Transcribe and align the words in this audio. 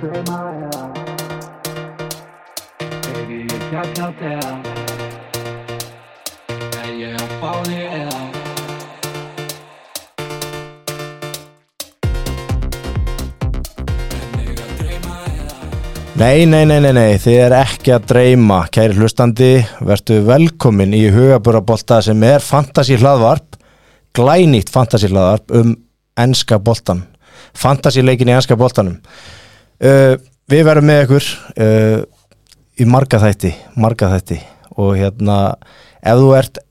drømmer 0.00 0.46
jeg 0.62 0.88
Baby, 3.04 3.38
jeg 3.72 3.86
kan 3.96 4.12
der 4.20 4.56
Men 6.48 7.00
jeg 7.00 7.12
er 7.12 7.28
farlig 7.40 7.84
er 7.84 8.26
Nei, 16.16 16.46
nei, 16.48 16.64
nei, 16.64 16.78
nei, 16.80 16.92
nei, 16.96 17.18
þið 17.20 17.34
er 17.44 17.54
ekki 17.58 17.92
að 17.92 18.06
dreyma, 18.08 18.62
kæri 18.72 18.96
hlustandi, 18.96 19.50
verðu 19.84 20.22
velkomin 20.24 20.94
í 20.96 21.02
hugaburabólta 21.12 21.98
sem 22.06 22.22
er 22.24 22.40
fantasy 22.40 22.96
hlaðvarp, 22.96 23.58
glænýtt 24.16 24.72
fantasy 24.72 25.10
hlaðvarp 25.12 25.52
um 25.60 25.74
enska 26.24 26.56
boltan, 26.56 27.02
fantasy 27.52 28.00
leikin 28.00 28.32
í 28.32 28.36
enska 28.38 28.56
boltanum. 28.56 28.96
Uh, 29.82 30.14
við 30.50 30.64
verðum 30.68 30.88
með 30.90 31.02
ykkur 31.04 31.26
uh, 31.64 31.98
í 32.80 32.86
marga 32.88 33.20
þætti, 33.22 33.52
marga 33.76 34.12
þætti. 34.14 34.40
Og 34.76 34.96
hérna, 35.00 35.40
ef 36.04 36.22
þú 36.22 36.32
ert 36.36 36.62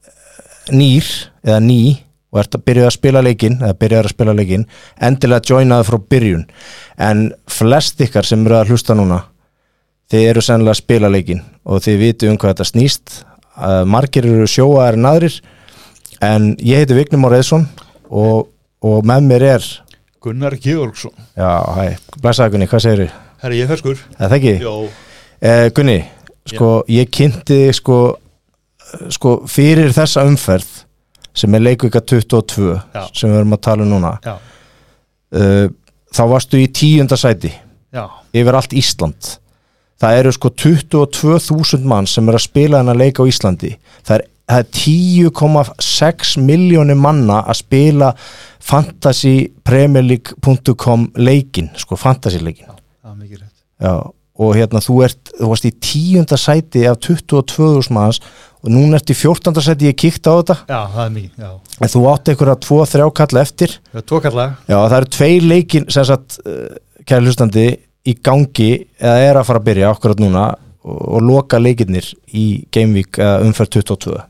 nýr 0.74 1.12
eða 1.46 1.62
ný 1.62 1.80
og 2.34 2.42
ert 2.42 2.58
að 2.58 2.66
byrja 2.68 2.90
að 2.90 2.98
spila 2.98 3.22
leikin 3.24 3.62
eða 3.62 3.78
byrja 3.80 4.02
að 4.02 4.12
spila 4.12 4.34
leikin, 4.36 4.66
endilega 5.00 5.54
joinaðu 5.54 5.88
frá 5.88 5.98
byrjun, 6.12 6.44
en 7.00 7.30
flest 7.48 8.02
ykkar 8.04 8.28
sem 8.28 8.44
eru 8.44 8.58
að 8.60 8.74
hlusta 8.74 8.98
núna 8.98 9.22
þið 10.12 10.28
eru 10.30 10.44
sennilega 10.44 10.76
að 10.76 10.82
spila 10.82 11.12
leikin 11.12 11.42
og 11.66 11.84
þið 11.86 12.02
vitu 12.02 12.30
um 12.30 12.38
hvað 12.40 12.54
þetta 12.54 12.70
snýst. 12.70 13.22
Uh, 13.56 13.84
margir 13.88 14.28
eru 14.28 14.48
sjóaðar 14.50 14.98
en 15.00 15.10
aðrir. 15.10 15.38
En 16.24 16.52
ég 16.64 16.82
heiti 16.82 16.98
Vignum 16.98 17.26
Már 17.26 17.38
Eðsson 17.38 17.66
og, 18.10 18.50
og 18.86 19.08
með 19.08 19.30
mér 19.30 19.48
er 19.56 19.68
Gunnar 20.26 20.56
Georgsson. 20.62 21.14
Já, 21.38 21.50
hæ, 21.78 21.88
blæsaði 22.24 22.56
Gunni, 22.56 22.68
hvað 22.72 22.84
segir 22.86 23.02
þið? 23.06 23.16
Herri, 23.44 23.60
ég 23.60 23.68
er 23.68 23.72
ferskur. 23.76 24.00
Það 24.20 24.38
ekki? 24.40 24.56
Jó, 24.66 24.76
Eh, 25.46 25.68
Gunni, 25.76 25.98
sko, 26.50 26.70
ég 26.90 27.10
kynnti 27.14 27.60
sko, 27.76 27.98
sko 29.14 29.34
fyrir 29.52 29.92
þessa 29.94 30.24
umferð 30.26 30.70
sem 31.36 31.54
er 31.58 31.60
leikvika 31.66 32.00
22 32.02 32.70
Já. 32.96 33.02
sem 33.14 33.30
við 33.30 33.42
erum 33.42 33.54
að 33.58 33.62
tala 33.68 33.84
um 33.84 33.90
núna. 33.92 34.14
Já, 34.24 34.36
uh, 35.36 35.68
þá 36.16 36.22
varstu 36.32 36.58
í 36.64 36.70
tíunda 36.72 37.18
sæti 37.20 37.52
já. 37.94 38.06
yfir 38.34 38.56
allt 38.56 38.74
Ísland. 38.74 39.34
Það 40.00 40.18
eru 40.22 40.32
sko 40.36 40.50
22.000 40.50 41.84
mann 41.88 42.08
sem 42.08 42.28
er 42.30 42.38
að 42.40 42.46
spila 42.48 42.80
þennan 42.82 42.98
leik 43.04 43.20
á 43.20 43.24
Íslandi. 43.28 43.76
Það 44.08 44.16
er, 44.18 44.26
það 44.50 44.60
er 44.62 44.68
10,6 44.78 46.38
miljónir 46.46 46.98
manna 47.00 47.38
að 47.46 47.56
spila 47.64 48.10
fantasypremierleague.com 48.66 51.02
leikin, 51.18 51.70
sko 51.80 51.96
fantasyleikin 52.00 52.68
Já, 53.76 53.96
og 54.40 54.56
hérna 54.56 54.80
þú 54.84 55.04
ert 55.04 55.32
þú 55.36 55.48
varst 55.52 55.66
í 55.68 55.72
tíunda 55.84 56.38
sæti 56.40 56.86
af 56.88 56.96
22.000 57.04 57.92
manns 57.96 58.20
og 58.66 58.74
núna 58.74 58.98
ert 59.00 59.12
í 59.12 59.16
14. 59.18 59.62
sæti 59.62 59.90
ég 59.90 59.98
kíkti 60.00 60.32
á 60.32 60.34
þetta. 60.40 60.56
Já, 60.70 60.80
það 60.94 61.04
er 61.06 61.12
mikið, 61.16 61.44
já. 61.44 61.52
En 61.76 61.92
þú 61.92 62.04
átt 62.12 62.32
einhverja 62.32 62.58
2-3 62.66 63.10
kalla 63.20 63.44
eftir. 63.46 63.76
Það 63.92 64.02
er 64.02 64.08
tókallega 64.12 64.52
Já, 64.66 64.78
það 64.80 64.98
eru 64.98 65.12
tvei 65.18 65.34
leikin 65.44 65.90
sem 65.94 66.08
sagt, 66.08 66.38
uh, 66.46 66.78
kæri 67.06 67.28
hlustandi 67.28 67.66
í 68.06 68.16
gangi 68.26 68.72
eða 69.02 69.18
er 69.26 69.40
að 69.40 69.48
fara 69.50 69.62
að 69.62 69.68
byrja 69.70 69.92
okkur 69.94 70.16
núna 70.22 70.48
og, 70.86 71.20
loka 71.26 71.60
leikinnir 71.62 72.08
í 72.34 72.46
Gameweek 72.74 73.22
uh, 73.22 73.38
umferð 73.46 73.80
22 73.80 74.16
uh, 74.16 74.26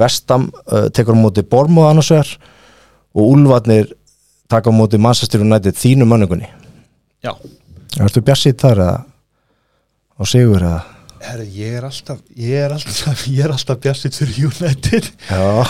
Vestam 0.00 0.48
uh, 0.50 0.88
tekur 0.94 1.14
á 1.14 1.18
móti 1.18 1.44
Bormóð 1.46 1.90
annars 1.92 2.10
vegar 2.12 2.32
og 3.14 3.32
Úlfarnir 3.32 3.92
taka 4.50 4.70
á 4.70 4.74
móti 4.74 4.98
Manchester 5.00 5.42
United 5.44 5.76
þínu 5.78 6.06
mönnugunni. 6.08 6.48
Já. 7.24 7.34
Ertu 7.98 8.22
bjassið 8.24 8.58
þar 8.60 8.84
eða 8.84 8.96
á 10.18 10.22
sigur 10.28 10.62
eða? 10.62 10.80
Herri, 11.18 11.48
ég 11.58 11.74
er 11.80 11.84
alltaf 11.88 12.20
Ég 12.38 12.62
er 12.62 12.72
alltaf, 12.76 13.24
ég 13.26 13.42
er 13.42 13.54
alltaf 13.54 13.80
bjassitt 13.82 14.18
fyrir 14.18 14.50
United. 14.50 15.10
Já, 15.30 15.66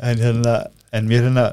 En 0.00 0.16
hérna, 0.20 0.54
en 0.96 1.08
mér 1.08 1.26
hérna 1.28 1.50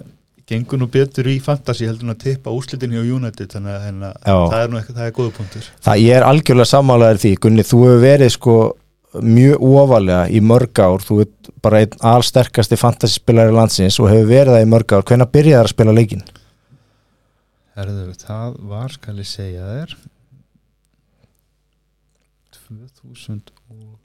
gengur 0.48 0.80
nú 0.80 0.88
betur 0.88 1.28
í 1.28 1.38
fantasy 1.44 1.88
heldur 1.88 2.08
en 2.08 2.14
að 2.14 2.22
tippa 2.24 2.54
úslitin 2.56 2.94
hjá 2.96 3.02
United 3.04 3.52
þannig 3.52 3.74
að 3.74 3.81
hérna, 3.84 4.12
það 4.24 4.62
er 4.62 4.70
nú 4.72 4.78
eitthvað, 4.80 5.00
það 5.00 5.10
er 5.10 5.16
góða 5.18 5.34
punktur. 5.36 5.66
Það 5.84 6.04
ég 6.06 6.20
er 6.20 6.28
algjörlega 6.28 6.72
sammálaður 6.72 7.20
því 7.24 7.31
Gunni, 7.44 7.66
þú 7.68 7.80
hefur 7.84 8.04
verið 8.06 8.31
sko 8.38 8.56
mjög 9.26 9.64
ofalega 9.64 10.24
í 10.30 10.42
mörg 10.44 10.80
ár 10.84 11.04
þú 11.06 11.20
ert 11.24 11.50
bara 11.64 11.80
einn 11.84 11.96
allsterkasti 12.12 12.78
fantasyspilari 12.80 13.54
landsins 13.56 13.98
og 14.02 14.10
hefur 14.12 14.30
verið 14.32 14.54
það 14.58 14.66
í 14.66 14.70
mörg 14.74 14.94
ár. 14.98 15.06
Hvenær 15.10 15.32
byrjaði 15.34 15.64
að 15.64 15.72
spila 15.74 15.96
leikin? 15.98 16.24
Herðu, 17.78 18.08
það 18.24 18.56
var, 18.72 18.94
skal 18.98 19.18
ég 19.22 19.30
segja 19.30 19.68
þér 19.70 19.96
2000 22.68 23.54
og 23.70 23.96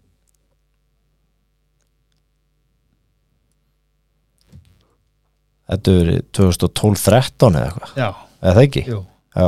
Þetta 5.73 5.94
verið 5.97 6.19
2012-13 6.37 7.56
eða 7.56 7.67
eitthvað, 7.69 7.93
Já, 7.97 8.09
eða 8.43 8.55
það 8.56 8.62
ekki? 8.67 8.83
jú, 8.91 8.99
Já, 9.33 9.47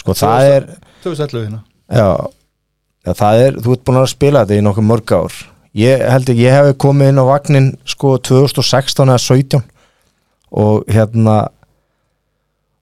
sko 0.00 0.14
það 0.16 0.46
er 0.54 0.66
2011 1.04 1.42
hérna. 1.42 1.58
Já, 1.92 2.06
það 3.12 3.42
er, 3.46 3.58
þú 3.60 3.74
ert 3.74 3.84
búin 3.84 4.00
að 4.00 4.12
spila 4.14 4.44
þetta 4.44 4.60
í 4.60 4.64
nokkuð 4.64 4.88
mörg 4.88 5.12
ár. 5.12 5.40
Ég 5.74 6.04
held 6.06 6.30
ekki, 6.30 6.46
ég 6.46 6.54
hef 6.54 6.76
komið 6.80 7.10
inn 7.10 7.20
á 7.20 7.24
vagnin 7.26 7.68
sko 7.88 8.14
2016 8.22 9.10
eða 9.10 9.20
17 9.20 9.64
og 10.54 10.84
hérna 10.88 11.36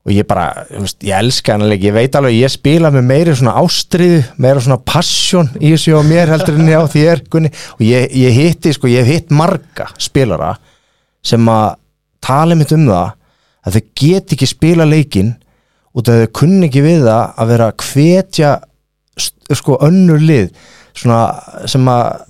og 0.03 0.11
ég 0.11 0.27
bara, 0.27 0.65
ég 0.75 1.15
elska 1.15 1.55
hann 1.55 1.63
alveg, 1.63 1.85
ég 1.87 1.95
veit 1.95 2.17
alveg, 2.19 2.35
ég 2.43 2.51
spila 2.51 2.91
með 2.91 3.05
meiri 3.07 3.35
svona 3.39 3.55
ástriðu, 3.61 4.23
meira 4.43 4.63
svona 4.63 4.81
passion 4.83 5.51
í 5.61 5.71
þessu 5.71 5.95
á 5.95 6.03
mér 6.03 6.33
heldur 6.33 6.59
en 6.59 6.71
ég 6.73 6.83
á 6.83 6.87
þér 6.91 7.23
Gunni, 7.31 7.53
og 7.79 7.85
ég, 7.87 8.09
ég 8.19 8.35
hitti, 8.35 8.73
sko, 8.75 8.91
ég 8.91 9.07
hef 9.07 9.23
hitt 9.23 9.35
marga 9.35 9.87
spilara 10.03 10.57
sem 11.23 11.47
að 11.49 11.77
tala 12.23 12.59
mitt 12.59 12.75
um 12.75 12.89
það 12.91 13.15
að 13.63 13.79
þau 13.79 13.87
get 14.03 14.35
ekki 14.35 14.51
spila 14.51 14.89
leikinn 14.89 15.37
út 15.95 16.11
af 16.11 16.19
þau 16.25 16.35
kunni 16.41 16.67
ekki 16.67 16.83
við 16.83 17.07
það 17.07 17.39
að 17.39 17.53
vera 17.53 17.71
að 17.71 17.87
hvetja 17.87 18.53
sko 19.59 19.79
önnur 19.87 20.21
lið 20.23 20.51
svona 20.95 21.67
sem 21.67 21.89
að 21.89 22.25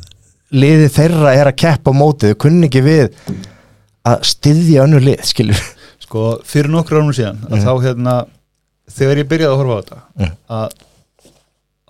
liði 0.53 0.89
þeirra 0.93 1.35
er 1.35 1.47
að 1.51 1.57
keppa 1.63 1.91
á 1.91 1.95
móti 1.97 2.31
þau 2.33 2.39
kunni 2.45 2.69
ekki 2.69 2.83
við 2.85 3.11
að 4.05 4.25
styðja 4.27 4.85
önnur 4.87 5.01
lið, 5.07 5.23
skilur 5.25 5.63
Sko, 6.03 6.41
fyrir 6.45 6.69
nokkur 6.69 6.99
ánum 7.01 7.15
síðan 7.17 7.39
að 7.49 7.63
þá 7.65 7.73
hérna, 7.87 8.15
þegar 8.91 9.21
ég 9.23 9.29
byrjaði 9.31 9.53
að 9.55 9.61
horfa 9.63 9.75
á 9.75 9.81
þetta 9.83 9.99
Mhm. 10.19 10.33
að, 10.51 10.75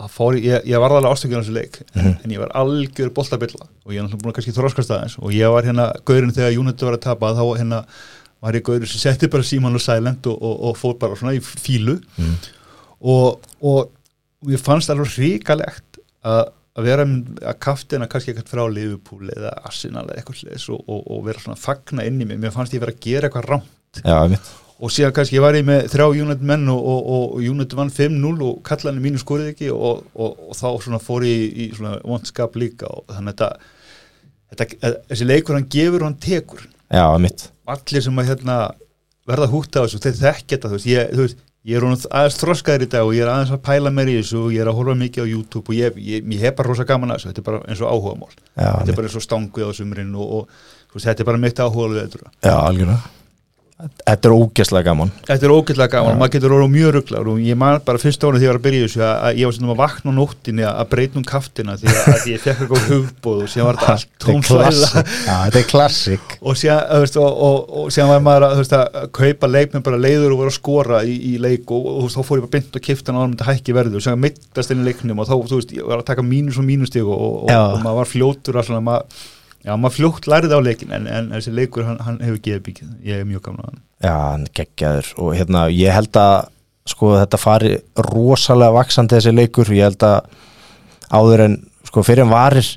að 0.03 0.09
fór, 0.15 0.37
ég, 0.39 0.63
ég 0.69 0.79
var 0.79 0.91
alveg 0.95 1.11
ástökjum 1.11 1.41
þessu 1.43 1.53
leik 1.57 1.79
Mhm. 1.95 2.13
en 2.23 2.31
ég 2.31 2.39
var 2.39 2.51
algjör 2.55 3.09
boltabilla 3.13 3.65
og 3.85 3.91
ég 3.91 3.97
er 3.99 4.03
náttúrulega 4.07 4.23
búin 4.23 4.31
að 4.31 4.37
kannski 4.37 4.55
þróskast 4.55 4.91
aðeins 4.95 5.17
og 5.19 5.31
ég 5.35 5.51
var 5.51 5.63
hérna 5.67 5.89
gaurinn 6.05 6.31
þegar 6.31 6.57
United 6.57 6.85
var 6.87 6.93
að 6.97 7.01
tapa 7.01 7.33
þá 7.33 7.43
hérna 7.59 7.83
var 8.41 8.53
ég 8.53 8.63
gaurinn 8.63 8.87
sem 8.87 8.99
setti 9.11 9.27
bara 9.27 9.43
síman 9.43 9.75
og 9.75 9.81
silent 9.81 10.25
og, 10.27 10.37
og, 10.41 10.63
og 10.69 10.77
fór 10.77 10.97
bara 10.99 11.15
svona 11.15 11.35
í 11.35 11.41
fílu 11.43 11.99
Mhm. 12.17 12.35
og, 13.01 13.39
og, 13.61 13.89
og 14.43 14.51
ég 14.53 14.61
fannst 14.61 14.91
alveg 14.93 15.15
ríkalegt 15.17 16.01
að 16.23 16.43
að 16.73 16.87
vera 16.87 17.03
að 17.05 17.57
kaftina 17.61 18.07
kannski 18.09 18.31
eitthvað 18.31 18.49
frá 18.49 18.63
Liverpool 18.65 19.27
eða 19.29 19.51
Arsenal 19.67 20.07
eða 20.07 20.15
eitthvað 20.17 20.39
sliðis 20.39 20.63
og, 20.73 20.79
og, 20.89 21.03
og 21.05 21.19
vera 21.27 21.43
svona 21.43 21.53
að 21.59 21.65
fagna 21.67 22.05
inn 22.09 22.17
í 22.17 22.25
mig, 22.25 22.39
mér 22.41 22.53
fannst 22.55 22.73
ég 22.73 22.81
vera 22.81 22.95
að 22.95 23.03
gera 23.03 23.29
eitthvað 23.29 23.45
rámt 23.51 23.99
Já, 24.01 24.15
mitt 24.31 24.49
og 24.83 24.91
síðan 24.91 25.13
kannski 25.15 25.37
ég 25.37 25.43
var 25.43 25.55
ég 25.55 25.65
með 25.67 25.85
þrjá 25.93 26.05
United 26.09 26.45
menn 26.49 26.67
og, 26.73 26.81
og, 26.83 27.35
United 27.39 27.77
vann 27.77 27.93
5-0 27.93 28.33
og 28.43 28.59
kallanir 28.67 29.03
mínu 29.05 29.21
skorið 29.21 29.53
ekki 29.53 29.69
og, 29.71 30.03
og, 30.11 30.41
og 30.49 30.57
þá 30.57 30.67
svona 30.83 30.99
fór 30.99 31.23
ég 31.27 31.43
í, 31.45 31.49
í 31.65 31.67
svona 31.77 31.95
vondskap 32.01 32.57
líka 32.59 32.89
og 32.91 33.05
þannig 33.11 33.45
að 33.45 33.67
þetta, 34.51 34.91
þessi 35.11 35.29
leikur 35.29 35.57
hann 35.57 35.69
gefur 35.71 36.03
og 36.03 36.09
hann 36.09 36.19
tekur. 36.25 36.65
Já, 36.89 37.05
allir 37.05 38.05
sem 38.05 38.19
að 38.19 38.29
hérna 38.33 38.57
verða 39.29 39.49
hútt 39.53 39.79
á 39.79 39.85
þessu, 39.85 40.01
þeir 40.03 40.19
þekki 40.19 40.55
þetta 40.57 40.71
þú 40.73 40.79
veist, 40.79 40.89
ég, 40.91 41.13
þú 41.13 41.27
veist, 41.27 41.43
ég 41.63 41.79
er 41.79 41.87
aðeins 41.87 42.37
þroskaður 42.41 42.85
í 42.85 42.91
dag 42.91 43.07
og 43.07 43.15
ég 43.15 43.23
er 43.23 43.31
aðeins 43.31 43.55
að 43.55 43.63
pæla 43.63 43.93
mér 43.95 44.11
í 44.11 44.19
þessu 44.19 44.39
og 44.41 44.53
ég 44.55 44.63
er 44.63 44.71
að 44.71 44.79
horfa 44.81 44.95
mikið 44.99 45.23
á 45.23 45.27
YouTube 45.31 45.71
og 45.71 45.77
ég, 45.77 45.99
ég, 46.03 46.29
ég 46.35 46.43
hef 46.43 46.57
bara 46.59 46.71
rosa 46.73 46.87
gaman 46.89 47.13
að 47.13 47.21
þessu, 47.21 47.31
þetta 47.31 47.43
er 47.43 47.49
bara 47.49 47.63
eins 47.69 47.83
og 47.83 47.91
áhugamál. 47.93 48.31
Já, 48.35 48.69
þetta 48.69 48.91
er 48.91 48.99
bara 48.99 49.09
eins 49.09 49.19
og 49.19 49.25
stanguð 49.27 49.71
á 49.71 49.71
sumrin 49.79 50.15
og, 50.19 50.33
og 50.43 50.95
veist, 50.97 51.07
þetta 51.07 51.23
er 51.23 51.29
bara 51.31 51.43
mitt 51.45 51.63
áhuga 51.63 51.89
alveg 51.89 52.17
Já, 52.43 52.55
algjörlega 52.59 53.22
Þetta 53.73 54.29
er 54.29 54.33
ógeðslega 54.37 54.85
gaman. 54.85 55.09
Þetta 55.25 55.47
er 55.47 55.51
ógætlega 55.51 55.89
gaman. 55.91 56.13
Og 56.13 56.19
maður 56.21 56.33
getur 56.35 56.53
orðið 56.53 56.73
mjög 56.73 56.91
rugglar 56.93 57.29
og 57.31 57.39
ég 57.41 57.57
man 57.57 57.79
bara 57.87 58.01
fyrst 58.01 58.21
árið 58.23 58.37
þegar 58.37 58.45
ég 58.45 58.51
var 58.51 58.59
að 58.59 58.65
byrja 58.67 58.83
þessu 58.85 59.01
að, 59.07 59.39
ég 59.39 59.49
var 59.49 59.55
svona 59.57 59.73
að 59.73 59.79
vakna 59.81 60.13
á 60.13 60.17
nóttinni 60.19 60.65
að 60.69 60.89
breyta 60.91 61.19
um 61.19 61.25
kaftina 61.27 61.75
því 61.81 61.89
að, 61.89 62.27
ég 62.29 62.43
fekk 62.43 62.61
eitthvað 62.63 62.85
hugboð 62.91 63.41
og 63.43 63.51
síðan 63.51 63.67
var 63.67 63.79
þetta 63.81 63.95
allt 63.97 64.09
tónflæða 64.23 65.03
þetta 65.25 65.61
er 65.63 65.67
klassik. 65.71 66.35
Og 66.53 66.59
síðan, 66.59 66.81
og, 67.23 67.43
og, 67.47 67.73
og 67.81 67.99
var 68.13 68.23
maður 68.23 68.45
að, 68.51 68.73
að 68.77 69.11
kaupa 69.15 69.49
leik 69.49 69.73
með 69.73 69.85
bara 69.87 70.01
leiður 70.01 70.35
og 70.35 70.41
vera 70.43 70.51
að 70.51 70.57
skora 70.59 70.97
í, 71.07 71.13
í 71.31 71.35
leik 71.41 71.71
og, 71.73 71.87
og, 71.93 72.09
þá 72.13 72.19
fór 72.27 72.39
ég 72.39 72.45
bara 72.45 72.55
bynd 72.57 72.77
og 72.77 72.83
á 72.83 73.21
hann 73.23 73.33
þetta 73.33 73.47
hækki 73.49 73.77
verðu 73.77 73.99
og 73.99 74.05
síðan 74.05 74.23
mittast 74.25 74.73
inn 74.73 74.83
í 74.83 74.87
leiknum 74.89 75.23
og 75.23 75.29
þá, 75.29 75.35
var 75.87 76.01
að 76.01 76.09
taka 76.11 76.25
mínus 76.27 76.59
og 76.59 76.67
mínustig 76.67 77.07
og, 77.07 77.47
og, 77.47 77.47
Já. 79.63 79.73
maður 79.79 79.95
fljótt 79.97 80.27
lærið 80.27 80.55
á 80.55 80.59
leikin 80.63 80.93
en, 80.95 81.07
en 81.07 81.29
þessi 81.31 81.53
leikur, 81.55 81.85
hann, 81.87 81.99
hann 82.03 82.19
hefur 82.23 82.41
gefið 82.43 82.63
bíkið 82.67 82.89
ég 83.07 83.21
er 83.21 83.27
mjög 83.27 83.45
gaman 83.47 83.63
að 83.63 83.69
hann. 83.69 83.81
Já, 84.03 84.13
hann 84.19 84.45
geggjaður 84.59 85.11
og 85.23 85.29
hérna, 85.37 85.65
ég 85.71 85.95
held 85.95 86.19
að 86.19 86.35
sko 86.91 87.13
þetta 87.15 87.39
fari 87.39 87.73
rosalega 88.09 88.75
vaksandi 88.75 89.15
þessi 89.15 89.35
leikur. 89.35 89.71
Ég 89.71 89.87
held 89.87 90.03
að 90.03 90.33
áður 91.13 91.45
en 91.45 91.57
sko 91.87 92.03
fyrir 92.03 92.25
en 92.25 92.33
varir 92.33 92.67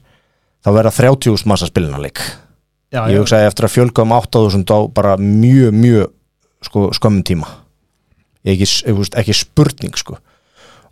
þá 0.63 0.71
verða 0.77 0.95
30.000 0.95 1.51
massa 1.51 1.71
spilina 1.71 1.99
leik. 2.03 2.23
Já, 2.95 3.03
ég 3.11 3.19
hugsaði 3.19 3.51
eftir 3.51 3.67
að 3.67 3.75
fjölga 3.75 4.07
um 4.07 4.15
8.000 4.15 4.71
á 4.71 4.79
bara 4.95 5.17
mjög, 5.19 5.75
mjög 5.75 6.13
sko, 6.69 6.87
skömmum 6.95 7.27
tíma. 7.27 7.51
Ekki, 8.47 8.69
ekki 9.19 9.35
spurning 9.35 9.99
sko 9.99 10.21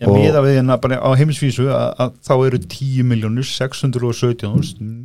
Já, 0.00 0.08
miða 0.10 0.42
við 0.44 0.58
hérna 0.58 0.78
bara 0.82 0.98
á 0.98 1.10
heimsvísu 1.18 1.68
að, 1.70 1.86
að 2.02 2.16
þá 2.26 2.34
eru 2.48 2.60
10 2.64 3.08
miljónur 3.10 3.46
617 3.46 4.50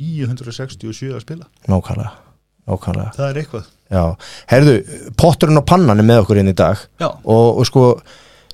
967 0.00 1.12
að 1.14 1.24
spila. 1.24 1.46
Nákvæmlega, 1.70 2.12
nákvæmlega. 2.70 3.14
Það 3.16 3.28
er 3.28 3.40
eitthvað. 3.44 3.70
Já, 3.90 4.04
herðu, 4.50 4.76
potturinn 5.18 5.60
og 5.62 5.66
pannan 5.70 6.02
er 6.02 6.06
með 6.06 6.24
okkur 6.24 6.42
inn 6.42 6.52
í 6.52 6.58
dag. 6.58 6.82
Og, 7.00 7.46
og 7.62 7.66
sko, 7.68 7.84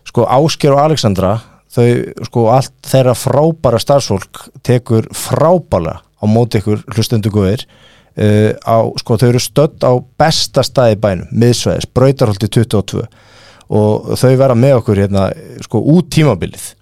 sko 0.09 0.29
Ásker 0.38 0.77
og 0.77 0.85
Alexandra 0.85 1.35
þau 1.77 2.25
sko 2.29 2.47
allt 2.55 2.75
þeirra 2.87 3.15
frábæra 3.19 3.81
starfsfólk 3.83 4.47
tekur 4.65 5.09
frábæla 5.17 5.99
á 6.00 6.25
móti 6.29 6.61
ykkur 6.62 6.85
hlustendu 6.94 7.33
guðir 7.35 7.67
uh, 7.67 8.53
á, 8.65 8.77
sko 9.00 9.19
þau 9.21 9.29
eru 9.29 9.43
stödd 9.43 9.85
á 9.85 9.93
besta 10.19 10.65
staði 10.65 10.99
bænum, 11.03 11.29
miðsvæðis, 11.37 11.88
brautarholti 11.93 12.49
22 12.49 13.05
og 13.68 14.12
þau 14.20 14.32
vera 14.38 14.54
með 14.58 14.76
okkur 14.80 15.00
hérna 15.02 15.28
sko 15.66 15.80
út 15.94 16.10
tímabilið. 16.14 16.72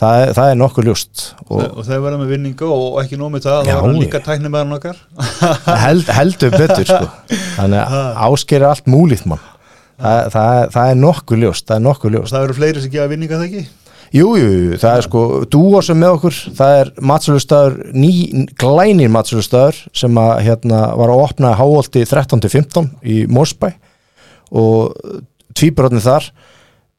Það, 0.00 0.22
er- 0.22 0.30
það 0.38 0.50
er 0.50 0.56
nokkuð 0.56 0.86
ljóst. 0.88 1.24
Og, 1.50 1.58
og 1.60 1.82
það 1.84 1.98
verða 2.06 2.20
með 2.22 2.30
vinningu 2.32 2.68
og 2.72 3.00
ekki 3.02 3.18
nóg 3.20 3.34
með 3.34 3.42
það, 3.50 3.66
Já, 3.68 3.74
hann 3.82 3.96
já. 3.98 4.00
líka 4.00 4.20
tæknir 4.24 4.52
með 4.54 4.62
hann 4.64 4.76
okkar. 4.78 5.02
Held, 5.84 6.12
heldur 6.16 6.54
betur 6.56 6.86
sko. 6.88 7.10
Þannig 7.58 7.82
að 7.84 8.22
Ásker 8.30 8.62
er 8.62 8.68
allt 8.70 8.88
múlíkt 8.88 9.28
mann. 9.28 9.42
Það, 10.00 10.22
það, 10.32 10.62
það 10.72 10.90
er 10.94 10.98
nokkuð 11.02 11.44
það 11.60 11.74
er 11.76 11.84
nokkuð 11.84 12.14
og 12.22 12.30
það 12.32 12.46
eru 12.46 12.56
fleiri 12.56 12.80
sem 12.86 12.92
gefa 12.94 13.10
vinninga 13.12 13.36
það 13.36 13.48
ekki? 13.50 13.64
Jú, 14.10 14.30
jú, 14.40 14.46
jú, 14.50 14.78
það 14.80 14.96
er 14.96 15.04
sko 15.06 15.20
dúo 15.52 15.80
sem 15.86 16.00
með 16.00 16.14
okkur, 16.16 16.38
það 16.58 16.72
er 16.80 16.88
matsölustæður 17.12 17.76
ný, 17.94 18.08
glænir 18.58 19.12
matsölustæður 19.14 19.76
sem 20.00 20.16
að 20.18 20.32
hérna 20.48 20.80
var 20.98 21.12
að 21.12 21.20
opna 21.28 21.52
háholti 21.60 22.02
13-15 22.08 22.88
í 23.06 23.20
Mórsbæ 23.30 23.68
og 24.50 24.96
tvíbrotni 25.56 26.02
þar 26.04 26.30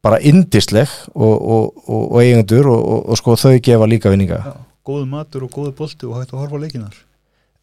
bara 0.02 0.18
indisleg 0.26 0.90
og, 1.14 1.36
og, 1.36 1.84
og, 1.86 2.02
og 2.02 2.18
eigendur 2.24 2.72
og, 2.72 2.82
og, 2.82 3.04
og 3.12 3.20
sko 3.20 3.38
þau 3.38 3.54
gefa 3.62 3.90
líka 3.90 4.10
vinninga. 4.14 4.42
Já. 4.42 4.56
góðu 4.88 5.06
matur 5.10 5.46
og 5.46 5.54
góðu 5.54 5.76
bolti 5.78 6.08
og 6.10 6.18
hægt 6.18 6.34
að 6.34 6.42
horfa 6.42 6.58
á 6.58 6.64
leikinar 6.64 6.96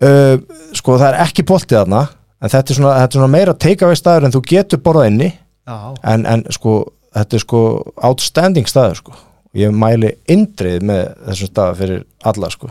uh, 0.06 0.37
sko 0.79 1.00
það 1.00 1.08
er 1.08 1.25
ekki 1.26 1.46
boltið 1.49 1.81
þarna 1.81 2.05
en 2.38 2.52
þetta 2.52 2.73
er 2.73 2.79
svona, 2.79 2.94
þetta 3.00 3.11
er 3.11 3.19
svona 3.19 3.35
meira 3.35 3.56
take-away 3.67 3.99
staður 3.99 4.29
en 4.29 4.37
þú 4.37 4.44
getur 4.52 4.82
borðað 4.85 5.11
inni 5.11 5.32
en, 5.69 6.25
en 6.25 6.46
sko 6.55 6.79
þetta 7.14 7.38
er 7.38 7.44
sko 7.44 7.62
outstanding 8.08 8.69
staður 8.69 9.02
sko. 9.02 9.17
Ég 9.58 9.73
mæli 9.75 10.12
indrið 10.31 10.85
með 10.87 11.05
þessum 11.26 11.50
stað 11.50 11.76
fyrir 11.81 12.02
alla 12.29 12.50
sko. 12.52 12.70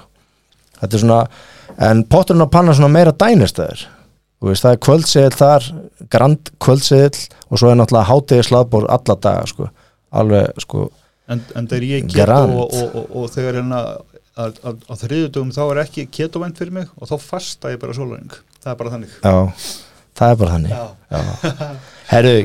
Þetta 0.77 0.97
er 0.97 1.01
svona, 1.01 1.21
en 1.89 2.03
potturinn 2.09 2.45
og 2.45 2.51
panna 2.53 2.75
svona 2.77 2.93
meira 2.93 3.13
dænistæður 3.17 3.87
veist, 4.45 4.65
það 4.65 4.75
er 4.75 4.83
kvöldseðil 4.85 5.37
þar 5.37 5.67
grand 6.13 6.51
kvöldseðil 6.63 7.23
og 7.49 7.61
svo 7.61 7.71
er 7.71 7.79
náttúrulega 7.79 8.09
hátegi 8.11 8.47
slaðbór 8.49 8.89
alla 8.93 9.17
daga 9.23 9.47
sko. 9.49 9.71
Alveg 10.17 10.61
sko, 10.63 10.89
en, 11.27 11.41
en 11.57 11.67
þegar 11.67 11.87
ég 11.87 12.05
keto 12.07 12.21
Grand. 12.21 12.53
og, 12.53 12.73
og, 12.73 12.93
og, 12.95 13.09
og 13.23 13.33
þegar 13.33 13.59
hérna 13.59 13.81
á 14.37 14.93
þriðudögum 15.01 15.49
þá 15.55 15.63
er 15.65 15.81
ekki 15.81 16.05
ketovænt 16.13 16.59
fyrir 16.61 16.75
mig 16.75 16.91
og 16.95 17.09
þá 17.09 17.15
fasta 17.17 17.71
ég 17.73 17.81
bara 17.81 17.95
sólaring 17.97 18.35
það 18.67 18.73
er 18.73 18.77
bara 18.81 18.93
þannig. 18.93 19.15
Já, 19.23 19.71
það 20.17 20.33
er 20.33 20.37
bara 20.41 20.53
þannig. 20.55 20.75
Já. 20.75 20.85
já. 21.15 21.71
herru, 22.11 22.35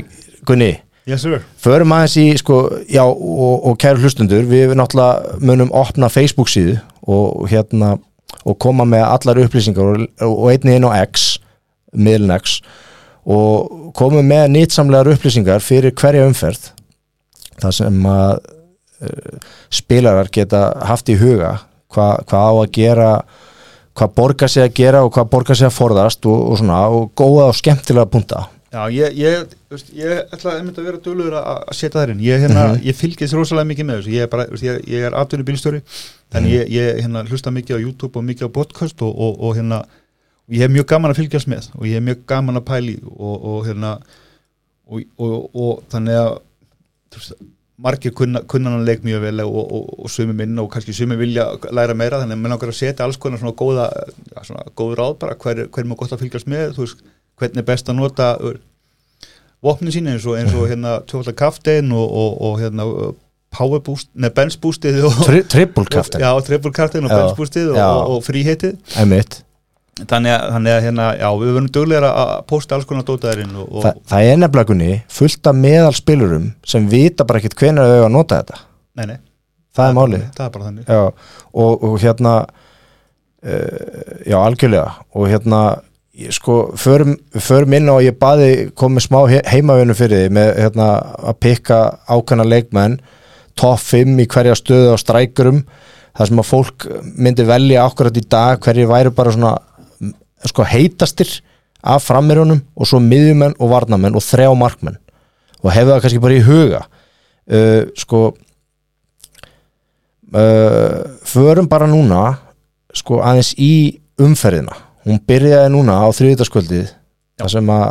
Gunni. 0.46 0.72
Yes 1.10 1.24
sir. 1.24 1.42
Förum 1.58 1.92
aðeins 1.96 2.16
í, 2.20 2.24
sko, 2.38 2.58
já, 2.86 3.02
og, 3.02 3.54
og 3.66 3.78
kæru 3.82 4.04
hlustundur, 4.04 4.44
við 4.46 4.76
náttúrulega 4.78 5.38
munum 5.42 5.72
opna 5.74 6.10
Facebook 6.12 6.50
síðu 6.52 6.76
og 7.10 7.48
hérna, 7.50 7.96
og 8.46 8.58
koma 8.62 8.86
með 8.86 9.06
allar 9.08 9.40
upplýsingar 9.42 9.96
og, 9.96 10.04
og 10.28 10.44
einnig 10.52 10.78
inn 10.78 10.86
á 10.86 10.94
X, 11.02 11.40
miðlun 11.92 12.34
X 12.38 12.60
og 13.22 13.92
komum 13.94 14.26
með 14.26 14.48
nýtsamlegar 14.56 15.12
upplýsingar 15.14 15.62
fyrir 15.62 15.94
hverja 15.94 16.26
umferð 16.26 16.70
það 17.62 17.76
sem 17.76 18.00
að 18.10 18.32
uh, 18.40 19.36
spilarar 19.70 20.30
geta 20.34 20.64
haft 20.88 21.12
í 21.12 21.18
huga 21.20 21.58
hvað 21.92 22.24
hva 22.32 22.40
á 22.48 22.52
að 22.56 22.72
gera 22.74 23.10
hvað 23.92 24.14
borgar 24.16 24.48
sig 24.48 24.64
að 24.64 24.74
gera 24.80 25.04
og 25.04 25.12
hvað 25.12 25.28
borgar 25.34 25.58
sig 25.58 25.68
að 25.68 25.76
forðast 25.76 26.24
og, 26.26 26.38
og 26.50 26.58
svona, 26.62 26.78
og 26.88 27.10
góða 27.18 27.50
og 27.50 27.56
skemmtilega 27.58 28.08
punta. 28.08 28.46
Já, 28.72 28.86
ég, 28.88 29.18
ég, 29.20 29.50
veist, 29.68 29.90
ég 29.92 30.22
ætla 30.32 30.54
einmitt 30.56 30.78
að 30.80 30.86
vera 30.88 31.00
dölur 31.04 31.34
að 31.36 31.58
setja 31.76 31.98
þær 32.00 32.14
inn. 32.14 32.22
Ég, 32.24 32.40
hérna, 32.40 32.62
Mhm. 32.70 32.86
ég 32.88 32.96
fylgist 32.96 33.36
rosalega 33.36 33.68
mikið 33.68 33.84
með 33.90 33.98
þessu. 34.00 34.14
Ég 34.16 34.22
er, 34.24 34.30
bara, 34.32 34.46
ég, 34.64 34.78
ég 34.88 35.04
er 35.10 35.12
atvinni 35.20 35.44
bílstjóri 35.44 35.82
en 36.32 36.48
ég, 36.48 36.70
ég 36.72 37.02
hérna, 37.04 37.26
hlusta 37.28 37.52
mikið 37.52 37.76
á 37.76 37.84
YouTube 37.84 38.16
og 38.16 38.24
mikið 38.24 38.48
á 38.48 38.56
podcast 38.56 39.04
og, 39.04 39.12
og, 39.12 39.36
og 39.44 39.56
hérna 39.60 39.82
ég 40.50 40.64
hef 40.64 40.72
mjög 40.72 40.88
gaman 40.90 41.12
að 41.12 41.22
fylgjast 41.22 41.50
með 41.50 41.70
og 41.76 41.86
ég 41.86 41.98
hef 41.98 42.06
mjög 42.06 42.22
gaman 42.28 42.60
að 42.60 42.68
pæli 42.68 42.98
og, 43.12 43.34
og 43.36 43.66
hérna 43.66 43.96
og, 44.88 45.02
og, 45.18 45.36
og 45.54 45.82
þannig 45.92 46.18
að 46.18 46.32
veist, 47.14 47.34
margir 47.82 48.14
kunna, 48.14 48.42
kunna 48.48 48.74
leik 48.82 49.04
mjög 49.06 49.22
vel 49.24 49.44
og, 49.46 49.62
og, 49.62 49.86
og 50.04 50.12
sumi 50.12 50.34
minn 50.36 50.58
og 50.62 50.70
kannski 50.72 50.94
sumi 50.96 51.16
vilja 51.18 51.48
læra 51.70 51.96
meira 51.98 52.20
þannig 52.22 52.38
að 52.38 52.44
mér 52.44 52.54
langar 52.54 52.74
að 52.74 52.78
setja 52.78 53.06
alls 53.06 53.18
konar 53.22 53.42
svona 53.42 53.56
góða 53.58 53.88
ja, 53.94 54.44
svona 54.46 54.66
góð 54.78 54.94
ráð 54.98 55.16
bara 55.22 55.38
hver, 55.38 55.64
hver 55.68 55.86
er 55.86 55.96
gott 56.02 56.14
að 56.14 56.24
fylgjast 56.26 56.50
með 56.50 56.76
veist 56.78 57.02
hvernig 57.40 57.62
er 57.62 57.68
best 57.72 57.90
að 57.90 57.98
nota 57.98 58.32
uh, 58.38 58.58
vopnin 59.64 59.94
sín 59.94 60.10
eins 60.10 60.26
og, 60.26 60.36
eins 60.38 60.54
og 60.54 60.68
hérna 60.70 61.00
tjófaldar 61.08 61.38
kaftein 61.38 61.94
og, 61.94 62.06
og, 62.06 62.34
og 62.48 62.58
hérna 62.60 62.86
uh, 62.86 63.14
power 63.52 63.82
boost, 63.84 64.10
neða 64.14 64.36
bench 64.36 64.58
boostið 64.60 65.00
og, 65.08 65.16
Tri 65.26 65.42
triple 65.54 65.88
kaftin, 65.96 66.22
já, 66.22 66.30
triple 66.46 66.74
kaftein 66.74 67.08
og 67.08 67.12
Já, 67.12 67.18
bench 67.18 67.40
boostið 67.40 67.72
og, 67.76 68.20
fríheitið. 68.26 68.78
Emitt 69.02 69.42
þannig 70.00 70.32
að, 70.32 70.46
þannig 70.54 70.72
að 70.72 70.82
hérna, 70.86 71.06
já, 71.20 71.26
við 71.36 71.50
verðum 71.50 71.68
duglega 71.76 72.12
að 72.22 72.32
posta 72.48 72.76
alls 72.76 72.88
konar 72.88 73.04
dótaðurinn 73.08 73.52
og, 73.60 73.68
og 73.68 73.84
Þa, 73.84 73.92
það 74.12 74.30
er 74.30 74.40
nefnilega 74.40 74.70
gunni 74.70 74.90
fullt 75.12 75.50
af 75.50 75.60
meðal 75.60 75.92
spilurum 75.98 76.48
sem 76.72 76.88
vita 76.90 77.26
bara 77.28 77.42
ekkert 77.42 77.58
hvenær 77.60 77.90
þau 77.90 77.96
eiga 77.98 78.08
að 78.08 78.16
nota 78.16 78.40
þetta. 78.40 78.60
Nei, 78.98 79.06
nei, 79.12 79.16
það 79.76 79.90
er 79.90 79.96
málið. 79.98 80.26
það 80.38 80.44
er 80.46 80.52
bara 80.56 80.68
þannig. 80.70 80.88
Já, 80.88 81.32
og, 81.52 81.86
og 81.88 81.96
hérna 82.02 82.34
uh, 82.42 84.04
já 84.32 84.38
algjörlega. 84.40 85.06
Og 85.12 85.28
hérna 85.32 85.62
ég, 86.16 86.32
sko, 86.36 86.58
förum, 86.80 87.16
förum 87.36 87.76
inn 87.76 87.92
og 87.92 88.02
ég 88.04 88.16
baði 88.20 88.50
komið 88.78 89.06
smá 89.06 89.20
he 89.30 89.40
heimavinu 89.52 89.96
fyrir 89.96 90.24
því 90.26 90.34
með 90.38 90.52
hérna 90.60 90.88
að 91.20 91.40
pikka 91.44 91.82
ákvæmna 92.08 92.48
leikmenn 92.48 92.98
top 93.58 93.80
5 93.84 94.20
í 94.24 94.28
hverja 94.32 94.56
stöðu 94.56 94.94
á 94.94 94.96
strækurum 95.00 95.62
þar 96.12 96.28
sem 96.28 96.40
að 96.42 96.48
fólk 96.48 96.86
myndi 97.16 97.44
velja 97.48 97.84
akkurat 97.86 98.16
í 98.16 98.24
dag 98.28 98.60
hverju 98.64 98.88
væri 98.90 99.12
bara 99.16 99.32
svona 99.32 99.52
sko 100.50 100.66
heitastir 100.66 101.30
af 101.82 102.02
frammirunum 102.06 102.60
og 102.76 102.88
svo 102.88 103.00
miðjumenn 103.02 103.58
og 103.58 103.72
varnamenn 103.72 104.16
og 104.18 104.24
þrjá 104.24 104.50
markmenn. 104.58 104.98
Og 105.62 105.70
hefðu 105.74 105.94
það 105.94 106.02
kannski 106.04 106.22
bara 106.22 106.38
í 106.38 106.46
huga. 106.46 106.82
Uh, 107.52 107.82
sko 107.98 108.20
uh, 110.34 111.00
förum 111.26 111.68
bara 111.70 111.90
núna 111.90 112.22
sko 112.94 113.20
aðeins 113.22 113.54
í 113.58 113.98
umferðina. 114.22 114.74
Hún 115.06 115.18
byrjaði 115.26 115.72
núna 115.74 115.98
á 115.98 116.06
þriðutaskvöldið 116.14 116.92
þar 117.42 117.50
sem 117.50 117.72
að 117.74 117.88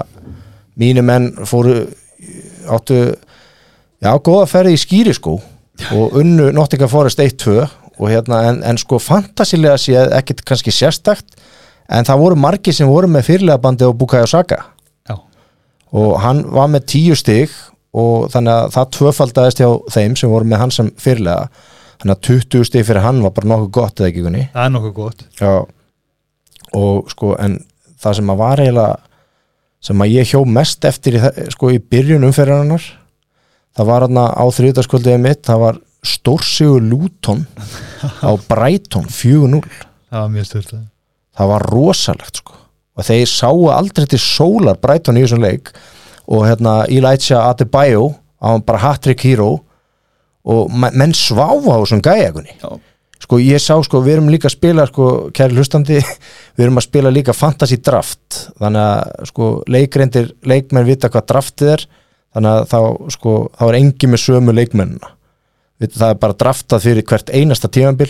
mínu 0.80 1.04
menn 1.04 1.32
fóru 1.50 1.82
áttu 2.72 3.00
já, 4.02 4.12
góða 4.24 4.48
ferði 4.50 4.78
í 4.78 4.82
skýriskó 4.82 5.38
og 5.92 6.18
unnu 6.22 6.52
Nottingham 6.56 6.92
Forest 6.92 7.20
1-2 7.20 7.66
og 8.02 8.10
hérna, 8.10 8.44
en, 8.50 8.62
en 8.66 8.80
sko 8.80 9.00
fantasilega 9.02 9.78
séð 9.82 10.14
ekkit 10.18 10.44
kannski 10.48 10.74
sérstakt 10.74 11.36
en 11.92 12.08
það 12.08 12.22
voru 12.24 12.40
margir 12.40 12.76
sem 12.76 12.90
voru 12.90 13.10
með 13.12 13.28
fyrirlega 13.28 13.62
bandi 13.64 13.88
og 13.88 13.98
Bukayo 14.00 14.30
Saka. 14.30 14.62
Já, 15.10 15.18
og 15.92 16.16
hann 16.24 16.46
var 16.54 16.72
með 16.72 16.88
tíu 16.94 17.18
stig 17.20 17.54
og 17.92 18.30
þannig 18.32 18.54
að 18.56 18.74
það 18.78 18.90
tvöfaldaðist 18.98 19.62
hjá 19.62 19.70
þeim 19.98 20.16
sem 20.20 20.32
voru 20.32 20.48
með 20.48 20.64
hann 20.64 20.74
sem 20.76 20.92
fyrirlega 21.02 21.50
þannig 22.02 22.16
að 22.16 22.24
20 22.30 22.68
stig 22.70 22.88
fyrir 22.88 23.06
hann 23.06 23.22
var 23.26 23.36
bara 23.36 23.52
nokkuð 23.52 23.72
gott 23.78 24.02
eða 24.02 24.10
ekki 24.10 24.26
kunni 24.26 24.48
það 24.54 24.66
er 24.66 24.74
nokkuð 24.78 24.96
gott. 24.98 25.26
Já. 25.42 25.54
Og 26.80 27.12
sko 27.12 27.36
en 27.44 27.60
það 28.02 28.18
sem 28.20 28.34
að 28.34 28.42
var 28.42 28.64
eiginlega 28.64 29.00
sem 29.82 30.04
að 30.06 30.14
ég 30.14 30.32
hjó 30.32 30.42
mest 30.46 30.86
eftir 30.86 31.18
í, 31.18 31.22
sko 31.54 31.72
í 31.74 31.80
byrjun 31.82 32.28
umferðarinnar 32.30 32.86
það 33.78 33.90
var 33.92 34.06
hann 34.08 34.22
á 34.22 34.46
þriðdaskvöldið 34.58 35.22
mitt 35.24 35.44
það 35.48 35.64
var 35.66 35.82
stórsigur 36.06 36.86
Luton 36.86 37.46
á 38.28 38.32
Brighton 38.48 39.10
4-0 39.10 39.62
það 39.68 40.18
var 40.18 40.34
mjög 40.38 40.50
stört 40.50 40.74
það 41.38 41.52
var 41.54 41.66
rosalegt 41.72 42.42
sko. 42.42 42.58
Og 43.00 43.08
þeir 43.08 43.28
sáu 43.32 43.68
aldrei 43.72 44.06
til 44.12 44.20
sólar 44.22 44.80
Brighton 44.82 45.18
í 45.18 45.24
þessum 45.26 45.44
leik. 45.46 45.72
Og 46.32 46.46
hérna 46.48 46.82
Elijah 46.92 47.48
Adebayo 47.50 48.12
hann 48.42 48.60
var 48.62 48.66
bara 48.68 48.84
hat-trick 48.86 49.24
hero. 49.26 49.62
Og 50.46 50.72
me- 50.74 50.92
menn 50.94 51.14
sváfa 51.14 51.78
á 51.78 51.82
þessum 51.84 52.02
gæjagunni 52.02 52.58
sko 53.22 53.38
ég 53.38 53.62
sá 53.62 53.76
sko 53.86 54.00
við 54.02 54.16
erum 54.18 54.30
líka 54.34 54.50
að 54.50 54.56
spila 54.56 54.84
sko 54.90 55.04
kæri 55.30 55.54
hlustandi 55.54 56.00
við 56.58 56.64
erum 56.66 56.80
að 56.82 56.88
spila 56.88 57.12
líka 57.14 57.36
fantasy 57.38 57.78
draft. 57.78 58.48
Þannig 58.60 58.82
að 58.82 59.28
sko 59.30 59.50
leikreindir 59.70 60.32
leikmenn 60.50 60.88
vita 60.88 61.10
hvað 61.14 61.28
draftið 61.30 61.70
er. 61.76 61.84
Þannig 62.34 62.52
að 62.58 62.66
þá, 62.72 62.80
sko, 63.14 63.32
þá 63.60 63.64
er 63.68 63.78
engi 63.78 64.08
með 64.10 64.22
sömu 64.24 64.56
leikmennina. 64.58 65.10
Það 65.84 66.08
er 66.10 66.20
bara 66.22 66.38
draftað 66.44 66.84
fyrir 66.86 67.06
hvert 67.10 67.32
einasta 67.36 67.70
tímanbil 67.72 68.10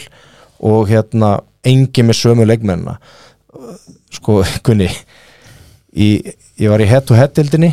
og 0.62 0.90
hérna 0.92 1.40
engi 1.68 2.06
með 2.06 2.20
sömu 2.22 2.48
leikmennina. 2.48 2.98
Sko, 4.16 4.42
kunni 4.66 4.90
í, 5.92 6.14
ég 6.60 6.72
var 6.72 6.84
í 6.84 6.90
hett 6.90 7.12
og 7.12 7.20
hettildinni 7.20 7.72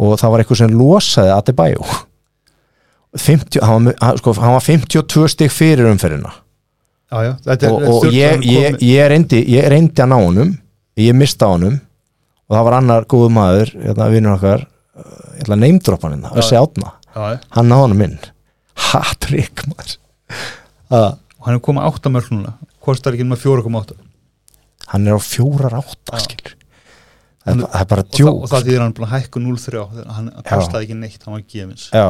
og 0.00 0.16
það 0.20 0.32
var 0.32 0.42
eitthvað 0.42 0.62
sem 0.62 0.78
losaði 0.78 1.34
Adebayo. 1.34 1.84
50, 3.18 3.58
hann, 3.66 3.90
var, 3.90 4.20
sko, 4.20 4.36
hann 4.38 4.54
var 4.54 4.64
52 4.64 5.26
stig 5.32 5.52
fyrir 5.52 5.90
umferðina. 5.90 6.32
Já, 7.10 7.24
já, 7.26 7.32
og, 7.66 7.82
og 7.90 8.04
ég, 8.14 8.44
ég, 8.46 8.76
ég, 8.86 9.06
reyndi, 9.10 9.40
ég 9.50 9.64
reyndi 9.66 9.98
að 9.98 10.12
ná 10.12 10.20
honum 10.20 10.52
ég 11.00 11.16
mista 11.16 11.48
honum 11.50 11.74
og 12.46 12.54
það 12.54 12.66
var 12.68 12.76
annar 12.76 13.06
góðu 13.10 13.32
maður, 13.34 13.72
hérna, 13.82 14.06
vinnur 14.12 14.36
okkar 14.36 14.62
uh, 14.62 15.16
ég 15.34 15.44
ætla 15.44 15.56
að 15.56 15.62
neymdropa 15.64 16.06
hann 16.06 16.14
hérna, 16.20 16.30
Össi 16.38 16.58
Átna 16.58 16.92
hann 17.56 17.70
náði 17.70 17.86
honum 17.86 18.04
inn 18.06 18.16
hatrygg 18.90 19.64
maður. 19.70 19.96
Og 20.90 21.46
hann 21.48 21.58
er 21.58 21.62
komið 21.64 21.88
áttamörk 21.88 22.30
núna 22.30 22.54
kostar 22.80 23.16
ekki 23.16 23.26
með 23.28 23.42
4,8 23.44 23.96
hann 24.90 25.06
er 25.06 25.14
á 25.16 25.20
fjórar 25.22 25.74
átta 25.78 26.16
Já. 26.18 26.22
skilur. 26.24 26.54
Það 27.44 27.60
er, 27.80 27.84
bara 27.88 28.02
djók 28.04 28.42
og 28.44 28.48
það 28.50 28.64
þýðir 28.66 28.80
hann 28.84 28.94
búin 28.96 29.06
að 29.08 29.12
hækka 29.16 29.40
0,3 29.40 30.08
hann 30.16 30.30
kostaði 30.48 30.84
ekki 30.86 30.96
neitt, 30.98 31.22
hann 31.24 31.34
var 31.36 31.44
gefins. 31.48 31.84
Já, 31.94 32.06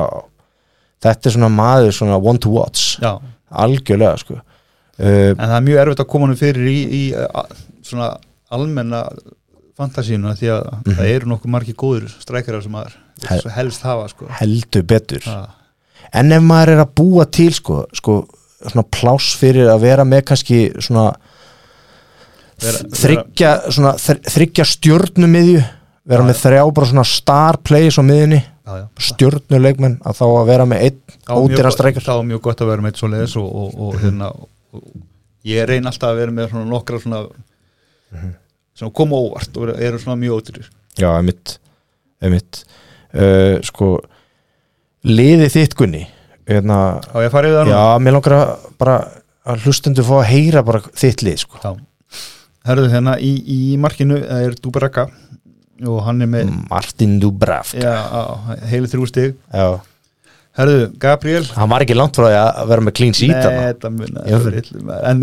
þetta 1.06 1.28
er 1.30 1.34
svona 1.36 1.50
maður 1.54 1.92
svona 1.96 2.16
one 2.18 2.38
to 2.42 2.50
watch. 2.54 2.96
Já, 3.02 3.12
algjörlega 3.50 4.18
sko. 4.22 4.40
Uh, 5.00 5.30
en 5.32 5.38
það 5.46 5.54
er 5.56 5.66
mjög 5.68 5.78
erfitt 5.84 6.02
að 6.04 6.08
koma 6.12 6.26
hann 6.28 6.36
fyrir 6.40 6.66
í, 6.68 6.80
í 6.98 7.02
a, 7.14 7.44
svona 7.86 8.08
almenna 8.52 9.04
fantasíuna 9.78 10.34
því 10.36 10.50
að 10.56 10.66
Mhm. 10.72 10.96
það 10.98 11.12
eru 11.14 11.30
nokkuð 11.30 11.50
margir 11.54 11.74
góður 11.78 12.08
strækjarar 12.20 12.62
sem 12.62 12.72
maður 12.74 12.96
Hel- 13.28 13.50
helst 13.54 13.82
hafa 13.82 14.08
sko. 14.08 14.26
heldur 14.40 14.82
betur. 14.82 15.20
Já. 15.24 15.46
en 16.12 16.32
ef 16.32 16.42
maður 16.42 16.68
er 16.74 16.84
að 16.84 16.94
búa 16.94 17.24
til 17.30 17.52
sko, 17.54 17.86
sko 17.94 18.26
svona 18.69 18.85
pláss 18.93 19.35
fyrir 19.40 19.71
að 19.73 19.85
vera 19.87 20.05
með 20.09 20.25
kannski 20.31 20.61
svona 20.83 21.11
Vera- 22.61 22.88
þryggja 22.93 23.50
svona 23.73 23.95
þr- 23.97 24.25
þryggja 24.35 24.67
stjörnumiðju 24.69 25.61
vera 26.11 26.25
Já, 26.25 26.26
með 26.29 26.40
þrjá 26.43 26.62
bara 26.76 26.88
svona 26.90 27.05
star 27.09 27.59
plays 27.64 27.97
á 27.97 28.02
miðjunni, 28.05 28.40
stjörnuleikmenn 29.00 29.97
að 30.05 30.19
þá 30.19 30.25
að 30.26 30.50
vera 30.50 30.67
með 30.69 30.85
einn 30.88 30.99
ódýra 31.31 31.73
streikar 31.73 32.05
það 32.05 32.21
var 32.21 32.29
mjög 32.29 32.43
gott 32.49 32.61
að 32.61 32.71
vera 32.73 32.85
með 32.85 32.93
eitt 32.93 33.00
svo 33.00 33.11
leiðis 33.12 33.37
og, 33.40 33.49
og, 33.62 33.81
og, 33.87 33.97
hérna, 34.02 34.29
og 34.76 34.85
ég 35.49 35.67
reyn 35.71 35.88
alltaf 35.88 36.12
að 36.12 36.21
vera 36.21 36.37
með 36.37 36.52
svona 36.52 36.69
nokkra 36.69 37.00
svona 37.00 37.23
sem 38.76 38.93
koma 38.97 39.19
óvart 39.21 39.57
og 39.61 39.73
eru 39.76 40.00
svona 40.00 40.19
mjög 40.21 40.40
ódýrir. 40.40 40.69
Já, 41.00 41.11
emitt, 41.19 41.57
emitt. 42.25 42.64
Uh, 43.11 43.57
sko 43.67 43.97
liðið 45.07 45.55
þitt 45.57 45.76
Gunni 45.79 46.05
hérna, 46.49 46.78
Já, 47.04 47.16
ég 47.25 47.32
farið 47.35 47.56
það 47.59 47.68
nú 47.68 47.75
já, 47.75 47.82
mér 48.04 48.16
langar 48.16 48.37
að 48.37 48.52
bara 48.80 48.97
að 49.50 49.66
hlustundu 49.66 50.04
fá 50.06 50.14
að 50.20 50.28
heyra 50.30 50.64
bara 50.66 50.82
þitt 50.88 51.25
lið 51.26 51.42
sko. 51.44 51.61
Já. 51.64 51.70
Herðu 52.70 52.90
hérna 52.92 53.16
í, 53.20 53.35
í 53.40 53.61
markinu 53.80 54.18
er 54.20 54.56
Dúbaraka 54.61 55.09
og 55.88 56.02
hann 56.04 56.20
er 56.20 56.28
með 56.28 56.50
Martin 56.68 57.14
Dubravk 57.23 57.73
já, 57.80 57.94
heilu 58.68 58.90
þrjú 58.90 59.09
stig. 59.09 59.38
Já. 59.49 59.80
Herðu, 60.59 60.88
Gabriel. 61.00 61.44
Hann 61.54 61.70
var 61.70 61.85
ekki 61.85 61.94
langt 61.94 62.16
frá 62.18 62.26
því 62.26 62.37
að 62.40 62.70
vera 62.73 62.85
með 62.85 62.94
clean 62.99 63.14
sheet 63.14 63.30
Nei, 63.30 63.68
en, 65.06 65.23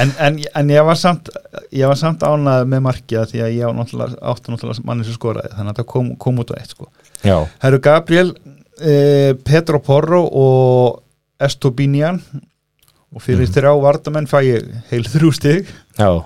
en, 0.00 0.12
en, 0.22 0.38
en 0.60 0.70
ég 0.70 0.86
var 0.86 0.98
samt 1.00 1.28
ég 1.74 1.90
var 1.90 1.98
samt 1.98 2.22
ánað 2.22 2.68
með 2.70 2.84
markið 2.86 3.32
því 3.32 3.42
að 3.42 3.56
ég 3.58 3.66
á 3.66 3.70
náttúrulega, 3.74 4.76
manni 4.86 5.04
sem 5.04 5.18
skoraði 5.18 5.50
þannig 5.56 5.74
að 5.74 5.80
það 5.80 5.88
kom, 5.90 6.12
kom 6.24 6.38
út 6.44 6.54
á 6.54 6.58
eitt 6.60 6.76
sko. 6.76 6.88
Herru 7.64 7.82
Gabriel 7.82 8.30
eh, 8.80 9.34
Petro 9.44 9.78
Porro 9.80 10.22
og 10.26 11.02
Estobinian 11.40 12.20
og 13.14 13.22
fyrir 13.22 13.46
Mhm. 13.46 13.54
þrjá 13.54 13.72
vardamenn 13.82 14.26
fæ 14.26 14.40
ég 14.42 14.68
heil 14.90 15.04
þrjú 15.04 15.32
stig. 15.34 15.66
Já, 15.98 16.24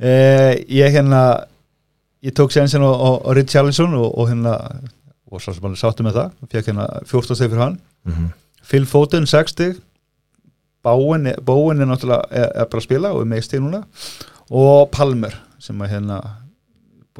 eh, 0.00 0.54
ég 0.68 0.90
hérna 0.92 1.44
ég 2.22 2.32
tók 2.32 2.50
sénsinn 2.50 2.82
á, 2.82 2.90
á, 2.90 3.10
á 3.26 3.30
Richarlison 3.34 3.94
og, 3.94 4.18
og 4.18 4.28
hérna 4.28 4.80
og 5.32 5.40
svo 5.40 5.54
sem 5.54 5.62
hann 5.62 5.74
sáttu 5.76 6.02
með 6.04 6.12
það 6.18 6.32
fekk 6.50 6.66
hérna 6.72 6.86
14 7.06 7.34
stig 7.36 7.50
fyrir 7.50 7.62
hann. 7.62 7.78
Mm 8.06 8.30
Phil 8.62 8.84
Foden 8.86 9.26
6 9.26 9.50
stig. 9.50 9.76
Bóin 10.84 11.26
er, 11.26 11.36
náttúrulega 11.86 12.24
er, 12.30 12.48
er 12.54 12.64
bara 12.70 12.78
að 12.80 12.84
spila 12.86 13.10
og 13.12 13.20
er 13.22 13.26
með 13.30 13.42
stig 13.42 13.60
núna. 13.60 13.84
Og 14.50 14.88
Palmer 14.90 15.34
sem 15.58 15.78
að 15.82 15.90
hérna 15.90 16.20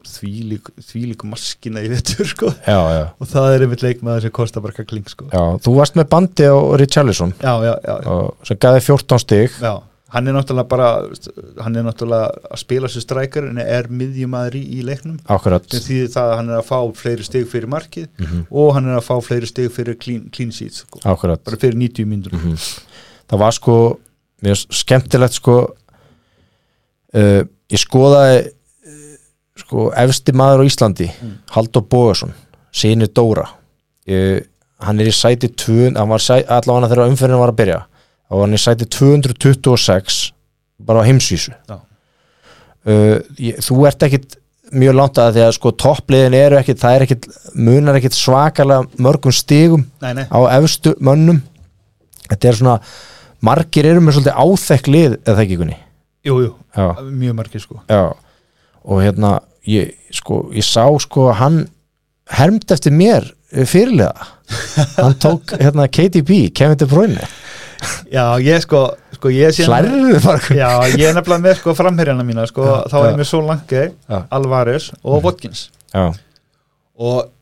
þvílík 0.01 1.23
maskina 1.29 1.83
í 1.85 1.91
vettur 1.93 2.27
sko. 2.29 2.49
Já, 2.67 2.79
já, 2.97 3.03
og 3.21 3.29
það 3.29 3.55
er 3.57 3.65
einmitt 3.67 3.83
leikmaður 3.85 4.23
sem 4.27 4.33
kostar 4.35 4.63
bara 4.65 4.73
kakling 4.77 5.09
sko. 5.11 5.29
Já 5.33 5.43
þú 5.63 5.75
varst 5.77 5.97
með 6.01 6.09
bandi 6.15 6.49
á 6.49 6.57
Richarlison. 6.81 7.35
Sem 8.49 8.57
gaði 8.63 8.81
14 8.89 9.19
stig. 9.27 9.51
Já. 9.61 9.75
hann 10.13 10.27
er 10.29 10.35
náttúrulega 10.37 10.69
bara 10.69 10.87
hann 11.65 11.77
er 11.81 11.85
náttúrulega 11.87 12.27
að 12.53 12.59
spila 12.61 12.89
sér 12.93 13.01
strækar 13.01 13.47
en 13.49 13.57
er 13.63 13.87
miðjumæður 13.89 14.59
í, 14.59 14.63
í 14.77 14.83
leiknum. 14.85 15.15
Sem 15.73 15.81
þýðir 15.87 16.11
það 16.13 16.33
að 16.33 16.37
hann 16.37 16.51
er 16.53 16.59
að 16.59 16.67
fá 16.69 16.79
fleiri 17.01 17.25
stig 17.25 17.47
fyrir 17.49 17.71
markið 17.73 18.09
Mhm. 18.21 18.43
og 18.51 18.75
hann 18.77 18.91
er 18.93 18.99
að 18.99 19.07
fá 19.07 19.15
fleiri 19.25 19.49
stig 19.49 19.71
fyrir 19.73 19.97
clean, 19.99 20.29
clean 20.29 20.51
sheets 20.53 20.85
sko. 20.85 21.01
bara 21.01 21.57
fyrir 21.57 21.75
90 21.81 22.05
mínútur. 22.05 22.33
Mhm. 22.37 22.57
það 23.33 23.39
var 23.39 23.53
sko 23.57 23.99
skemmtilegt 24.69 25.33
sko. 25.41 25.57
Uh, 27.15 27.45
ég 27.73 27.81
skoðaði 27.81 28.53
sko 29.59 29.91
efsti 29.97 30.33
maður 30.37 30.65
á 30.65 30.69
Íslandi 30.69 31.09
Mm. 31.13 31.35
Haldur 31.55 31.83
Bógason 31.85 32.33
síni 32.73 33.07
Dóra. 33.13 33.49
Uh, 34.09 34.41
hann 34.83 35.01
er 35.01 35.07
í 35.11 35.15
sæti 35.15 35.49
2 35.49 35.93
hann 35.95 36.09
var 36.09 36.19
sæ, 36.23 36.41
allavega 36.49 36.89
þegar 36.91 37.11
umferðin 37.13 37.39
var 37.43 37.53
að 37.53 37.59
byrja 37.61 37.81
og 38.33 38.41
hann 38.43 38.55
er 38.57 38.59
í 38.59 38.63
sæti 38.65 38.89
226 38.89 40.33
bara 40.83 41.05
á 41.05 41.07
heimsvísu. 41.07 41.53
Uh, 42.83 43.21
ég, 43.39 43.61
þú 43.63 43.85
ert 43.87 44.03
ekkit 44.03 44.39
mjög 44.73 44.97
langt 44.97 45.19
að 45.21 45.37
því 45.37 45.45
að 45.45 45.55
sko 45.59 45.71
toppliðin 45.85 46.35
eru 46.35 46.57
ekkit, 46.59 46.81
það 46.81 46.97
er 46.97 47.05
ekkit 47.07 47.29
munar 47.55 47.99
ekkit 48.01 48.17
svakalega 48.17 48.89
mörgum 49.05 49.35
stigum 49.37 49.85
nei, 50.03 50.15
nei, 50.17 50.25
á 50.33 50.39
efstu 50.57 50.95
mönnum. 50.99 51.43
Þetta 52.31 52.49
er 52.49 52.59
svona 52.59 52.79
margir 53.45 53.87
eru 53.91 54.01
með 54.01 54.17
svolítið 54.17 54.41
áþekk 54.41 54.91
lið 54.95 55.17
eða 55.29 55.45
ekki 55.45 55.59
kunni 55.61 55.77
jú, 56.25 56.37
jú, 56.41 56.51
já, 56.73 56.87
mjög 57.05 57.35
margir 57.37 57.63
sko. 57.63 57.81
Já 57.91 58.15
og 58.85 59.03
hérna 59.05 59.41
ég, 59.69 59.93
sko, 60.15 60.49
ég 60.55 60.65
sá 60.67 60.87
sko 61.01 61.29
að 61.31 61.39
hann 61.41 61.59
hermt 62.39 62.71
eftir 62.75 62.93
mér 62.95 63.27
eh, 63.53 63.65
fyrirlega. 63.69 64.27
Hann 64.99 65.15
tók 65.23 65.55
hérna 65.63 65.87
KDB, 65.89 66.51
Kevin 66.55 66.79
De 66.81 66.87
Bruyne. 66.91 67.29
Já, 68.13 68.39
ég 68.39 68.63
sko, 68.63 68.85
sko 69.17 69.31
ég 69.35 69.51
sé 69.57 69.65
slærðu 69.67 70.19
bara 70.23 70.55
já, 70.55 70.69
ég 70.95 71.09
er 71.09 71.17
nefnilega 71.17 71.43
með 71.49 71.57
sko 71.59 71.75
framherjana 71.75 72.23
mína 72.27 72.45
sko, 72.47 72.63
Já, 72.69 72.75
þá 72.93 72.99
er 73.19 73.25
Sol 73.27 73.47
Lange, 73.49 73.85
Já. 74.07 74.19
Alvarez 74.31 74.91
og 75.03 75.25
Watkins. 75.27 75.65
Já, 75.95 76.13
og, 77.03 77.33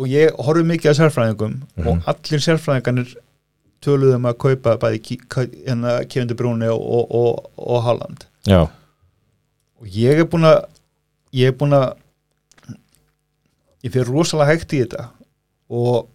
og 0.00 0.08
ég 0.10 0.34
horfi 0.42 0.64
mikið 0.66 0.90
að 0.90 0.98
sérfræðingum 1.02 1.54
Mhm. 1.76 1.86
og 1.86 2.08
allir 2.10 2.42
sérfræðingarnir 2.42 3.12
töluðum 3.84 4.26
að 4.28 4.36
kaupa 4.42 4.74
bæði 4.82 5.20
hérna 5.68 5.94
Kevin 6.10 6.28
De 6.28 6.34
Bruyne 6.36 6.68
og, 6.74 7.06
og, 7.14 7.46
og 7.56 7.82
Haaland. 7.86 8.26
Já, 8.48 8.66
og 9.80 9.86
ég 9.96 10.20
er 10.20 10.28
búin 10.28 10.44
að 10.50 10.58
ég 11.32 11.50
er 11.52 11.56
búin 11.56 11.72
að 11.76 11.88
ég 13.84 13.92
fyrir 13.94 14.10
rosalega 14.12 14.52
hægt 14.52 14.74
í 14.76 14.82
þetta 14.84 15.06
og 15.70 16.08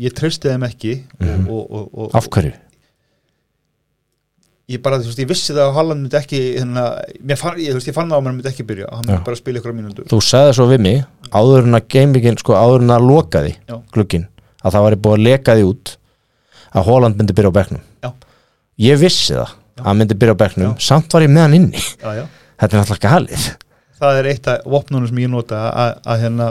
ég 0.00 0.14
treysti 0.16 0.48
þeim 0.50 0.64
ekki 0.66 0.94
Mhm. 1.20 1.48
og, 1.48 1.70
og, 1.70 1.88
og, 1.94 2.14
af 2.18 2.26
hverju 2.28 2.52
ég 4.72 4.80
bara, 4.80 4.96
þú 4.98 5.10
veist, 5.10 5.18
ég 5.20 5.28
vissi 5.28 5.52
það 5.52 5.66
að 5.68 5.74
Haaland 5.76 6.00
myndi 6.06 6.16
ekki 6.18 6.38
hérna, 6.56 6.84
mér 7.20 7.36
fann, 7.36 7.58
ég, 7.60 7.74
ég 7.76 7.92
fann 7.94 8.08
það 8.08 8.16
að 8.16 8.22
hann 8.24 8.36
myndi 8.38 8.48
ekki 8.50 8.64
byrja 8.70 8.86
hann 8.90 9.04
myndi 9.04 9.18
Já. 9.20 9.24
bara 9.26 9.36
spila 9.36 9.60
ykkur 9.60 9.74
á 9.74 9.76
mínútur 9.76 10.06
þú 10.08 10.20
sagði 10.24 10.54
svo 10.56 10.66
við 10.70 10.80
mig 10.86 11.02
áður 11.36 11.66
en 11.68 11.76
að 11.78 11.88
gamingin, 11.92 12.38
sko 12.40 12.56
áður 12.56 12.86
en 12.86 12.94
að 12.96 13.04
lokaði 13.10 13.52
Já. 13.68 13.76
glugginn, 13.92 14.24
að 14.64 14.72
það 14.78 14.86
væri 14.86 15.00
búið 15.04 15.18
að 15.18 15.26
leka 15.28 15.56
því 15.58 15.66
út 15.68 15.92
að 16.74 16.86
Holland 16.88 17.20
myndi 17.20 17.36
byrja 17.36 17.52
á 17.52 17.56
bekknum 17.60 17.82
Já. 18.06 18.10
ég 18.88 18.98
vissi 19.04 19.34
það 19.36 19.52
Já. 19.52 19.52
að 19.76 19.84
hann 19.90 20.00
myndi 20.00 20.18
byrja 20.24 20.32
á 20.34 20.42
bekknum, 20.42 20.72
Já. 20.72 20.80
samt 20.88 21.12
var 21.12 21.22
ég 21.28 21.30
með 21.36 21.44
hann 21.44 21.58
inni 21.60 21.84
já, 21.84 22.10
já. 22.22 22.24
Þetta 22.60 22.70
er 22.76 22.80
náttúrulega 22.82 23.10
galið. 23.14 23.46
Það 24.00 24.18
er 24.20 24.28
eitt 24.32 24.48
af 24.50 24.64
vopnunum 24.74 25.08
sem 25.08 25.18
ég 25.24 25.30
nota 25.32 25.60
að, 25.70 25.92
hérna 26.24 26.48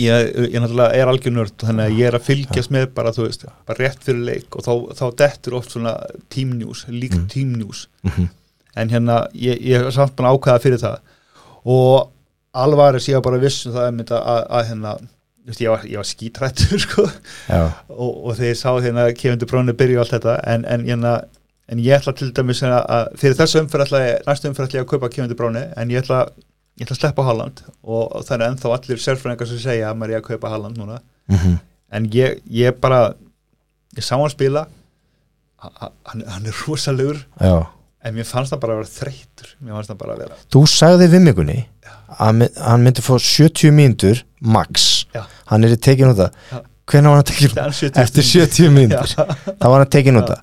ég, 0.00 0.30
ég 0.52 0.58
náttúrulega 0.62 0.96
er 0.98 1.10
algjör 1.12 1.34
nörd 1.36 1.56
þannig 1.62 1.88
að 1.90 1.98
ég 2.00 2.08
er 2.08 2.16
að 2.18 2.26
fylgjast 2.28 2.72
með 2.74 2.86
bara 2.96 3.12
þú 3.14 3.26
veist 3.28 3.44
bara 3.68 3.78
rétt 3.84 4.02
fyrir 4.06 4.24
leik 4.26 4.56
og 4.58 4.64
þá, 4.66 4.72
þá 4.98 5.04
dettur 5.22 5.58
oft 5.58 5.74
svona 5.74 5.94
team 6.32 6.54
news, 6.58 6.84
líkt 6.88 7.18
Mm. 7.20 7.26
team 7.28 7.52
news. 7.60 7.86
Mhm. 8.02 8.28
en 8.74 8.88
hérna 8.88 9.26
ég, 9.36 9.58
ég 9.60 9.82
er 9.84 9.90
samt 9.92 10.16
bara 10.16 10.30
ákveða 10.32 10.60
fyrir 10.64 10.78
það. 10.80 10.98
Og 11.68 12.08
alvaris 12.54 13.06
ég 13.08 13.14
var 13.20 13.22
bara 13.26 13.38
viss 13.42 13.66
um 13.66 13.72
það 13.74 13.84
að, 13.84 14.12
að, 14.16 14.46
að 14.48 14.66
hérna 14.70 14.94
ég 15.60 15.68
var, 15.68 15.84
var 15.96 16.04
skítrættur 16.08 16.78
sko. 16.86 17.02
Og, 17.90 18.24
og 18.26 18.36
þegar 18.38 18.48
ég 18.48 18.56
sá 18.56 18.70
hérna 18.80 19.04
Kevin 19.14 19.38
De 19.42 19.46
Bruyne 19.46 19.74
byrja 19.76 19.98
og 20.00 20.06
allt 20.06 20.14
þetta 20.16 20.38
en, 20.54 20.64
en, 20.64 20.84
hérna, 20.88 21.12
en 21.72 21.80
ég 21.82 21.96
ætla 21.96 22.12
til 22.18 22.30
dæmis 22.36 22.60
að, 22.66 22.78
að 22.96 23.10
fyrir 23.22 23.36
þessu 23.40 23.60
ég, 24.04 24.22
næstu 24.28 24.48
ég 24.78 24.84
að 24.84 24.90
kaupa 24.92 25.08
De 25.32 25.36
Bruyne 25.38 25.64
en 25.80 25.92
ég 25.94 26.02
ætla 26.04 26.22
ég 26.28 26.84
ætla 26.86 26.96
að 26.96 27.00
sleppa 27.02 27.24
Haaland. 27.26 27.62
Og 27.84 28.14
er 28.38 28.46
ennþá 28.50 28.72
allir 28.76 29.00
sérfræðingar 29.02 29.48
sem 29.50 29.60
segja 29.62 29.90
að 29.90 29.98
maður 30.00 30.16
er 30.16 30.22
að 30.22 30.28
kaupa 30.30 30.52
Haaland 30.52 30.80
núna. 30.80 31.00
Mm 31.32 31.36
en 31.92 32.06
ég, 32.12 32.38
ég 32.48 32.78
bara 32.80 33.14
ég 33.96 34.04
sá 34.04 34.16
hann 34.16 34.30
spila. 34.32 34.66
Ha- 35.62 35.92
hann, 36.10 36.24
hann 36.26 36.46
er 36.46 36.56
rosalegur. 36.66 37.18
Já. 37.40 37.66
En 38.02 38.14
mér 38.16 38.26
fannst 38.26 38.50
það 38.52 38.60
bara 38.64 38.74
að 38.74 38.78
vera 38.80 38.90
þreytur 38.96 39.50
mér 39.62 39.76
fannst 39.76 39.90
það 39.92 39.98
bara 40.00 40.14
að 40.16 40.22
vera 40.24 40.38
Þú 40.50 40.62
sagði 40.72 41.06
við 41.12 41.20
migunni 41.22 41.58
að 42.18 42.32
mi- 42.40 42.48
hann 42.58 42.82
myndi 42.82 43.04
fá 43.04 43.12
70 43.14 43.70
mínútur 43.76 44.22
max, 44.40 45.06
Já. 45.14 45.22
hann 45.52 45.64
er 45.64 45.76
tekin 45.76 46.10
út 46.10 46.18
Já. 46.18 46.26
það 46.50 46.64
hvenær 46.90 47.12
var 47.12 47.20
hann 47.20 47.28
tekin 47.30 47.52
út 47.52 47.60
Eftir 47.62 47.78
70 47.78 48.02
eftir 48.02 48.26
70 48.26 48.74
mínútur, 48.74 49.14
þá 49.60 49.66
var 49.70 49.78
hann 49.84 49.92
tekin 49.94 50.18
út 50.18 50.32
það 50.32 50.40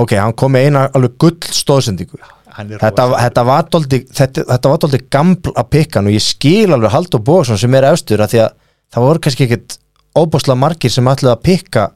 ok, 0.00 0.16
hann 0.18 0.36
kom 0.38 0.54
með 0.54 0.68
eina 0.68 0.86
alveg 0.94 1.16
gull 1.22 1.54
stóðsendingu 1.54 2.18
þetta, 2.54 3.06
þetta 3.18 3.44
var 3.48 3.66
dóldi 3.70 4.00
þetta, 4.10 4.44
þetta 4.52 4.72
var 4.72 4.82
dóldi 4.84 5.00
gaml 5.10 5.54
að 5.54 5.70
pikka 5.74 6.02
og 6.04 6.12
ég 6.14 6.22
skil 6.24 6.70
alveg 6.74 6.94
Haldur 6.94 7.22
Bóðsson 7.26 7.58
sem 7.60 7.74
er 7.78 7.88
efstur 7.90 8.22
að 8.22 8.34
því 8.34 8.42
að 8.44 8.54
það 8.94 9.06
voru 9.08 9.24
kannski 9.26 9.46
ekkit 9.48 9.78
óbúslega 10.14 10.60
margir 10.60 10.92
sem 10.94 11.10
ætlaði 11.10 11.34
að 11.34 11.44
pikka 11.48 11.88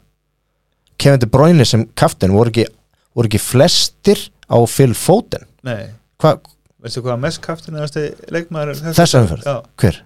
Kevin 0.98 1.22
De 1.22 1.28
Bruyne 1.30 1.66
sem 1.68 1.84
kaftin. 1.94 2.34
Voru 2.34 2.50
ekki, 2.50 2.66
voru 3.14 3.30
ekki 3.30 3.38
flestir 3.42 4.24
á 4.50 4.58
Foden? 4.66 5.46
Nei, 5.62 5.94
Hva, 6.18 6.34
veistu 6.82 7.04
hvað 7.04 7.20
mest 7.22 7.42
kaftin 7.44 7.78
leikmaður 7.78 8.74
er 8.74 8.94
þessa 8.98 9.22
umferð, 9.22 9.46
Já, 9.46 9.62
hver? 9.78 10.00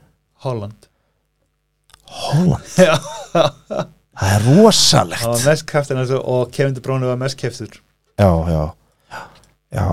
Holland. 0.44 0.88
Holland? 2.12 2.68
Já, 2.76 2.98
Það 4.22 4.34
er 4.36 4.44
rosalegt. 4.46 5.24
Hann 5.24 5.34
var 5.34 5.46
mest 5.50 5.66
kaftin 5.66 6.02
og 6.22 6.50
Kevin 6.54 6.74
De 6.76 6.82
Bruyne 6.84 7.08
var 7.10 7.18
mest 7.18 7.38
keftur 7.40 7.80
Já, 8.20 8.30
já. 8.46 8.64
Já. 9.72 9.86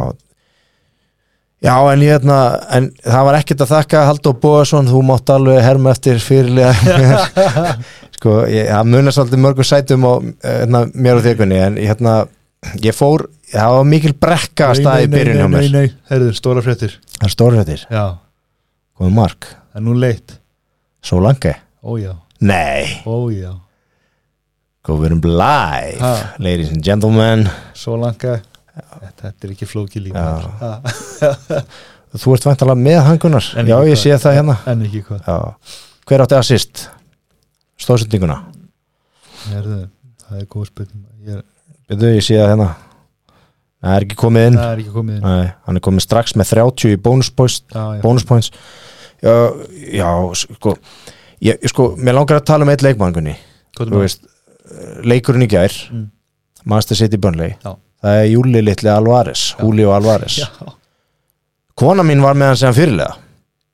Já, 1.60 1.76
en 1.92 2.04
ég 2.04 2.14
hérna 2.14 2.36
en 2.72 2.86
það 3.04 3.26
var 3.28 3.38
ekkert 3.40 3.64
að 3.66 3.72
þakka 3.74 4.04
Haldur 4.08 4.36
Bóðarsson, 4.40 4.88
þú 4.88 5.02
mátt 5.04 5.32
alveg 5.34 5.60
herma 5.60 5.92
eftir 5.92 6.22
fyrirlega 6.24 7.26
sko, 8.16 8.36
ég, 8.48 8.70
það 8.72 8.92
munar 8.94 9.16
svolítið 9.16 9.42
mörgum 9.44 9.68
sætum 9.68 10.08
á 10.08 10.14
hérna, 10.46 10.86
mér 10.96 11.20
og 11.20 11.26
þér 11.26 11.44
en 11.50 11.80
hérna, 11.82 12.16
ég 12.80 12.96
fór, 12.96 13.26
það 13.52 13.76
var 13.76 13.92
mikil 13.92 14.16
brekka 14.24 14.72
að 14.72 14.82
staði 14.86 15.10
í 15.10 15.14
byrjun 15.18 15.42
hjá 15.42 15.50
mér 15.52 15.66
Nei, 15.68 15.72
nei, 15.76 15.98
herðu, 16.14 16.32
stóra 16.40 16.64
fréttir. 16.64 16.96
Það 17.18 17.28
er 17.28 17.36
stórhættir, 17.36 17.88
Já, 17.92 18.06
komið 18.96 19.18
mark. 19.20 19.52
Það 19.60 19.82
er 19.82 19.88
nú 19.90 20.00
leitt. 20.00 20.38
Svo 21.04 21.20
langi? 21.24 21.58
Ójá, 21.84 22.14
Nei, 22.40 23.02
ójá 23.04 23.58
erum 24.88 25.22
live 25.24 26.00
Ha. 26.00 26.36
Ladies 26.40 26.70
and 26.72 26.84
gentlemen. 26.84 27.48
Svo 27.74 27.98
langa 28.00 28.40
þetta, 28.40 29.22
þetta 29.22 29.48
er 29.48 29.54
ekki 29.54 29.68
flóki. 29.68 30.02
Ha, 30.16 30.80
Þú 32.20 32.34
ert 32.34 32.46
vantalega 32.48 32.80
með 32.80 33.04
hangunar 33.06 33.46
Já, 33.68 33.76
ég 33.86 34.00
sé 34.00 34.16
það 34.18 34.38
hérna. 34.40 34.56
En 34.72 34.82
ekki 34.88 35.04
hvað. 35.06 35.28
Já. 35.28 35.38
Hver 36.10 36.24
átti 36.26 36.38
assist? 36.40 36.88
Stóðsendinguna 37.80 38.40
Herðu, 39.50 39.84
það 40.26 40.40
er 40.42 40.48
góð 40.50 40.66
spurning. 40.72 41.04
Er, 41.30 41.44
Veitu, 41.90 42.10
ég 42.16 42.26
sé 42.26 42.40
það 42.40 42.50
hérna. 42.54 42.70
Það 43.80 43.94
er 43.96 44.06
ekki 44.08 44.18
komið 44.20 44.48
inn. 44.50 44.58
Er 44.60 44.82
ekki 44.82 44.92
komið 44.96 45.20
inn. 45.20 45.28
Nei, 45.28 45.52
hann 45.68 45.80
er 45.80 45.84
komið 45.86 46.04
strax 46.04 46.36
með 46.36 46.50
30 46.52 46.92
í 46.96 47.00
bonus 47.00 47.30
points, 47.32 47.62
Já, 47.72 47.84
bonus 48.04 48.26
points. 48.28 48.50
Já, 49.24 49.32
já, 49.96 50.10
sko 50.42 50.74
ég, 51.44 51.62
sko, 51.72 51.94
mér 52.00 52.18
langar 52.20 52.40
að 52.42 52.50
tala 52.52 52.68
um 52.68 52.72
eitt 52.74 52.84
leikmangunni 52.84 53.36
þú 53.78 54.02
veist, 54.02 54.26
leikurinn 55.04 55.46
í 55.46 55.50
gær 55.52 55.74
Mm. 55.92 56.10
Master 56.66 56.96
City 56.96 57.18
Burnley. 57.18 57.56
Já. 57.64 57.76
það 58.04 58.18
er 58.22 58.28
Júli 58.34 58.62
litli 58.64 58.90
Alvarez 58.90 59.54
Já. 59.56 59.64
Julio 59.64 59.92
Alvarez. 59.96 60.38
Já, 60.40 60.48
kona 61.76 62.04
mín 62.04 62.22
var 62.22 62.36
með 62.36 62.52
hann 62.54 62.58
sem 62.60 62.74
fyrirlega. 62.76 63.16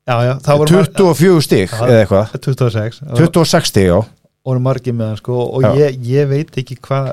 Já, 0.06 0.16
já 0.28 0.34
það 0.46 0.60
voru 0.62 0.82
24 0.94 1.42
stík 1.42 1.72
eða 1.74 2.02
eitthvað. 2.04 2.36
26 2.46 3.00
Það 3.02 3.24
26 3.26 3.72
stík, 3.72 3.88
já. 3.90 4.02
Voru 4.46 4.62
margir 4.62 4.94
með 4.94 5.08
hann 5.12 5.18
sko 5.18 5.40
og 5.58 5.64
ég, 5.80 5.96
ég 6.06 6.28
veit 6.30 6.52
ekki 6.62 6.78
hvað 6.86 7.10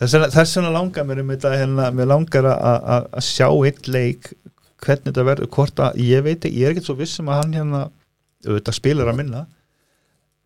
þess 0.00 0.56
vegna- 0.56 0.72
langar 0.72 1.04
mér 1.04 1.20
um 1.20 1.28
þetta 1.34 1.52
hérna, 1.60 1.90
mér 1.92 2.06
langar 2.08 2.44
að- 2.48 3.08
sjá 3.20 3.48
eitt 3.66 3.86
leik 3.88 4.32
hvernig 4.84 5.12
þetta 5.12 5.24
verður, 5.24 5.46
hvort 5.48 5.74
að 5.76 5.94
ég 6.00 6.22
veit 6.24 6.40
ekki, 6.44 6.56
ég 6.58 6.66
er 6.66 6.72
ekkert 6.74 6.84
svo 6.88 6.96
viss 6.96 7.20
um 7.20 7.26
að 7.28 7.42
hann 7.42 7.52
hérna 7.52 7.90
auðvitað 8.46 8.74
spilar 8.74 9.08
að 9.12 9.16
minna 9.16 9.46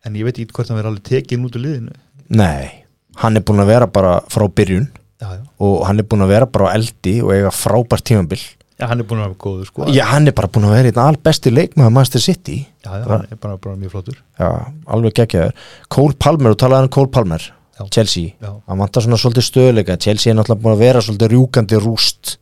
en 0.05 0.13
ég 0.15 0.23
veit 0.23 0.35
ekki 0.39 0.51
hvort 0.51 0.67
hann 0.67 0.77
verður 0.77 0.91
alveg 0.93 1.03
tekin 1.03 1.45
út 1.47 1.55
úr 1.55 1.63
liðinu 1.63 1.95
nei, 2.29 2.85
hann 3.21 3.39
er 3.39 3.45
búin 3.45 3.63
að 3.63 3.73
vera 3.73 3.89
bara 3.91 4.19
frá 4.31 4.45
byrjun 4.47 4.87
já, 4.89 5.27
já. 5.27 5.43
og 5.65 5.83
hann 5.87 6.01
er 6.01 6.07
búin 6.07 6.25
að 6.25 6.33
vera 6.35 6.49
bara 6.49 6.71
á 6.71 6.75
eldi 6.77 7.19
og 7.25 7.35
eiga 7.35 7.53
frábært 7.53 8.07
tímabil. 8.09 8.41
Já, 8.79 8.87
hann 8.87 9.03
er 9.03 9.07
búin 9.09 9.19
að 9.19 9.27
vera 9.27 9.39
góður 9.43 9.69
sko. 9.69 9.87
Já, 9.91 10.05
hann 10.13 10.31
er 10.31 10.35
bara 10.37 10.51
búin 10.51 10.69
að 10.69 10.75
vera 10.77 10.91
einn 10.93 11.03
albesti 11.03 11.51
leikmaður 11.51 11.95
Master 11.97 12.23
City. 12.23 12.61
Já, 12.85 12.91
já, 12.93 13.05
hann 13.09 13.25
er 13.27 13.39
bara, 13.41 13.57
bara 13.59 13.75
mjög 13.75 13.97
flottur. 13.97 14.19
Já, 14.39 14.51
alveg 14.87 15.17
geggjaður. 15.19 15.71
Cole 15.91 16.15
Palmer, 16.15 16.53
þú 16.53 16.61
talaði 16.63 16.87
um 16.87 16.93
Cole 16.95 17.11
Palmer 17.17 17.49
Já. 17.79 17.87
Chelsea, 17.95 18.33
hann 18.43 18.79
vantar 18.79 19.05
svona 19.05 19.17
svolítið 19.19 19.45
stöðleika 19.47 19.95
Chelsea 20.03 20.33
er 20.33 20.35
náttúrulega 20.35 20.63
búin 20.65 20.75
að 20.75 20.81
vera 20.83 21.01
svolítið 21.03 21.29
rjúkandi 21.31 21.77
rúst 21.79 22.33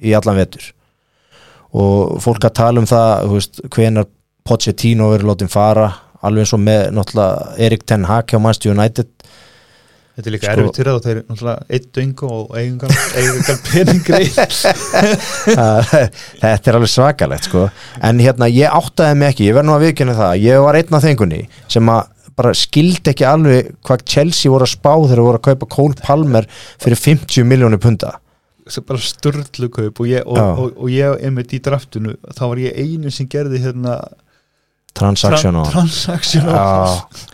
í 0.00 0.14
allan 0.16 0.38
vetur. 0.40 0.70
Og 1.76 2.16
fólk 2.24 2.46
að 2.48 2.54
tala 2.56 2.80
um 2.80 2.88
það 2.88 3.26
þú 3.26 3.34
veist, 3.34 3.60
hvenar 3.76 4.08
Pochettino 4.48 5.10
verið 5.12 5.28
látið 5.28 5.50
fara, 5.52 5.90
alveg 6.26 6.44
eins 6.44 6.54
og 6.56 6.62
með 6.64 6.82
náttúrulega 6.96 7.54
Erik 7.66 7.82
Ten 7.88 8.04
Hag 8.08 8.24
hjá 8.30 8.38
Manchester 8.42 8.72
United. 8.74 9.08
Þetta 10.20 10.28
er 10.28 10.34
líka 10.34 10.46
Sko- 10.50 10.60
erfitt 10.60 10.76
til 10.76 10.84
það 10.84 10.96
og 10.98 11.04
þeir 11.04 11.16
eru 11.16 11.24
náttúrulega 11.30 11.60
eitt 11.70 11.88
döngu 11.96 12.26
og 12.36 12.46
eigingan 12.58 13.60
peningreið 13.70 14.38
þetta 16.42 16.70
er 16.72 16.76
alveg 16.78 16.92
svakalegt 16.92 17.48
sko. 17.48 17.66
En 18.04 18.20
hérna 18.20 18.48
ég 18.50 18.68
áttaði 18.74 19.16
mig 19.20 19.32
ekki, 19.32 19.48
ég 19.48 19.56
verð 19.56 19.68
nú 19.70 19.76
að 19.76 19.84
viðkynna 19.86 20.16
það 20.18 20.32
ég 20.44 20.64
var 20.66 20.78
einn 20.80 20.96
af 20.98 21.04
þengunni 21.06 21.40
sem 21.72 21.92
að 21.94 22.02
bara 22.40 22.52
skildi 22.56 23.12
ekki 23.12 23.26
alveg 23.28 23.70
hvað 23.86 24.04
Chelsea 24.08 24.52
voru 24.52 24.66
að 24.66 24.72
spá 24.74 24.92
þegar 24.96 25.24
voru 25.26 25.40
að 25.40 25.46
kaupa 25.50 25.70
Cole 25.74 25.98
Palmer 26.00 26.46
fyrir 26.80 27.00
50 27.00 27.48
miljónir 27.48 27.80
punda. 27.82 28.14
Sem 28.70 28.84
bara 28.86 29.02
störtlu 29.02 29.68
kaup 29.72 30.00
og 30.04 30.08
ég, 30.08 30.22
og, 30.26 30.38
Já. 30.38 30.46
og, 30.52 30.76
og 30.78 30.92
ég 30.94 31.24
einmitt 31.26 31.52
í 31.56 31.62
draftinu 31.64 32.14
þá 32.36 32.44
var 32.46 32.60
ég 32.62 32.76
einu 32.78 33.10
sem 33.12 33.28
gerði 33.30 33.62
hérna 33.64 33.96
transaction 34.96 35.58
og 35.60 35.68
transaction 35.72 36.48
og 36.48 36.54
já, 36.54 37.26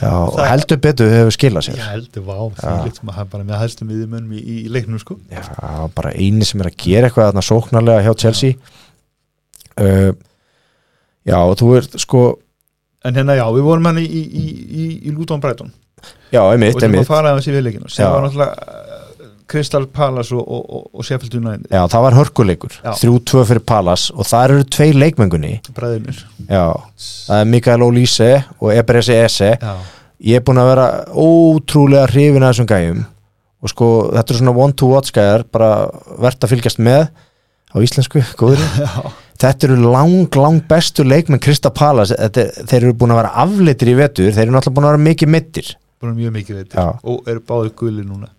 já, 0.00 0.12
og 0.12 0.38
heldur 0.46 0.80
betur 0.80 1.10
hefur 1.12 1.34
skilað 1.36 1.66
sér. 1.68 1.78
Ég 1.80 1.90
heldur 1.94 2.26
vá 2.28 2.36
því 2.38 2.64
Já. 2.64 2.74
að 2.90 3.14
hafa 3.18 3.26
bara 3.34 3.46
með 3.48 3.62
hæstum 3.64 3.90
við 3.92 4.06
mönnum 4.06 4.36
í, 4.38 4.40
í 4.40 4.58
leiknum 4.72 5.00
sko. 5.02 5.18
Já, 5.32 5.42
bara 5.96 6.14
eini 6.16 6.46
sem 6.48 6.62
er 6.62 6.70
að 6.70 6.78
gera 6.80 7.10
eitthvað 7.10 7.30
þarna 7.30 7.44
sóknarlega 7.46 8.06
hjá 8.06 8.14
Chelsea. 8.24 8.56
Uh, 9.80 10.12
já, 11.28 11.36
og 11.40 11.58
þú 11.60 11.74
ert 11.78 11.98
sko 12.00 12.24
en 13.04 13.16
hérna 13.16 13.36
já, 13.38 13.46
við 13.54 13.64
vorum 13.64 13.86
hann 13.88 14.00
í, 14.00 14.04
í, 14.04 14.22
í, 14.24 14.46
í, 14.84 14.88
í 15.08 15.14
Luton 15.16 15.40
Brighton. 15.40 15.70
Já, 16.32 16.42
og 16.44 16.54
einmitt, 16.54 16.76
sem 16.76 16.86
að 16.86 16.94
einmitt. 16.94 17.08
fara 17.08 17.32
aðeins 17.32 17.48
í 17.48 17.54
viðleikinu 17.54 17.88
sem 17.92 18.04
Já. 18.04 18.10
var 18.12 18.24
náttúrulega 18.24 18.99
Crystal 19.50 19.86
Palace 19.90 20.34
og, 20.36 20.42
og, 20.46 20.66
og, 20.70 20.82
og 20.94 21.06
Sheffield 21.06 21.34
United. 21.40 21.68
Já, 21.72 21.82
það 21.90 22.04
var 22.06 22.16
hörkuleikur, 22.18 22.76
Já. 22.84 22.92
3-2 23.02 23.44
fyrir 23.48 23.62
Palace 23.66 24.14
og 24.14 24.28
það 24.28 24.44
eru 24.48 24.66
tvei 24.76 24.90
leikmengunni. 24.94 25.54
Bræðinir 25.76 26.20
já, 26.46 26.66
það 27.28 27.40
er 27.40 27.48
Mikael 27.54 27.86
Olise 27.86 28.30
og 28.58 28.74
Eberese 28.74 29.16
Ese 29.24 29.54
já, 29.56 29.72
ég 30.30 30.40
er 30.40 30.44
búin 30.46 30.60
að 30.62 30.70
vera 30.72 30.86
ótrúlega 31.14 32.06
hrifin 32.12 32.44
að 32.44 32.54
þessum 32.54 32.70
gæjum 32.70 33.02
og 33.60 33.72
sko, 33.72 33.88
þetta 34.14 34.32
er 34.34 34.40
svona 34.40 34.56
one 34.56 34.76
to 34.76 34.88
watch 34.88 35.12
gæjar 35.16 35.44
bara 35.52 35.72
verðt 36.20 36.46
að 36.46 36.54
fylgjast 36.54 36.80
með 36.80 37.10
á 37.70 37.76
íslensku, 37.84 38.22
góður 38.40 38.62
þetta 39.40 39.68
eru 39.68 39.78
lang, 39.84 40.26
lang 40.40 40.64
bestu 40.68 41.04
leikmenn 41.06 41.42
Krista 41.42 41.72
Palas, 41.74 42.14
þetta, 42.16 42.48
þeir 42.64 42.82
eru 42.82 42.96
búin 43.02 43.14
að 43.14 43.22
vera 43.22 43.36
afleitir 43.44 43.92
í 43.92 43.96
vetur, 44.00 44.32
þeir 44.32 44.46
eru 44.46 44.56
náttúrulega 44.56 44.78
búin 44.78 44.88
að 44.88 44.94
vera 44.94 45.08
mikið 45.10 45.32
mittir 45.36 45.72
bara 46.00 46.16
mjög 46.16 46.36
mikið 46.38 46.60
Já. 46.72 46.86
og 47.04 47.28
eru 47.28 47.42
báðir 47.44 47.74
guli 47.76 48.04
núna 48.04 48.30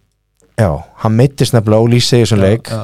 já, 0.59 0.69
hann 1.03 1.15
mittist 1.17 1.53
nefnilega 1.55 1.81
Olise 1.85 2.19
í 2.19 2.25
þessum 2.25 2.41
leik. 2.41 2.67
já, 2.69 2.81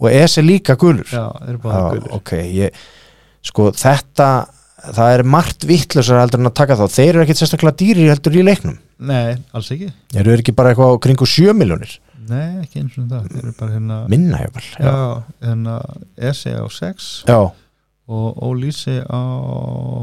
og 0.00 0.10
Ese 0.10 0.42
líka 0.42 0.74
gulur. 0.76 1.06
Já, 1.06 1.28
eru 1.48 1.58
báðir 1.62 1.78
Já, 1.78 1.90
gulir. 1.94 2.12
ok, 2.18 2.32
ég 2.50 2.70
sko 3.44 3.68
þetta, 3.76 4.28
það 4.94 5.12
er 5.18 5.22
margt 5.24 5.64
vittlusar 5.68 6.20
heldur 6.22 6.40
en 6.42 6.50
að 6.50 6.54
taka 6.60 6.76
þá, 6.80 6.86
þeir 6.96 7.10
eru 7.14 7.22
ekkit 7.26 7.40
sérstaklega 7.42 7.76
dýri 7.82 8.08
heldur 8.10 8.36
í 8.40 8.42
leiknum, 8.44 8.78
nei, 8.98 9.36
alls 9.54 9.70
ekki. 9.74 9.90
Þeir 10.12 10.26
eru 10.32 10.40
ekki 10.42 10.54
bara 10.56 10.72
eitthvað 10.74 10.98
kringu 11.04 11.28
7 11.28 11.54
miljónir, 11.56 11.92
nei, 12.28 12.62
ekki 12.64 12.80
eins 12.82 12.96
og 12.98 13.06
það, 13.12 13.28
þeir 13.30 13.44
eru 13.52 13.68
hérna 13.74 13.98
minna 14.08 14.40
ég 14.44 14.54
vel 14.56 14.64
já, 14.80 14.94
hérna 15.44 15.78
Ese 16.16 16.54
á 16.56 16.64
6 16.68 17.10
já, 17.28 17.38
og 18.04 18.42
Ólísi 18.44 18.98
á 19.00 19.20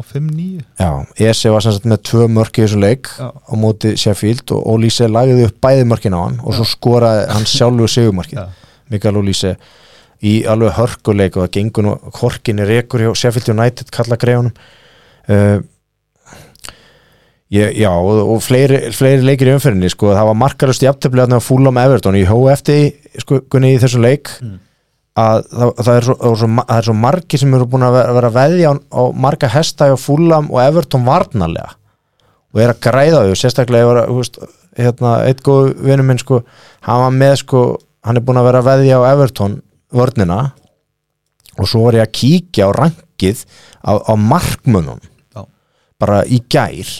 5-9 0.09 0.63
já, 0.79 0.91
Ese 1.21 1.51
var 1.53 1.61
sem 1.61 1.75
sagt 1.75 1.85
með 1.85 2.01
tvö 2.09 2.29
mörk 2.33 2.57
í 2.57 2.65
þessum 2.65 2.81
leik 2.81 3.11
já, 3.13 3.29
á 3.29 3.53
móti 3.59 3.93
Sheffield 3.99 4.55
og 4.55 4.65
Olise 4.73 5.09
lagði 5.11 5.45
upp 5.49 5.59
bæði 5.61 5.85
mörkin 5.91 6.17
á 6.17 6.21
hann 6.23 6.39
og 6.41 6.57
svo 6.57 6.65
skoraði 6.65 7.27
hann 7.29 7.45
sjálfur 7.45 7.93
sigumarkið 7.93 8.41
já, 8.41 8.47
Mikael 8.89 9.21
Olise 9.21 9.55
í 10.21 10.41
alveg 10.49 10.75
hörkuleik 10.77 11.37
og 11.37 11.45
það 11.45 11.53
gengur 11.57 11.85
nú 11.85 11.93
korkinni 12.13 12.65
rekur 12.67 13.03
hjá 13.05 13.11
Sheffield 13.17 13.53
United 13.55 13.91
kalla 13.93 14.17
greifunum. 14.21 14.53
Uh, 15.29 15.61
ég, 17.53 17.77
já 17.81 17.89
og, 17.89 18.21
og 18.35 18.41
fleiri, 18.45 18.83
fleiri 18.95 19.25
leikir 19.25 19.49
í 19.51 19.55
umferðinni 19.55 19.89
sko, 19.91 20.11
það 20.13 20.29
var 20.29 20.37
markalust 20.43 20.85
í 20.85 20.89
aftöfli 20.89 21.25
að 21.25 21.39
fúlam 21.45 21.79
Everton 21.81 22.19
í 22.19 22.25
HFT 22.29 22.77
sko, 23.23 23.41
gunni 23.49 23.75
í 23.75 23.81
þessum 23.81 24.05
leik. 24.05 24.33
Mm. 24.43 24.59
Að 25.19 25.43
það, 25.51 25.73
það, 25.81 25.91
er 25.93 26.07
svo, 26.07 26.15
svo, 26.39 26.47
það 26.61 26.77
er 26.77 26.87
svo 26.87 26.95
margir 26.95 27.41
sem 27.41 27.53
eru 27.57 27.67
búin 27.67 27.83
að 27.83 27.97
vera, 27.97 28.15
vera 28.15 28.31
að 28.31 28.37
veðja 28.37 28.71
á, 28.71 28.75
á 28.79 29.01
marga 29.25 29.49
hesta 29.51 29.89
hjá 29.89 29.97
Fulham 29.99 30.47
og 30.53 30.61
Everton 30.63 31.05
varnarlega 31.07 31.73
og 32.51 32.61
er 32.63 32.73
að 32.73 32.81
græða 32.83 33.23
þau 33.27 33.35
sérstaklega 33.39 33.83
ég 33.83 33.89
var, 33.89 33.99
að, 34.01 34.15
veist, 34.19 34.39
hérna, 34.79 35.13
eitt 35.27 35.43
góð 35.43 35.73
vinur 35.83 36.07
minn 36.07 36.21
sko, 36.21 36.41
hann 36.87 37.03
var 37.05 37.13
með 37.15 37.35
sko, 37.43 37.63
hann 38.07 38.19
er 38.19 38.25
búin 38.27 38.39
að 38.39 38.47
vera 38.49 38.63
að 38.63 38.69
veðja 38.71 38.99
á 39.03 39.09
Everton 39.11 39.59
vörnina 39.91 40.39
og 41.59 41.67
svo 41.67 41.85
var 41.85 41.99
ég 41.99 42.07
að 42.07 42.15
kíkja 42.15 42.67
á 42.67 42.75
rankið 42.77 43.43
á, 43.83 43.91
á 43.99 44.13
markmönnum 44.15 45.01
Já. 45.35 45.43
bara 45.99 46.21
í 46.23 46.39
gær. 46.51 46.95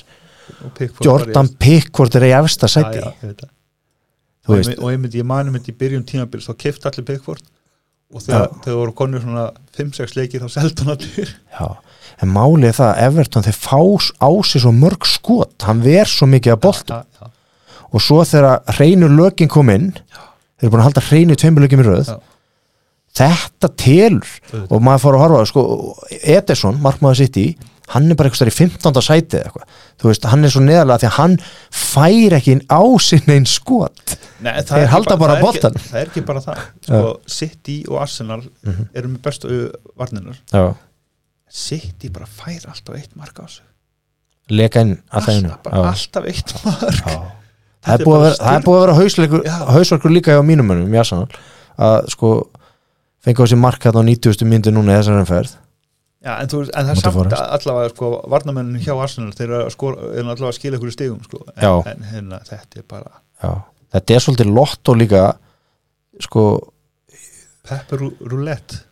Og 0.62 0.76
Pickford 0.76 1.08
Jordan 1.08 1.50
Pickford 1.60 2.20
er 2.20 2.28
í 2.28 2.34
efsta 2.36 2.68
þú 2.68 3.08
og 4.52 4.58
ég 4.58 4.72
og 4.76 4.90
myndi, 4.98 5.22
ég 5.22 5.28
mani 5.28 5.54
myndi 5.54 5.72
í 5.72 5.78
byrjun 5.78 6.06
tímabils 6.08 6.50
þá 6.50 6.56
kefti 6.60 6.90
allir 6.90 7.08
Pickford 7.08 7.46
og 8.12 8.26
þegar 8.26 8.52
þegar 8.64 8.80
voru 8.82 8.98
konur 8.98 9.24
svona 9.24 9.48
5-6 9.78 10.18
leikir 10.18 10.44
þá 10.44 10.54
seldi 10.58 10.84
hann 10.84 10.96
allir. 10.96 11.34
Já 11.56 11.70
en 12.22 12.30
málið 12.30 12.70
er 12.70 12.78
það 12.78 12.90
að 12.92 13.06
Everton 13.08 13.46
þeir 13.48 13.58
fá 13.58 13.80
á 14.22 14.30
sig 14.46 14.64
svo 14.64 14.74
mörg 14.76 15.08
skot. 15.10 15.56
Hann 15.66 15.82
ver 15.86 16.10
svo 16.10 16.28
mikið 16.30 16.56
að 16.56 16.62
boltum. 16.66 17.02
Já, 17.02 17.22
já, 17.22 17.80
og 17.92 18.04
svo 18.04 18.22
þegar 18.28 18.62
hreinu 18.78 19.10
lögin 19.12 19.52
kom 19.52 19.72
inn 19.74 19.90
þeir 19.96 20.68
eru 20.68 20.74
búin 20.74 20.84
að 20.84 20.90
halda 20.90 21.06
hreinu 21.08 21.38
tveimur 21.40 21.66
lögjum 21.66 21.84
í 21.84 21.88
röð. 21.88 22.14
Þetta 23.18 23.72
telur. 23.82 24.30
Auðvitað. 24.52 24.70
og 24.70 24.86
maður 24.86 25.04
fór 25.04 25.18
að 25.18 25.24
horfa 25.26 25.46
sko, 25.50 25.64
Ederson, 26.22 26.82
markmaður 26.84 27.24
sitt 27.24 27.42
í 27.42 27.48
hann 27.92 28.08
er 28.08 28.16
bara 28.16 28.30
eitthvað 28.30 28.46
stær 28.46 28.52
í 28.52 28.56
15. 28.56 29.02
sæti 29.04 29.42
veist, 30.06 30.28
hann 30.32 30.48
er 30.48 30.54
svo 30.54 30.62
neðarlega 30.64 31.02
því 31.02 31.10
að 31.10 31.18
hann 31.18 31.34
fær 31.76 32.36
ekki 32.38 32.54
inn 32.56 32.64
á 32.72 32.82
sinni 33.04 33.36
einn 33.36 33.50
skot 33.50 34.16
Nei, 34.42 34.54
það 34.66 34.78
Þeir 34.80 34.88
halda 34.96 35.18
bara 35.22 35.34
það 35.34 35.38
er 35.38 35.42
ekki- 35.42 35.62
boltann. 35.62 35.82
það 35.92 36.00
er 36.02 36.08
ekki 36.12 36.22
bara 36.26 36.40
það 36.42 36.62
sko, 36.86 37.02
City 37.28 37.76
og 37.90 38.00
Arsenal 38.02 38.42
Mhm. 38.66 38.88
eru 38.96 39.08
með 39.12 39.22
bestu 39.28 39.72
varninar 39.98 40.38
já, 40.54 40.64
City 41.50 42.10
bara 42.10 42.26
fær 42.26 42.66
alltaf 42.72 42.96
eitt 42.96 43.16
mark 43.16 43.38
á 43.40 43.46
sig 43.50 43.66
leka 44.50 44.82
inn 44.82 44.98
alltaf 45.12 45.36
alltaf, 45.36 45.64
bara 45.64 45.92
alltaf 45.92 46.26
eitt 46.26 46.54
mark 46.66 46.82
Já. 46.82 47.22
það 47.82 47.94
er 48.00 48.06
búið 48.06 48.18
að 48.18 48.24
vera, 48.26 48.36
það 48.42 48.56
er 48.56 48.66
vera 48.86 48.96
hausleikur 49.76 50.12
líka 50.16 50.36
hjá 50.36 50.42
mínum 50.46 50.68
mönnum 50.72 50.94
í 50.96 51.00
Arsenal 51.02 51.28
að 51.78 52.10
sko 52.14 52.32
fengi 53.24 53.44
á 53.44 53.46
sér 53.52 53.58
mark 53.62 53.84
hérna 53.86 54.02
á 54.02 54.06
90. 54.10 54.46
myndu 54.50 54.72
núna 54.74 54.96
í 54.96 55.02
þessari 55.02 55.22
umferð 55.26 55.58
Já, 56.22 56.36
en, 56.44 56.48
þú, 56.52 56.60
en 56.70 56.86
það 56.86 56.92
er 56.92 57.00
samt 57.02 57.34
allavega 57.34 57.90
sko, 57.96 58.10
varnamennin 58.30 58.82
hjá 58.84 58.94
Arsenal 59.02 59.32
þeir 59.34 59.50
eru 59.50 59.70
allavega 60.30 60.52
að 60.52 60.58
skila 60.60 60.78
ykkur 60.78 60.92
stigum 60.94 61.22
sko. 61.26 61.40
en, 61.58 61.88
en 61.96 62.04
hérna, 62.12 62.42
þetta 62.46 62.78
er 62.78 62.84
bara 62.88 63.12
Já. 63.42 63.54
Þetta 63.92 64.16
er 64.16 64.24
svolítið 64.26 64.54
lotto 64.56 64.96
líka 64.98 65.24
sko, 66.22 66.46
pepper 67.68 68.06
roulette. 68.20 68.84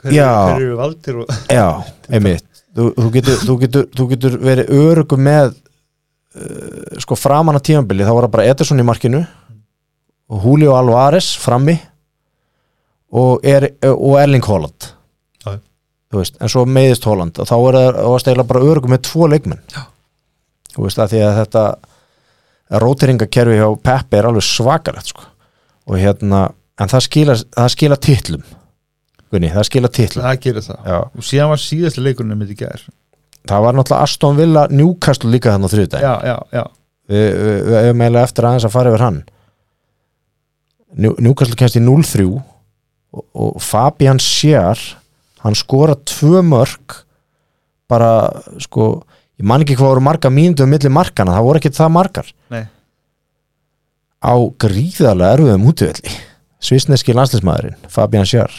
Hver, 0.00 0.14
Já. 0.16 0.28
hver 0.48 0.62
eru 0.64 0.76
valdir 0.78 1.18
og 1.20 1.34
já, 1.58 1.66
einmitt. 2.08 2.46
Þú, 2.70 2.86
þú, 2.96 3.08
getur, 3.16 3.40
þú, 3.42 3.56
getur, 3.64 3.88
þú 3.98 4.06
getur 4.14 4.36
verið 4.40 4.70
örugum 4.78 5.24
með 5.26 5.50
uh, 5.50 7.00
sko 7.02 7.18
framan 7.18 7.58
að 7.58 7.66
tímabili 7.68 8.06
þá 8.06 8.14
var 8.14 8.28
það 8.28 8.34
bara 8.36 8.46
Ederson 8.52 8.80
í 8.80 8.86
markinu 8.86 9.24
og 10.30 10.46
Julio 10.46 10.76
Alvarez 10.78 11.32
frammi 11.42 11.74
og, 13.10 13.42
er, 13.42 13.72
og 13.90 14.14
Erling 14.22 14.46
þú 16.10 16.18
veist, 16.18 16.40
en 16.42 16.50
svo 16.50 16.64
meiðist 16.66 17.06
Haaland. 17.06 17.38
Og 17.38 17.48
þá 17.48 17.56
er 17.58 17.78
það 17.78 18.10
var 18.12 18.24
stegla 18.24 18.46
bara 18.50 18.64
örugum 18.66 18.94
með 18.94 19.04
tvo 19.06 19.28
leikmenn. 19.30 19.62
Þú 20.74 20.86
veist 20.86 21.02
að 21.02 21.14
því 21.14 21.22
að 21.26 21.38
þetta 21.40 21.64
róteringakerfi 22.70 23.58
hjá 23.58 23.68
Peppi 23.82 24.18
er 24.18 24.28
alveg 24.30 24.46
svakalegt 24.46 25.10
sko. 25.10 25.26
og 25.90 25.98
hérna 25.98 26.50
en 26.80 26.90
það 26.90 27.04
skila, 27.06 27.36
það 27.56 27.70
skila 27.74 27.98
titlum. 27.98 28.44
Gunni, 29.30 29.50
það 29.50 29.66
skila 29.68 29.90
titlum. 29.94 30.24
Það 30.26 30.40
gerir 30.44 30.66
það. 30.66 30.78
Já. 30.86 30.98
og 31.00 31.26
síðan 31.26 31.50
var 31.52 31.62
síðasta 31.62 32.04
leikurinn 32.04 32.38
með 32.38 32.54
í 32.54 32.58
gær. 32.62 32.86
Það 33.50 33.64
var 33.64 33.76
náttúrulega 33.76 34.06
Aston 34.06 34.38
Villa 34.38 34.66
Newcastle 34.70 35.30
líka 35.32 35.54
þannig 35.54 35.70
á 35.70 35.72
þriðudaginn 35.74 36.06
já, 36.06 36.14
já, 36.28 36.36
já, 36.52 36.64
við, 37.08 37.26
við, 37.40 37.60
við 37.66 37.78
hefum 37.80 38.02
eiginlega 38.04 38.28
eftir 38.28 38.48
aðeins 38.48 38.66
að 38.68 38.74
fara 38.74 38.92
yfir 38.92 39.04
hann. 39.06 39.20
New, 41.00 41.14
Newcastle 41.22 41.58
kemst 41.58 41.78
í 41.78 41.84
0-3 41.84 42.26
og, 42.30 43.24
og 43.32 43.62
Fabian 43.64 44.20
Scher 44.22 44.82
hann 45.44 45.56
skora 45.56 45.96
tvö 46.04 46.42
mörg 46.44 47.00
bara 47.90 48.12
sko 48.62 48.90
ég 49.40 49.46
man 49.48 49.64
ekki 49.64 49.78
hvað 49.78 49.94
voru 49.94 50.04
marga 50.04 50.30
mínútu 50.32 50.66
um 50.66 50.72
milli 50.74 50.92
markana, 50.92 51.36
það 51.38 51.46
voru 51.48 51.60
ekki 51.62 51.72
það 51.76 51.92
margar. 51.96 52.32
Nei. 52.52 52.64
Á 54.20 54.34
gríðarlega 54.60 55.38
erfiðum 55.38 55.68
útvöldi 55.70 56.16
svisneski 56.60 57.14
landslismæðurinn 57.16 57.88
Fabian 57.88 58.28
Scher 58.28 58.52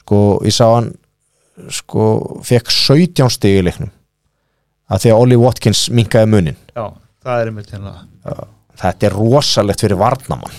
sko 0.00 0.20
ég 0.44 0.54
sá 0.56 0.64
hann 0.70 0.94
sko 1.72 2.06
fekk 2.44 2.72
17 2.72 3.32
stig 3.32 3.60
í 3.60 3.64
leiknum 3.66 3.92
að 4.88 5.04
því 5.04 5.12
að 5.12 5.22
Ollie 5.22 5.40
Watkins 5.40 5.86
minkaði 5.92 6.30
munin. 6.32 6.56
Já, 6.76 6.92
það 7.24 7.40
er 7.40 7.50
einmitt 7.50 7.72
hérna. 7.72 7.92
Þetta 8.80 9.08
er 9.08 9.16
rosalegt 9.16 9.84
fyrir 9.84 10.00
varnamann 10.00 10.56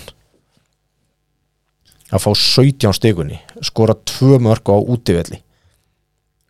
að 2.14 2.22
fá 2.22 2.30
17 2.30 2.94
stigunni 2.96 3.40
skora 3.66 3.96
tvö 4.06 4.38
mörg 4.42 4.70
á 4.70 4.76
útivelli 4.78 5.42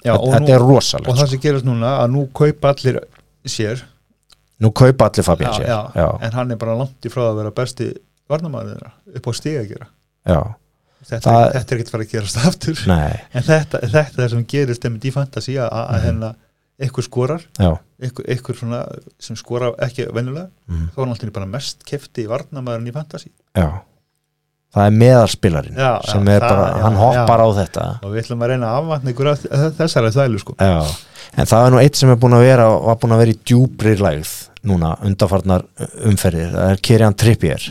já, 0.06 0.14
þetta, 0.16 0.40
nú, 0.44 0.50
er 0.54 0.64
rosalegt 0.64 1.10
og 1.12 1.18
það 1.20 1.30
sem 1.34 1.42
gerast 1.44 1.66
núna 1.68 1.92
að 2.02 2.10
nú 2.14 2.24
kaupa 2.40 2.72
allir 2.74 3.00
sér. 3.46 3.82
Nú 4.62 4.70
kaupa 4.72 5.10
allir 5.10 5.26
Fabian 5.26 5.52
sér 5.58 5.66
já, 5.68 5.80
já, 5.94 6.06
en 6.26 6.32
hann 6.38 6.50
er 6.54 6.60
bara 6.62 6.76
langt 6.78 7.04
í 7.04 7.12
frá 7.12 7.26
að 7.28 7.42
vera 7.42 7.50
besti 7.58 7.90
varnamæður 8.30 8.72
þeirra 8.78 8.92
upp 9.20 9.28
á 9.28 9.32
stiga 9.36 9.60
að 9.64 9.68
gera. 9.74 9.86
Já, 10.26 10.40
þetta, 11.06 11.20
Það- 11.28 11.52
þetta 11.56 11.74
er 11.74 11.76
ekkert 11.78 11.92
fara 11.94 12.06
að 12.06 12.14
gerast 12.14 12.40
aftur. 12.50 12.80
Nei, 12.90 13.20
en 13.34 13.42
þetta, 13.46 13.80
þetta 13.92 14.24
er 14.24 14.32
sem 14.34 14.44
gerist 14.54 14.84
einmitt 14.88 15.04
í 15.06 15.12
fantasi 15.14 15.58
að, 15.60 15.70
Mhm. 15.76 16.02
hérna 16.06 16.34
eitthvað 16.80 17.04
skorar, 17.06 17.42
já. 17.58 17.70
eitthvað 18.00 18.58
svona 18.58 18.80
sem 19.18 19.36
skora 19.36 19.70
ekki 19.80 20.04
venjulega 20.12 20.50
mm, 20.68 20.88
þá 20.92 20.98
er 20.98 21.04
hann 21.06 21.12
alltaf 21.14 21.32
bara 21.32 21.46
mest 21.46 21.84
kefti 21.88 22.26
varnamæðurinn 22.28 22.90
í 22.90 22.92
fantasi 22.92 23.30
já 23.56 23.80
það 24.76 24.86
er 24.90 24.96
meðalspilarinn 25.00 25.78
Já, 25.80 25.92
sem 26.10 26.28
er 26.28 26.40
það- 26.44 26.48
bara, 26.56 26.66
já, 26.76 26.82
hann 26.84 26.96
hoppar 27.00 27.40
já. 27.40 27.44
á 27.44 27.48
þetta. 27.60 27.84
Og 28.04 28.10
við 28.12 28.22
ætlum 28.24 28.42
að 28.44 28.50
reyna 28.52 28.66
að 28.72 28.80
afvatna 28.82 29.12
ykkur 29.14 29.30
af 29.32 29.46
þessari 29.78 30.10
þvælu 30.12 30.42
sko. 30.42 30.56
Já, 30.60 30.74
en 31.36 31.46
það 31.46 31.66
er 31.66 31.72
nú 31.74 31.80
eitt 31.80 31.96
sem 31.96 32.10
er 32.12 32.20
búin 32.20 32.36
að 32.36 32.44
vera 32.46 32.66
var 32.84 32.98
búin 33.00 33.16
að 33.16 33.22
vera 33.24 33.32
í 33.34 33.38
djúbri 33.46 33.96
lægð 33.96 34.34
núna 34.66 34.96
undarfarnar 35.06 35.62
umferðir. 36.10 36.50
Það 36.52 36.70
er 36.72 36.80
Kirian 36.82 37.14
Trippier. 37.14 37.62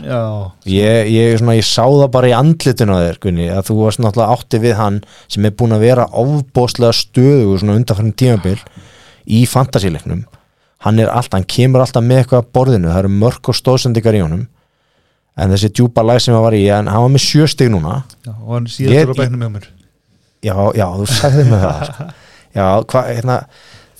Ég, 0.64 1.10
ég, 1.12 1.40
ég 1.40 1.64
sá 1.68 1.84
það 1.84 2.10
bara 2.10 2.30
í 2.30 2.32
andlitun 2.32 2.88
á 2.88 2.96
þér 3.04 3.18
Gunni, 3.20 3.48
að 3.52 3.66
þú 3.68 3.76
varst 3.84 4.00
náttúrulega 4.00 4.32
átti 4.32 4.60
við 4.64 4.74
hann 4.80 5.00
sem 5.28 5.44
er 5.44 5.50
búin 5.52 5.76
að 5.76 5.84
vera 5.84 6.06
ofbóðslega 6.08 6.96
stöðu 6.96 7.58
svona 7.60 7.76
undanfærum 7.76 8.14
tímabil 8.16 8.56
í 9.28 9.44
fantasíleiknum. 9.46 10.24
Hann 10.86 11.00
alltaf, 11.04 11.32
hann 11.36 11.44
kemur 11.44 11.84
alltaf 11.84 12.02
með 12.04 12.22
eitthvað 12.24 12.42
að 12.44 12.50
borðinu 12.56 12.88
það 12.92 12.98
eru 13.04 13.12
mörg 13.20 13.48
og 13.52 13.56
stóðsendingar 13.60 14.16
í 14.16 14.22
honum 14.24 14.46
en 15.36 15.52
þessi 15.52 15.70
djúpa 15.72 16.04
læg 16.06 16.22
sem 16.24 16.34
hann 16.36 16.44
var 16.46 16.56
í 16.56 16.64
en 16.72 16.90
hann 16.90 17.04
var 17.04 17.12
með 17.12 17.24
sjö 17.26 17.48
stig 17.50 17.70
núna. 17.72 18.00
Já, 18.24 18.32
og 18.34 18.52
hann 18.54 18.68
síðastur 18.72 19.12
á 19.12 19.20
bæknum 19.20 19.44
hjá 19.44 19.50
mér. 19.52 19.68
Já, 20.46 20.56
já, 20.76 20.86
þú 20.96 21.06
sagði 21.10 21.46
með 21.50 21.64
það 21.64 21.86
sko. 21.90 22.08
já, 22.56 22.66
hvað, 22.92 23.08
hérna 23.12 23.38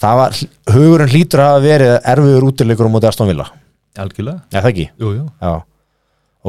það 0.01 0.21
var, 0.21 0.41
hugurinn 0.75 1.13
hlýtur 1.13 1.43
að 1.43 1.51
hafa 1.53 1.65
verið 1.65 1.95
erfiður 2.13 2.49
útilegur 2.51 2.89
á 2.89 2.95
móti 2.95 3.11
Aston 3.11 3.31
Villa. 3.31 3.49
Algjörlega, 3.97 4.45
já, 4.53 4.59
það 4.61 4.71
ekki? 4.73 4.87
Jú, 5.03 5.13
jú. 5.17 5.27
Já, 5.41 5.53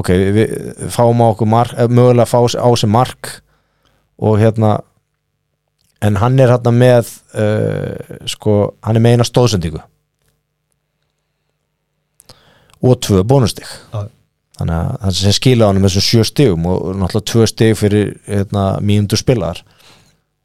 ok, 0.02 0.13
við, 0.23 0.39
við 0.39 0.95
fáum 0.95 1.23
á 1.23 1.28
okkur 1.32 1.52
mark, 1.52 1.76
eh, 1.76 1.91
mögulega 1.91 2.28
fá 2.30 2.39
á 2.43 2.69
sig 2.76 2.91
mark 2.91 3.32
og 4.17 4.39
hérna 4.41 4.78
en 6.02 6.19
hann 6.21 6.39
er 6.39 6.52
hérna 6.54 6.73
með 6.73 7.10
uh, 7.34 8.17
sko, 8.30 8.58
hann 8.86 9.00
er 9.00 9.04
með 9.04 9.17
eina 9.17 9.28
stóðsendingu. 9.28 9.82
Og 12.86 13.00
tvö 13.02 13.23
bónustig. 13.26 13.65
Já. 13.93 14.06
Þannig 14.58 14.76
að 14.78 14.93
það 15.06 15.17
sem 15.22 15.32
skila 15.38 15.67
hann 15.72 15.82
með 15.82 15.89
þessum 15.91 16.08
sjö 16.10 16.24
stigum 16.32 16.65
og 16.72 16.86
náttúrulega 16.98 17.32
tvö 17.32 17.48
stig 17.52 17.76
fyrir 17.78 18.13
hérna, 18.28 18.67
mínundur 18.82 19.20
spilaðar. 19.22 19.63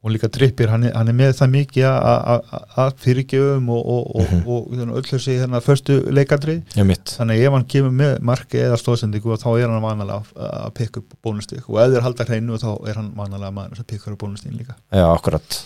Og 0.03 0.11
líka 0.11 0.27
trippir, 0.27 0.67
hann 0.67 0.83
er, 0.83 0.91
hann 0.97 1.07
er 1.07 1.15
með 1.15 1.29
það 1.37 1.51
mikið 1.53 1.85
að- 1.87 2.25
að 2.33 2.63
að 2.83 2.89
fyrirgefum 3.05 3.69
og, 3.71 3.85
og, 3.87 4.15
og, 4.19 4.25
Mhm. 4.33 4.41
og, 4.43 4.73
og 4.73 4.97
öll 4.99 5.07
þessi 5.07 5.37
hérna 5.39 5.61
förstu 5.63 5.95
leikandri 6.11 6.57
þannig 6.75 7.37
að 7.39 7.45
ef 7.47 7.51
hann 7.53 7.63
kemur 7.71 7.93
með 8.01 8.19
marki 8.19 8.59
eða 8.65 8.75
stóðsendingu 8.81 9.37
þá 9.39 9.47
er 9.63 9.69
hann 9.71 9.81
vanalega 9.81 10.19
að- 10.35 10.65
að 10.65 10.73
pikka 10.75 10.99
upp 10.99 11.13
bónustík 11.23 11.69
og 11.69 11.79
ef 11.79 11.93
þeir 11.95 12.01
halda 12.03 12.25
hreinu 12.27 12.57
þá 12.59 12.69
er 12.89 12.95
hann 12.99 13.13
vanalega 13.15 13.75
sem 13.77 13.85
pikkar 13.85 14.11
upp 14.17 14.19
bónustík 14.27 14.51
líka. 14.59 14.75
Já, 14.91 15.07
akkurat. 15.15 15.63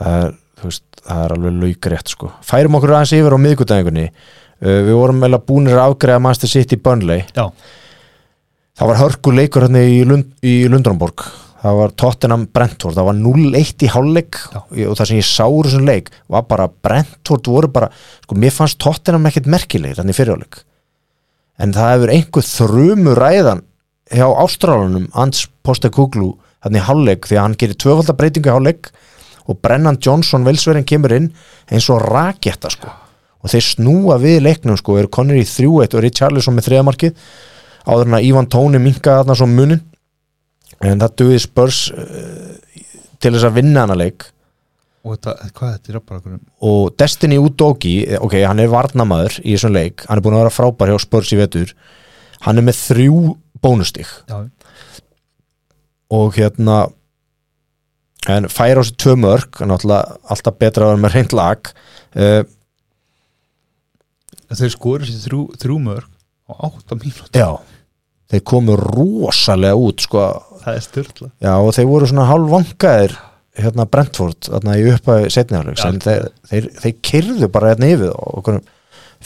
Það 0.00 0.24
er, 0.26 0.34
veist, 0.64 0.82
það 1.06 1.24
er 1.24 1.32
alveg 1.36 1.58
laugrétt 1.62 2.08
sko. 2.08 2.32
færum 2.42 2.74
okkur 2.80 2.96
aðeins 2.96 3.12
yfir 3.14 3.36
á 3.36 3.38
miðgudæðingunni 3.46 4.06
uh, 4.10 4.18
við 4.60 4.96
vorum 4.96 5.20
meðlega 5.22 5.46
búnir 5.48 5.78
að 5.78 5.92
afgreða 5.94 6.24
Manchester 6.24 6.52
City 6.52 6.76
Burnley. 6.80 7.24
Já. 7.36 7.50
það 8.80 8.90
var 8.90 9.00
hörku 9.00 9.32
leikur 9.36 9.66
hérna 9.66 9.84
í, 9.84 10.02
Lund, 10.08 10.34
í 10.44 10.64
Lundrumborg 10.68 11.24
það 11.60 11.76
var 11.76 11.94
Tottenham 12.00 12.46
Brentford. 12.54 12.96
Það 12.96 13.08
var 13.10 13.16
0-1 13.18 13.84
í 13.84 13.90
hálfleik. 13.92 14.38
Já. 14.54 14.60
og 14.88 14.96
það 14.96 15.10
sem 15.10 15.20
ég 15.20 15.28
sá 15.28 15.44
úr 15.44 15.68
þessum 15.68 15.88
leik 15.88 16.10
var 16.32 16.46
bara 16.48 16.68
Brentford 16.70 17.50
voru 17.52 17.72
bara 17.72 17.90
sko, 18.24 18.36
mér 18.36 18.54
fannst 18.54 18.80
Tottenham 18.80 19.28
ekkert 19.28 19.50
merkilegir 19.50 20.00
þannig 20.00 20.16
fyrirháleik 20.16 20.62
en 21.60 21.74
það 21.76 21.92
hefur 21.94 22.14
einhver 22.14 22.46
þrumu 22.46 23.16
ræðan 23.18 23.62
hjá 24.10 24.26
Ástrálunum 24.42 25.10
Ans 25.18 25.44
Postekuglu 25.66 26.32
hann 26.64 26.76
í 26.76 26.84
hálfleik 26.84 27.28
því 27.28 27.36
að 27.36 27.46
hann 27.46 27.58
gerir 27.60 28.40
í 28.40 28.48
hálfleik 28.48 28.90
og 29.50 29.60
Brennan 29.60 29.98
Johnson 30.00 30.46
velsverðin 30.46 30.88
kemur 30.88 31.14
inn 31.16 31.30
eins 31.70 31.88
og 31.92 32.02
raketta 32.06 32.70
sko 32.72 32.92
og 33.40 33.52
þeir 33.52 33.64
snúa 33.66 34.18
við 34.20 34.42
leiknum 34.44 34.78
sko 34.78 34.98
eru 35.00 35.08
í 35.08 35.46
3-1 35.48 35.96
og 35.96 36.04
Richarlison 36.04 36.56
með 36.56 36.68
þriðamarkið 36.68 37.22
áður 37.86 38.10
en 38.10 38.18
að 38.18 38.26
Ivan 38.28 38.50
Tóni 38.52 38.80
minka 38.82 39.20
þarna 39.20 39.36
svo 39.38 39.48
munin. 39.48 39.80
En 40.80 41.00
það 41.00 41.16
duði 41.20 41.40
spörs 41.42 41.80
uh, 41.92 42.52
til 43.20 43.34
þess 43.34 43.48
að 43.48 43.56
vinna 43.58 43.84
hana 43.84 43.96
leik. 43.98 44.28
Og 45.04 45.16
þetta, 45.16 45.50
hvað 45.56 45.72
þetta 45.74 45.92
er 45.92 45.98
einhverjum 45.98 46.40
og 46.68 46.94
Destiny 47.00 47.38
Udogi 47.40 47.94
ok, 48.20 48.34
hann 48.44 48.60
er 48.60 48.72
varnamaður 48.72 49.38
í 49.40 49.54
þessum 49.54 49.76
leik. 49.76 50.04
Hann 50.08 50.20
er 50.20 50.24
búin 50.24 50.36
að 50.36 50.44
vera 50.44 50.54
frábær 50.54 50.92
hjá 50.92 51.00
Spurs 51.00 51.32
í 51.32 51.40
vetur. 51.40 51.74
Hann 52.44 52.60
er 52.60 52.66
með 52.66 52.80
þrjú 52.80 53.20
bónustig. 53.64 54.08
Já, 54.28 54.44
og 56.10 56.36
hérna 56.36 56.82
en 58.28 58.48
fær 58.52 58.80
á 58.80 58.82
sig 58.84 58.98
tvö 59.00 59.16
mörg 59.16 59.60
alltaf 59.64 60.56
betra 60.60 60.84
að 60.84 60.92
vera 60.92 61.02
með 61.04 61.14
reynd 61.16 61.36
lag. 61.36 61.70
Uh, 62.12 62.42
en 62.42 62.48
þeir 64.58 64.72
skoður 64.74 65.06
sér 65.06 65.22
þrjú, 65.26 65.42
þrjú 65.62 65.78
mörg 65.84 66.08
á 66.50 66.52
átta 66.66 66.98
mínúti, 66.98 67.38
já 67.38 67.50
þeir 68.30 68.44
komu 68.46 68.76
rosalega 68.78 69.78
út 69.78 70.02
sko, 70.06 70.26
það 70.64 70.76
er 70.76 70.86
styrla 70.86 71.32
já 71.42 71.52
og 71.56 71.74
þeir 71.74 71.90
voru 71.90 72.10
svona 72.10 72.28
hálfvangaðir 72.30 73.16
hérna 73.60 73.86
Brentford 73.90 74.48
þarna 74.48 74.76
í 74.78 74.84
upphæði 74.92 75.32
setniðarleiks 75.34 75.82
Já, 75.82 75.88
en 75.90 75.98
þeir, 76.04 76.28
þeir, 76.50 76.68
þeir 76.82 76.94
kyrðu 77.10 77.48
bara 77.52 77.72
hérna 77.72 77.90
yfir 77.90 78.12
og 78.14 78.38
okkur 78.40 78.60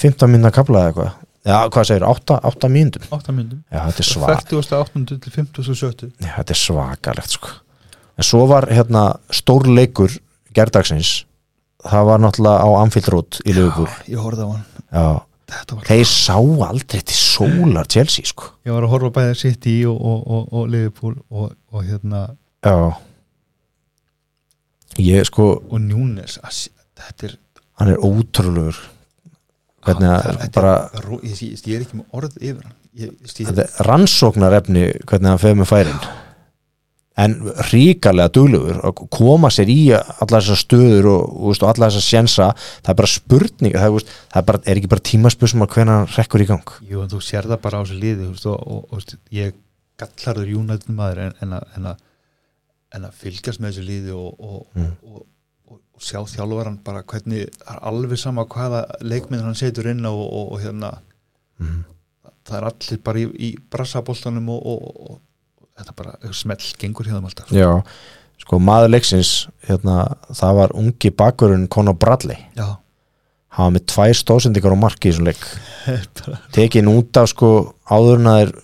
15 0.00 0.30
minna 0.32 0.50
kaplaði 0.54 0.90
eitthvað. 0.90 1.20
Já, 1.44 1.58
hvað 1.70 1.86
segir, 1.90 2.06
8, 2.08 2.38
8 2.50 2.70
mínútum? 2.72 3.04
Átta 3.12 3.34
mínútum, 3.34 3.60
já, 3.68 3.80
þetta 3.84 4.02
er 4.02 4.08
svak 4.08 4.30
48. 4.48 5.04
til 5.12 5.34
57. 5.34 6.06
Já, 6.24 6.30
þetta 6.38 6.54
er 6.56 6.60
svakalegt 6.60 7.36
sko. 7.36 7.52
En 8.14 8.26
svo 8.26 8.44
var 8.48 8.66
hérna 8.72 9.04
stór 9.34 9.68
leikur 9.68 10.14
gerdagsins 10.56 11.24
það 11.84 12.08
var 12.08 12.22
náttúrulega 12.24 12.64
á 12.64 12.68
Anfield 12.80 13.08
Road 13.14 13.38
í 13.44 13.54
Liverpool. 13.56 13.88
ég 14.08 14.20
horfði 14.24 14.44
á 14.44 14.50
hann. 14.50 14.64
Já, 14.94 15.06
þeir 15.88 16.06
sá 16.08 16.36
aldrei 16.68 17.00
til 17.04 17.16
sólar 17.18 17.88
Chelsea 17.90 18.24
sko. 18.28 18.50
Ég 18.66 18.72
var 18.76 18.86
að 18.86 18.94
horfa 18.94 19.10
bæðið 19.18 19.40
City 19.42 19.74
og, 19.90 19.98
og, 20.00 20.22
og, 20.26 20.46
og 20.52 20.70
Liverpool 20.72 21.16
og, 21.30 21.52
og 21.74 21.84
hérna 21.84 22.24
já. 22.64 22.76
Ég 25.02 25.26
sko, 25.26 25.48
og 25.70 25.80
Núnes 25.82 26.38
þetta 26.94 27.26
er, 27.28 27.36
hann 27.80 27.90
er 27.94 28.02
ótrúlegur. 28.06 28.76
Hvernig 29.84 30.50
bara 30.54 30.74
er 30.96 31.04
ró- 31.04 31.20
ég, 31.20 31.40
er 31.74 31.82
ekki 31.84 31.98
með 31.98 32.14
orð 32.16 32.36
yfir 32.40 32.62
hann. 32.62 32.76
Ég, 32.94 33.10
ég, 33.10 33.32
þetta 33.50 33.64
er 33.66 33.88
rannsóknarefni 33.88 34.84
hvernig 35.02 35.32
hann 35.34 35.42
feður 35.42 35.58
með 35.60 35.68
færin 35.72 35.98
en 37.16 37.34
ríkalega 37.70 38.32
duglegur 38.34 38.80
að 38.88 39.02
koma 39.14 39.50
sér 39.54 39.68
í 39.70 39.78
allar 39.94 40.42
þessar 40.42 40.58
stöður 40.64 41.06
og, 41.12 41.34
og, 41.36 41.52
og 41.60 41.68
allar 41.68 41.92
þessar 41.92 42.06
sjensa 42.08 42.48
það 42.56 42.88
er 42.90 42.96
bara 43.00 43.10
spurning 43.12 43.76
það, 43.76 43.98
er, 44.00 44.08
það 44.32 44.40
er, 44.40 44.46
bara, 44.48 44.60
er 44.66 44.80
ekki 44.80 44.90
bara 44.94 45.04
tímaspössum 45.10 45.62
að 45.66 45.76
hvernig 45.76 45.94
hann 45.94 46.08
rekkur 46.16 46.42
í 46.42 46.48
gang 46.48 46.72
jú, 46.90 47.04
en 47.04 47.12
þú 47.12 47.20
sér 47.22 47.46
það 47.52 47.60
bara 47.68 47.78
á 47.78 47.82
þessu 47.84 48.00
liði 48.02 48.26
og, 48.32 48.64
og, 48.98 49.14
ég 49.30 49.54
gallarður 50.02 50.50
United 50.58 50.90
maður 50.98 51.20
en, 51.28 51.36
en, 51.46 51.54
að, 51.60 51.68
en, 51.78 51.86
að, 51.92 52.02
en 52.98 53.06
að 53.06 53.20
fylgjast 53.22 53.62
með 53.62 53.70
þessu 53.76 53.86
liði 53.92 54.18
og, 54.18 54.34
og, 54.42 54.60
Mm. 54.74 54.90
og, 55.06 55.22
og, 55.70 55.78
og 55.94 56.02
sjá 56.02 56.18
þjálfaran 56.34 56.80
bara 56.82 57.04
hvernig 57.06 57.46
það 57.60 57.76
er 57.76 57.84
alveg 57.92 58.18
sama 58.18 58.42
hvaða 58.50 58.80
leikminn 59.06 59.44
hann 59.46 59.54
setur 59.58 59.86
inn 59.92 60.02
og, 60.10 60.18
og, 60.26 60.48
og 60.56 60.64
hérna 60.66 60.96
Mhm. 61.62 61.84
það 62.44 62.56
er 62.58 62.64
allir 62.66 62.98
bara 63.06 63.20
í, 63.22 63.28
í 63.38 63.48
brassaboltanum 63.70 64.48
og, 64.50 64.64
og, 64.66 64.82
og, 64.82 65.10
og 65.14 65.20
þetta 65.78 65.94
bara 65.98 66.34
smell 66.36 66.66
gengur 66.80 67.08
hjá 67.08 67.16
þeim 67.16 67.28
alltaf. 67.28 67.52
Já, 67.54 67.70
sko 68.44 68.60
maður 68.62 68.92
leiksins 68.94 69.32
hérna, 69.68 70.04
það 70.34 70.58
var 70.60 70.74
ungi 70.80 71.12
bakurinn 71.14 71.68
Conor 71.72 71.96
Bradley. 71.98 72.38
Já, 72.58 72.76
hann 73.56 73.68
var 73.68 73.74
með 73.76 73.86
tvær 73.94 74.18
stóðsendingar 74.20 74.76
á 74.76 74.78
marki 74.84 75.10
í 75.10 75.14
þessum 75.14 75.30
leik. 75.30 75.48
Tekin 76.56 76.90
út 76.92 77.20
af 77.20 77.32
sko 77.32 77.50
áður 77.90 78.22
en 78.22 78.30
að 78.30 78.38
þeir 78.42 78.54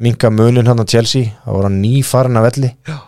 minka 0.00 0.32
munin 0.32 0.68
hann 0.70 0.80
að 0.80 0.92
Chelsea 0.94 1.34
það 1.44 1.56
voru 1.56 1.68
hann 1.70 1.80
nýfarin 1.84 2.40
af 2.40 2.46
velli. 2.48 2.72
Já, 2.88 2.98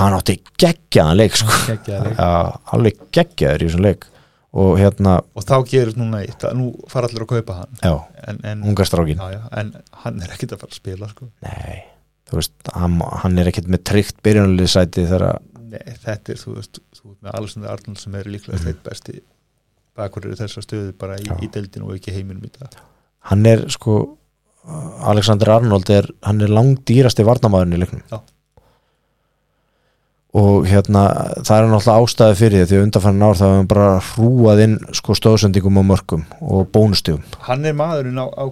hann 0.00 0.16
átti 0.18 0.38
geggjaðan 0.60 1.20
leik 1.20 1.38
sko. 1.40 1.60
geggjaður 1.66 2.10
leik. 2.10 2.18
Já, 2.20 2.32
alveg 2.76 3.04
geggjaður 3.18 3.64
í 3.64 3.70
þessum 3.70 3.86
leik 3.88 4.08
og 4.50 4.74
hérna, 4.80 5.20
og 5.38 5.46
þá 5.46 5.56
gerur 5.70 5.98
núna 6.00 6.24
eitt 6.24 6.42
að 6.46 6.56
nú 6.58 6.70
fara 6.90 7.06
allir 7.06 7.22
að 7.22 7.32
kaupa 7.36 7.58
hann 7.60 7.82
já, 7.84 7.92
en, 8.26 8.40
en, 8.50 8.64
ungastrákin 8.72 9.20
já, 9.20 9.36
já, 9.36 9.40
en 9.60 9.72
hann 10.04 10.22
er 10.24 10.34
ekkit 10.34 10.56
að 10.56 10.64
fara 10.64 10.74
að 10.74 10.80
spila 10.80 11.10
sko. 11.12 11.28
Nei, 11.46 11.82
þú 12.30 12.40
veist, 12.40 12.56
hann, 12.74 12.96
hann 13.22 13.38
er 13.38 13.50
ekkert 13.52 13.70
með 13.70 13.84
tryggt 13.92 14.22
byrjunalið 14.26 14.72
sæti 14.74 15.06
þegar 15.06 15.38
Nei, 15.70 15.82
þetta 16.02 16.34
er, 16.34 16.40
þú 16.40 16.56
veist, 16.56 16.80
þú 16.98 17.12
veist 17.12 17.20
með 17.22 17.36
Alexander 17.38 17.74
Arnold 17.76 18.00
sem 18.02 18.16
er 18.18 18.30
líklega 18.32 18.58
mm. 18.58 18.72
eitt 18.72 18.82
besti 18.88 19.20
bakurur 19.98 20.34
í 20.34 20.40
þessa 20.40 20.64
stöðu 20.64 20.96
bara 20.98 21.18
í, 21.20 21.28
í 21.44 21.50
deildinu 21.52 21.86
og 21.86 21.98
ekki 21.98 22.14
heiminum 22.16 22.48
í 22.48 22.50
dag 22.56 22.74
hann 23.30 23.46
er 23.46 23.66
sko 23.72 24.00
Alexander 25.10 25.54
Arnold 25.54 25.88
er, 25.94 26.10
hann 26.26 26.42
er 26.44 26.52
langdýrasti 26.52 27.24
varnamaðurinn 27.26 27.78
í 27.78 27.80
leiknum 27.80 28.02
Já. 28.10 28.18
Og 30.36 30.66
hérna 30.70 31.04
það 31.42 31.56
er 31.56 31.70
náttúrulega 31.72 31.94
ástæði 31.98 32.36
fyrir 32.38 32.60
því 32.60 32.66
því 32.70 32.76
að 32.78 32.84
undanfærin 32.86 33.24
ár 33.26 33.38
hefur 33.40 33.56
hann 33.56 33.70
bara 33.70 33.86
hrúað 34.12 34.60
inn 34.66 34.76
sko 34.94 35.16
stóðsendingum 35.18 35.80
og 35.80 35.88
mörgum 35.88 36.26
og 36.40 36.68
bónustugum 36.70 37.24
hann 37.48 37.66
er 37.66 37.74
maðurinn 37.78 38.20
á, 38.22 38.26
á 38.30 38.46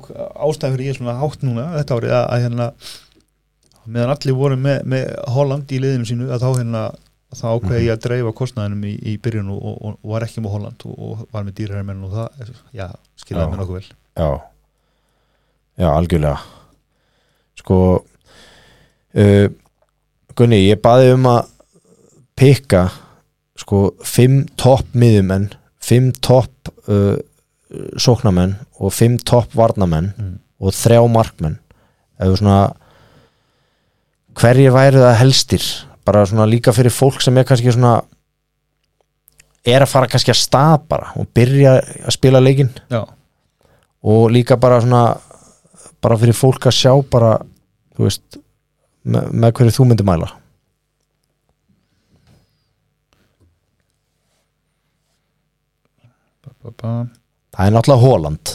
ástæðan 0.48 0.74
fyrir 0.74 0.90
ég 0.90 0.98
svona 0.98 1.18
hátt 1.20 1.44
núna 1.46 1.68
þetta 1.76 2.00
árið 2.00 2.16
að, 2.16 2.24
að 2.24 2.42
hérna 2.46 2.70
meðan 3.88 4.14
allir 4.16 4.38
voru 4.38 4.58
með, 4.58 4.80
með 4.90 5.12
Holland 5.36 5.70
í 5.70 5.78
liðinu 5.84 6.08
sínu 6.08 6.32
að 6.34 6.42
þá 6.44 6.50
hérna 6.50 6.82
þá 7.36 7.46
ákveði 7.52 7.84
ég 7.84 7.94
að 7.94 8.04
dreifa 8.06 8.34
kostnaðinum 8.36 8.84
í, 8.88 8.94
í 9.12 9.16
byrjun 9.20 9.50
og, 9.52 9.60
og, 9.60 9.96
og 10.00 10.12
var 10.14 10.24
ekki 10.24 10.42
með 10.44 10.54
Holland 10.56 10.84
og, 10.88 10.94
og 10.96 11.24
var 11.34 11.44
með 11.44 11.58
dýrhermenn 11.60 12.04
og 12.06 12.14
það, 12.14 12.52
já, 12.76 12.86
skiljaði 13.20 13.52
mér 13.52 13.60
nokkuð 13.62 13.78
vel. 13.78 13.90
Já, 14.18 14.30
já 15.82 15.88
algjörlega. 15.90 16.38
Sko 17.60 17.78
uh, 17.98 19.46
Gunni, 20.38 20.62
ég 20.64 20.80
baði 20.80 21.12
um 21.16 21.28
að 21.28 21.52
pikka 22.38 22.88
sko 23.58 23.88
fimm 24.06 24.44
topp 24.60 24.94
miðjumenn 24.94 25.50
fimm 25.88 26.12
topp 26.24 26.70
uh, 26.90 27.16
sóknamenn 28.00 28.56
og 28.80 28.92
fimm 28.94 29.18
topp 29.18 29.54
varnamenn 29.58 30.12
mm. 30.16 30.36
og 30.64 30.74
þrjá 30.76 31.02
markmenn. 31.12 31.58
Eða 32.18 32.38
svona 32.40 32.60
hverjir 34.38 34.74
væri 34.74 35.02
það 35.02 35.18
helstir? 35.22 35.66
Bara 36.08 36.24
svona 36.28 36.48
líka 36.48 36.72
fyrir 36.74 36.94
fólk 36.94 37.20
sem 37.22 37.36
er 37.38 37.46
kannski 37.48 37.74
svona 37.74 37.98
er 39.68 39.84
að 39.84 39.92
fara 39.92 40.08
kannski 40.08 40.32
að 40.32 40.40
stað 40.40 40.88
bara 40.88 41.12
og 41.20 41.28
byrja 41.36 41.76
að 41.78 42.16
spila 42.16 42.40
leikinn. 42.40 42.72
Já, 42.88 43.02
og 44.08 44.28
líka 44.32 44.56
bara 44.60 44.80
svona 44.80 45.04
bara 46.02 46.18
fyrir 46.20 46.36
fólk 46.36 46.70
að 46.70 46.78
sjá 46.78 46.92
bara 47.10 47.36
þú 47.96 48.06
veist 48.06 48.38
með, 49.02 49.32
með 49.32 49.56
hverju 49.58 49.74
þú 49.74 49.88
myndir 49.90 50.06
mæla 50.08 50.30
það 56.76 57.66
er 57.66 57.74
náttúrulega 57.74 58.04
Holland. 58.04 58.54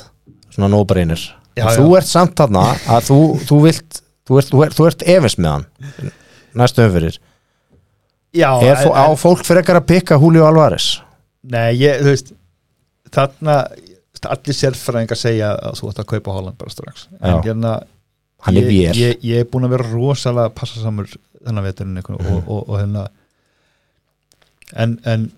Svona 0.54 0.69
nóbreynir 0.69 1.23
þú 1.54 1.93
ert 1.97 2.10
samt 2.10 2.36
þarna 2.38 2.65
að 2.89 3.10
þú, 3.10 3.19
þú 3.45 3.60
vilt 3.67 4.02
þú 4.23 4.39
ert, 4.39 4.49
þú 4.49 4.63
ert, 4.65 4.76
þú 4.78 4.88
ert 4.89 5.06
efins 5.15 5.38
með 5.38 5.56
hann. 5.56 6.13
Næstu 6.58 6.86
umfyrir 6.86 7.19
já 8.34 8.49
er 8.65 8.80
fó, 8.82 8.89
á 8.97 9.06
fólk 9.19 9.43
fyrir 9.45 9.62
ekkar 9.62 9.82
að 9.82 9.89
pikka 9.91 10.17
Julio 10.21 10.45
Alvarez? 10.47 10.95
Nei, 11.43 11.76
ég, 11.78 12.02
þú 12.02 12.13
veist 12.13 12.32
þarna, 13.13 13.58
allir 14.23 14.58
sérfræðingar 14.58 15.19
segja 15.19 15.52
að 15.54 15.78
þú 15.80 15.91
ætti 15.91 16.02
að 16.02 16.10
kaupa 16.13 16.38
Holland 16.38 16.58
bara 16.58 16.73
strax. 16.73 17.08
En 17.21 17.43
hérna 17.45 17.76
hann 18.47 18.60
er 18.60 18.71
ég, 18.73 18.97
ég, 18.97 19.19
ég 19.23 19.43
er 19.43 19.49
búin 19.49 19.67
að 19.67 19.76
vera 19.76 19.91
rosalega 19.91 20.54
passasamur 20.56 21.12
þennan 21.43 21.67
veturinn 21.67 21.99
mm. 22.02 22.17
og, 22.17 22.39
og, 22.47 22.63
og 22.63 22.80
hérna 22.80 23.06
en, 24.80 24.97
en 25.06 25.30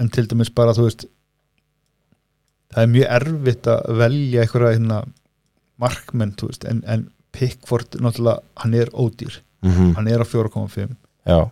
en 0.00 0.08
til 0.12 0.26
dæmis 0.30 0.50
bara 0.56 0.72
þú 0.76 0.86
veist 0.88 1.04
það 2.70 2.82
er 2.86 2.92
mjög 2.94 3.08
erfitt 3.18 3.68
að 3.72 3.88
velja 4.00 4.44
einhverja 4.44 4.74
hérna 4.76 5.00
markmenn, 5.80 6.34
veist, 6.40 6.64
en, 6.68 6.82
en 6.86 7.06
Pickford 7.32 7.96
náttúrulega, 8.02 8.42
hann 8.62 8.74
er 8.74 8.90
ódýr. 8.92 9.40
Mm 9.62 9.94
hann 9.96 10.08
er 10.08 10.22
á 10.24 10.26
4,5 10.26 10.94
já, 11.28 11.50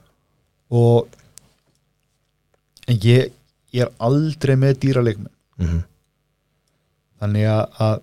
og 0.70 1.08
en 2.88 2.96
ég, 3.04 3.32
ég 3.76 3.84
er 3.84 3.90
aldrei 4.00 4.56
með 4.56 4.78
dýra 4.84 5.02
leikmenn. 5.04 5.32
Mm 5.60 5.82
þannig 7.18 7.48
að 7.50 7.80
að, 7.82 7.96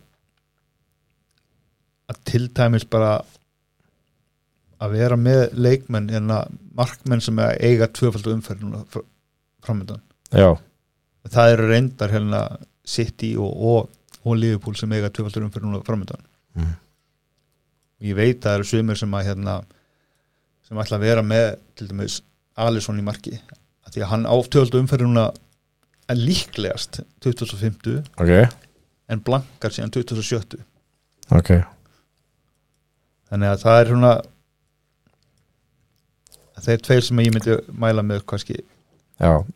að 2.12 2.18
til 2.28 2.48
dæmis 2.58 2.84
bara 2.92 3.14
að 4.84 4.92
vera 4.98 5.16
með 5.18 5.54
leikmenn 5.56 6.10
hérna 6.12 6.42
markmenn 6.76 7.24
sem 7.24 7.40
að 7.40 7.54
eiga 7.64 7.88
tvöfaldu 7.96 8.34
umferð 8.36 8.66
núna 8.66 8.82
fr- 8.92 9.06
framöndan 9.64 10.02
já, 10.36 10.50
það 11.32 11.52
eru 11.56 11.68
reyndar 11.72 12.12
hérna 12.14 12.42
City 12.86 13.32
og, 13.42 13.52
og, 13.72 13.90
og 14.26 14.36
Liverpool 14.38 14.76
sem 14.78 14.92
eiga 14.94 15.10
tvöfaldu 15.10 15.46
umferð 15.48 15.68
núna 15.70 15.84
framöndan 15.88 16.22
Mhm. 16.56 16.76
ég 18.06 18.16
veit 18.16 18.38
að 18.40 18.44
það 18.46 18.54
eru 18.60 18.64
sumir 18.70 18.96
sem 19.00 19.12
að 19.18 19.26
hérna 19.30 19.56
sem 20.68 20.78
ætla 20.78 20.98
að 20.98 21.04
vera 21.08 21.22
með 21.24 21.48
til 21.76 21.88
dæmis 21.90 22.22
Alisson 22.56 23.00
í 23.00 23.04
marki. 23.04 23.34
Að 23.86 23.92
því 23.96 24.02
að 24.06 24.10
hann 24.14 24.24
áftöldu 24.32 24.80
umferði 24.80 25.08
núna 25.10 25.26
en 26.10 26.18
líklegast 26.22 27.02
2050 27.26 28.06
ok, 28.22 28.32
en 29.10 29.20
blankar 29.26 29.72
síðan 29.76 29.92
2070 29.92 30.64
ok. 31.36 31.52
Þannig 33.30 33.52
að 33.52 33.62
það 33.66 33.80
er 33.82 33.92
svona 33.92 34.14
þeir 36.66 36.82
tveir 36.88 37.04
sem 37.10 37.20
ég 37.26 37.34
myndi 37.36 37.58
mæla 37.84 38.04
með 38.06 38.24
kannski 38.30 38.62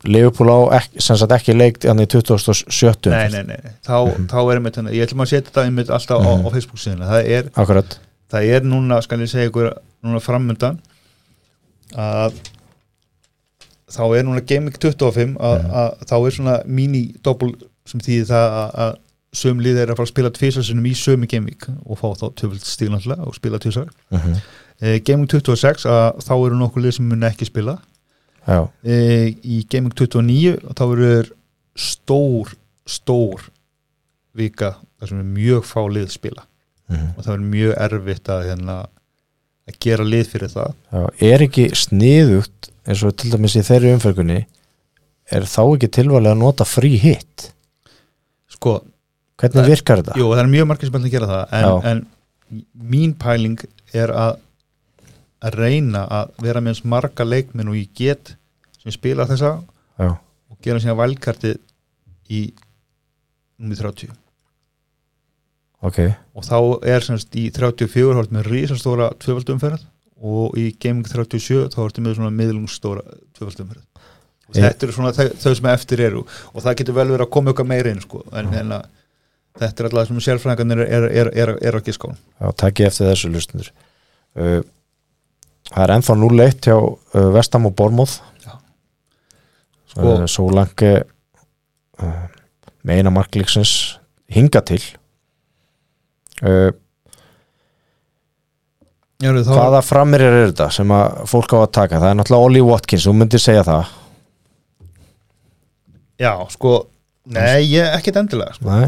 Liverpool 0.08 0.48
á 0.48 0.60
ekki, 0.80 1.02
sem 1.04 1.18
sagt 1.20 1.32
ekki 1.36 1.54
leikt 1.58 1.84
hann 1.84 2.00
í 2.00 2.06
2070 2.08 3.10
nei, 3.12 3.28
nei, 3.34 3.44
nei, 3.44 3.74
þá, 3.84 4.08
þá 4.32 4.38
er 4.40 4.56
einmitt 4.60 4.78
þannig, 4.80 4.94
ég 4.96 5.08
ætlum 5.10 5.26
að 5.26 5.32
setja 5.34 5.50
þetta 5.50 5.66
einmitt 5.68 5.90
alltaf 5.90 6.22
á, 6.24 6.32
Mhm. 6.32 6.46
á 6.46 6.50
Facebook 6.54 6.80
síðan. 6.80 7.04
Það 7.10 7.28
er, 7.38 7.50
akkurat, 7.56 7.98
það 8.32 8.54
er 8.56 8.62
núna, 8.64 9.02
skal 9.04 9.20
ég 9.20 9.30
segja 9.30 9.50
ykkur 9.50 9.74
núna 10.04 10.22
framöndan 10.24 10.80
að 11.98 12.34
þá 13.90 14.02
er 14.18 14.24
núna 14.24 14.46
Gaming 14.46 14.76
25 14.80 15.36
að, 15.38 15.64
Mhm. 15.64 15.72
að 15.74 16.08
þá 16.08 16.16
er 16.28 16.32
svona 16.32 16.56
mini-doppel 16.66 17.54
sem 17.86 18.00
þýðir 18.00 18.28
það 18.30 18.58
að, 18.62 18.72
að 18.86 18.96
söm 19.34 19.60
lið 19.62 19.78
er 19.78 19.88
að 19.92 19.98
fara 19.98 20.06
að 20.06 20.14
spila 20.14 20.30
tvisasunum 20.30 20.86
í 20.90 20.94
sömu 20.98 21.28
Gaming 21.30 21.62
og 21.86 21.98
fá 22.00 22.08
þá 22.18 22.34
töfald 22.36 22.64
stíl 22.66 22.90
náttúrulega 22.90 23.28
og 23.28 23.36
spila 23.36 23.60
tvisar 23.60 23.90
uh 24.12 24.20
-huh. 24.20 24.42
e, 24.82 25.00
Gaming 25.00 25.28
26 25.28 25.86
að 25.86 26.22
þá 26.24 26.34
eru 26.46 26.56
nokkuð 26.56 26.84
lið 26.84 26.94
sem 26.96 27.10
mun 27.10 27.22
ekki 27.28 27.46
spila 27.46 27.78
e, 28.84 29.00
í 29.44 29.60
Gaming 29.70 29.94
29 29.94 30.56
og 30.66 30.76
þá 30.78 30.84
eru 30.88 31.12
stór 31.80 32.54
stór 32.90 33.50
vika 34.36 34.76
þar 35.00 35.12
sem 35.12 35.20
er 35.22 35.28
mjög 35.36 35.68
fá 35.68 35.82
lið 35.90 36.10
spila. 36.14 36.46
Uh 36.90 36.96
-huh. 36.98 37.10
og 37.18 37.26
það 37.26 37.34
er 37.34 37.44
mjög 37.54 37.74
erfitt 37.86 38.30
að, 38.34 38.46
hérna, 38.50 38.78
að 39.70 39.76
gera 39.80 40.04
lið 40.04 40.28
fyrir 40.28 40.50
það. 40.50 40.74
Já 40.92 41.32
er 41.34 41.44
ekki 41.46 41.70
sniðugt 41.76 42.72
eins 42.90 43.04
og 43.06 43.16
til 43.16 43.32
dæmis 43.32 43.56
í 43.56 43.66
þeirri 43.66 43.94
umfergunni 43.94 44.40
er 45.30 45.46
þá 45.46 45.62
ekki 45.76 45.90
tilvælega 46.00 46.34
að 46.34 46.42
nota 46.42 46.66
frí 46.66 46.96
hitt 46.98 47.52
sko, 48.50 48.80
hvernig 49.38 49.62
Það- 49.62 49.70
virkar 49.70 50.02
þetta? 50.02 50.18
jú, 50.18 50.30
það 50.34 50.44
er 50.44 50.54
mjög 50.56 50.68
margir 50.68 50.90
sem 50.90 51.02
að 51.02 51.12
gera 51.12 51.28
það 51.28 51.54
en, 51.60 51.86
en 51.92 52.66
mín 52.74 53.14
pæling 53.14 53.60
er 53.94 54.10
að 54.10 54.40
að 55.40 55.56
reyna 55.56 56.04
að 56.12 56.32
vera 56.44 56.60
með 56.60 56.74
eins 56.74 56.84
marga 56.84 57.24
leikminn 57.24 57.70
og 57.72 57.78
ég 57.80 57.94
get 57.96 58.34
sem 58.90 58.98
spila 58.98 59.26
þessa 59.30 59.54
já, 60.02 60.10
og 60.50 60.58
gera 60.66 60.82
síðan 60.84 61.00
valkartið 61.00 61.60
í 62.30 62.42
nummi 63.60 63.78
30 63.80 64.12
ok, 65.86 66.00
og 66.36 66.44
þá 66.48 66.58
er 66.92 67.06
semst 67.06 67.36
í 67.40 67.48
34 67.56 68.18
hórt 68.18 68.34
með 68.36 68.50
risastóra 68.52 69.10
tvöfaldumferð 69.22 69.86
og 70.20 70.58
í 70.60 70.70
Gaming 70.84 71.08
37 71.08 71.70
þá 71.72 71.78
hortum 71.80 72.10
við 72.10 72.18
svona 72.18 72.34
miðlungstóra 72.36 73.06
tvöfaldumferð 73.38 73.86
og 74.50 74.58
Ég- 74.58 74.66
þetta 74.66 74.88
eru 74.88 74.96
svona 74.98 75.12
þau, 75.14 75.28
þau 75.38 75.52
sem 75.60 75.68
eftir 75.70 76.02
eru. 76.02 76.24
Og 76.56 76.64
það 76.66 76.80
getur 76.80 76.96
vel 76.98 77.06
verið 77.12 77.22
að 77.28 77.34
koma 77.36 77.52
okkar 77.54 77.68
meira 77.70 77.92
inn 77.94 78.00
sko. 78.02 78.24
en, 78.34 78.48
en 78.58 78.72
að 78.80 78.88
þetta 79.62 79.84
er 79.84 79.88
alltaf 79.90 80.08
sem 80.10 80.22
sérfræðingarnir 80.26 80.82
er, 80.88 81.06
er, 81.22 81.30
er, 81.38 81.52
er 81.62 81.78
á. 81.78 81.80
Giskón 81.86 82.18
já, 82.18 82.48
takk 82.58 82.82
ég 82.82 82.90
eftir 82.90 83.12
þessu 83.12 83.30
lustundur 83.30 83.70
uh, 84.40 84.62
það 85.70 85.84
er 85.86 85.94
ennþá 85.96 86.16
0-1 86.24 86.60
hjá 86.66 86.76
uh, 86.80 87.30
Vestam 87.36 87.70
og 87.70 87.76
Bormóð. 87.78 88.18
Sko, 89.90 90.02
Sko- 90.02 90.28
svo 90.32 90.50
langi 90.56 90.92
uh, 91.00 92.20
með 92.86 93.02
eina 93.02 93.14
marklíksins 93.14 93.74
hinga 94.32 94.62
til 94.66 94.82
uh, 96.44 96.70
Jöru, 99.20 99.42
þá, 99.44 99.52
hvaða 99.52 99.82
framir 99.84 100.24
er 100.24 100.38
þetta 100.46 100.70
sem 100.72 100.92
að 100.96 101.26
fólk 101.28 101.52
á 101.52 101.60
að 101.60 101.74
taka, 101.76 102.00
það 102.00 102.14
er 102.14 102.20
náttúrulega 102.22 102.48
Ollie 102.52 102.64
Watkins 102.70 103.08
þú 103.10 103.16
myndir 103.20 103.44
segja 103.44 103.66
það 103.68 103.98
Já, 106.20 106.34
sko 106.52 106.78
Nei, 107.30 107.62
ég 107.70 107.86
ekkert 107.94 108.18
endilega 108.24 108.56
sko. 108.56 108.66
Nei. 108.72 108.88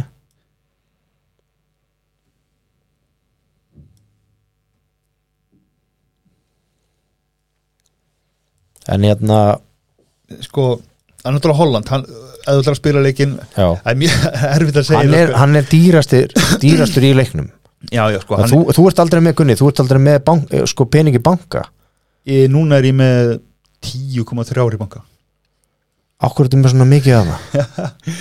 en 8.91 9.05
hérna 9.05 9.39
sko, 10.41 10.81
hann 11.23 11.31
er 11.31 11.37
náttúrulega 11.37 11.59
Holland 11.61 11.89
hann, 11.93 12.03
þú 12.07 12.57
ætlar 12.57 12.73
að 12.75 12.79
spila 12.79 13.01
leikinn 13.05 13.33
já, 13.53 13.65
það 13.67 13.89
er 13.93 13.99
mjög 14.01 14.23
erfitt 14.55 14.79
að 14.81 14.85
segja 14.87 15.01
hann 15.03 15.17
er, 15.19 15.33
hann 15.41 15.59
er 15.59 15.67
dýrastur, 15.71 16.33
dýrastur 16.63 17.05
í 17.07 17.11
leiknum. 17.17 17.49
Já, 17.91 18.03
já, 18.13 18.19
sko, 18.21 18.35
og 18.37 18.43
hann 18.43 18.51
þú, 18.51 18.59
þú 18.77 18.83
ert 18.91 18.99
aldrei 19.01 19.21
með 19.25 19.35
Gunni, 19.39 19.55
þú 19.57 19.69
ert 19.71 19.79
aldrei 19.81 20.01
með 20.05 20.19
bank, 20.27 20.51
eh, 20.53 20.65
sko, 20.69 20.85
peningi 20.85 21.21
banka. 21.25 21.63
Er, 22.29 22.43
núna 22.53 22.77
er 22.77 22.85
ég 22.91 22.97
með 22.99 23.31
10,3 23.81 24.61
ári 24.61 24.77
banka. 24.81 25.01
Okkur 26.21 26.45
er 26.45 26.51
þetta 26.51 26.59
með 26.61 26.73
svona 26.75 26.85
mikið 26.91 27.15
að 27.19 27.31
það? 27.31 28.11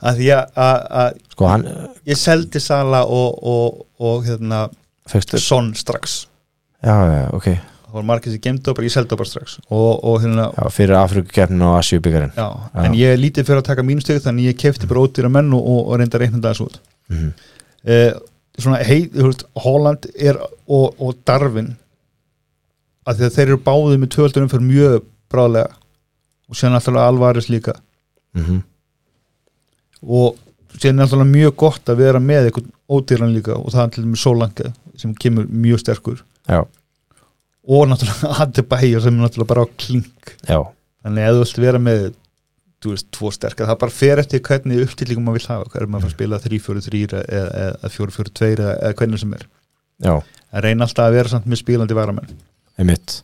Að 0.00 0.20
því 0.20 0.28
að- 0.36 1.16
sko, 1.32 1.48
hann 1.48 1.64
ég 2.08 2.20
seldi 2.20 2.60
Sala 2.60 3.02
og, 3.08 3.40
og, 3.54 3.80
og 4.04 4.28
hérna, 4.28 4.66
já, 5.08 5.40
Son 5.40 5.72
strax. 5.76 6.26
Já, 6.84 6.96
ok 7.36 7.48
það 7.90 7.98
var 7.98 8.08
margir 8.08 8.34
sem 8.34 8.42
gemdi 8.46 8.72
og 8.72 8.82
ég 8.86 8.94
seldi 8.94 9.12
það 9.12 9.20
bara 9.20 9.30
strax. 9.30 9.58
Og, 9.68 9.90
og 10.06 10.18
hérna 10.22 10.48
já, 10.54 10.64
fyrir 10.72 10.96
Afrikukeppnin 11.00 11.66
og 11.66 11.76
Asjubíkarinn 11.80 12.34
já, 12.36 12.48
en 12.84 12.96
ég 12.98 13.20
lítið 13.20 13.50
fyrir 13.50 13.62
að 13.62 13.68
taka 13.70 13.86
mínusteg 13.86 14.22
þannig 14.24 14.52
ég 14.52 14.58
kefti 14.62 14.88
bara 14.90 15.04
ódýra 15.04 15.30
menn 15.32 15.52
og, 15.56 15.60
og, 15.60 15.80
og 15.90 16.00
reynda 16.00 16.18
að 16.18 16.24
reikna 16.24 16.42
það 16.42 16.50
þessu 16.50 16.68
út. 16.70 16.80
Mm 17.10 17.30
eh, 17.84 18.12
svona 18.60 18.80
hei, 18.84 19.06
þú 19.12 19.28
veist, 19.28 19.44
Holland 19.64 20.08
er 20.14 20.38
og, 20.40 20.96
og 21.00 21.14
Darwin 21.26 21.74
að 23.08 23.24
þeir 23.32 23.46
eru 23.46 23.60
báðið 23.64 24.02
með 24.02 24.12
tvöldunum 24.14 24.50
fyrir 24.52 24.66
mjög 24.66 25.06
bráðlega. 25.32 25.78
Og 26.50 26.58
síðan 26.58 26.76
alltaf 26.78 26.98
alvaris 26.98 27.48
líka. 27.48 27.76
-hmm. 28.34 28.62
og 30.02 30.36
er 30.84 31.00
alltaf 31.00 31.26
mjög 31.26 31.56
gott 31.56 31.88
að 31.88 31.96
vera 31.96 32.18
með 32.18 32.44
eitthvað 32.44 32.66
ódýran 32.88 33.34
líka 33.34 33.54
og 33.54 33.72
það 33.72 33.84
er 33.84 33.90
til 33.90 34.04
dæmis 34.04 34.20
Solanke 34.20 34.72
sem 34.96 35.14
kemur 35.14 35.46
mjög 35.46 35.78
sterkur. 35.78 36.24
Já, 36.48 36.64
og 37.68 37.86
náttúrulega 37.90 38.32
Adebayo 38.44 39.04
sem 39.04 39.14
er 39.16 39.26
náttúrulega 39.26 39.52
bara 39.52 39.64
á 39.64 39.68
klink. 39.80 40.34
Já, 40.48 40.60
þannig 41.04 41.28
að 41.28 41.38
þú 41.38 41.44
vilt 41.44 41.62
vera 41.66 41.82
með 41.82 42.02
þú 42.80 42.94
veist, 42.94 43.08
tvo 43.12 43.30
sterkar, 43.34 43.68
það 43.68 43.80
bara 43.82 43.92
fer 43.92 44.20
eftir 44.22 44.40
hvernig 44.44 44.84
upptillingum 44.86 45.26
maður 45.26 45.42
vil 45.42 45.48
hafa, 45.52 45.70
hver 45.72 45.84
er 45.84 45.90
maður 45.92 45.98
að 45.98 46.04
fara 46.06 46.10
að 46.10 46.16
spila 46.16 46.38
3-4-3 46.46 47.00
eða, 47.20 47.48
eða 47.64 47.90
4-4-2 47.96 48.46
eða, 48.54 48.70
eða 48.78 48.96
hvernig 49.00 49.20
sem 49.20 49.34
er, 49.36 49.42
já, 50.00 50.12
að 50.48 50.64
reyna 50.64 50.86
alltaf 50.86 51.08
að 51.10 51.16
vera 51.18 51.32
samt 51.34 51.50
með 51.50 51.60
spilandi 51.60 51.98
varamenn. 51.98 52.30
Einmitt. 52.80 53.18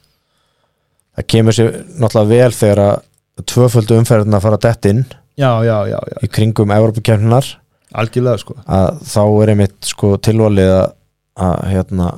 Það 1.16 1.28
kemur 1.32 1.56
sér 1.56 1.70
náttúrulega 1.96 2.32
vel 2.34 2.56
þegar 2.58 2.82
að 2.84 3.46
tvöföldu 3.48 4.00
umferðin 4.02 4.36
að 4.36 4.44
fara 4.44 4.60
dett 4.66 4.90
inn 4.90 5.02
já, 5.40 5.48
já, 5.64 5.76
já, 5.88 5.96
já, 5.96 6.18
í 6.24 6.28
kringum 6.32 6.72
Evropakeppninar 6.76 7.48
algjörlega 7.96 8.42
sko. 8.42 8.56
Að 8.66 9.00
þá 9.08 9.22
er 9.24 9.52
einmitt 9.52 9.88
sko 9.88 10.14
tilvalið 10.20 10.72
að 10.76 11.64
hérna 11.70 12.10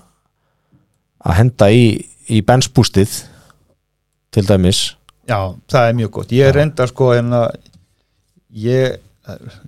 að 1.24 1.38
henda 1.40 1.70
í, 1.74 1.84
í 2.28 2.40
bensbústið 2.46 3.18
til 4.34 4.46
dæmis. 4.46 4.84
Já, 5.28 5.54
það 5.68 5.88
er 5.88 5.98
mjög 5.98 6.14
gott, 6.18 6.32
ég 6.32 6.48
Já. 6.48 6.54
reynda 6.56 6.86
sko 6.88 7.10
en 7.16 7.34
að 7.36 7.50
ég 8.56 8.96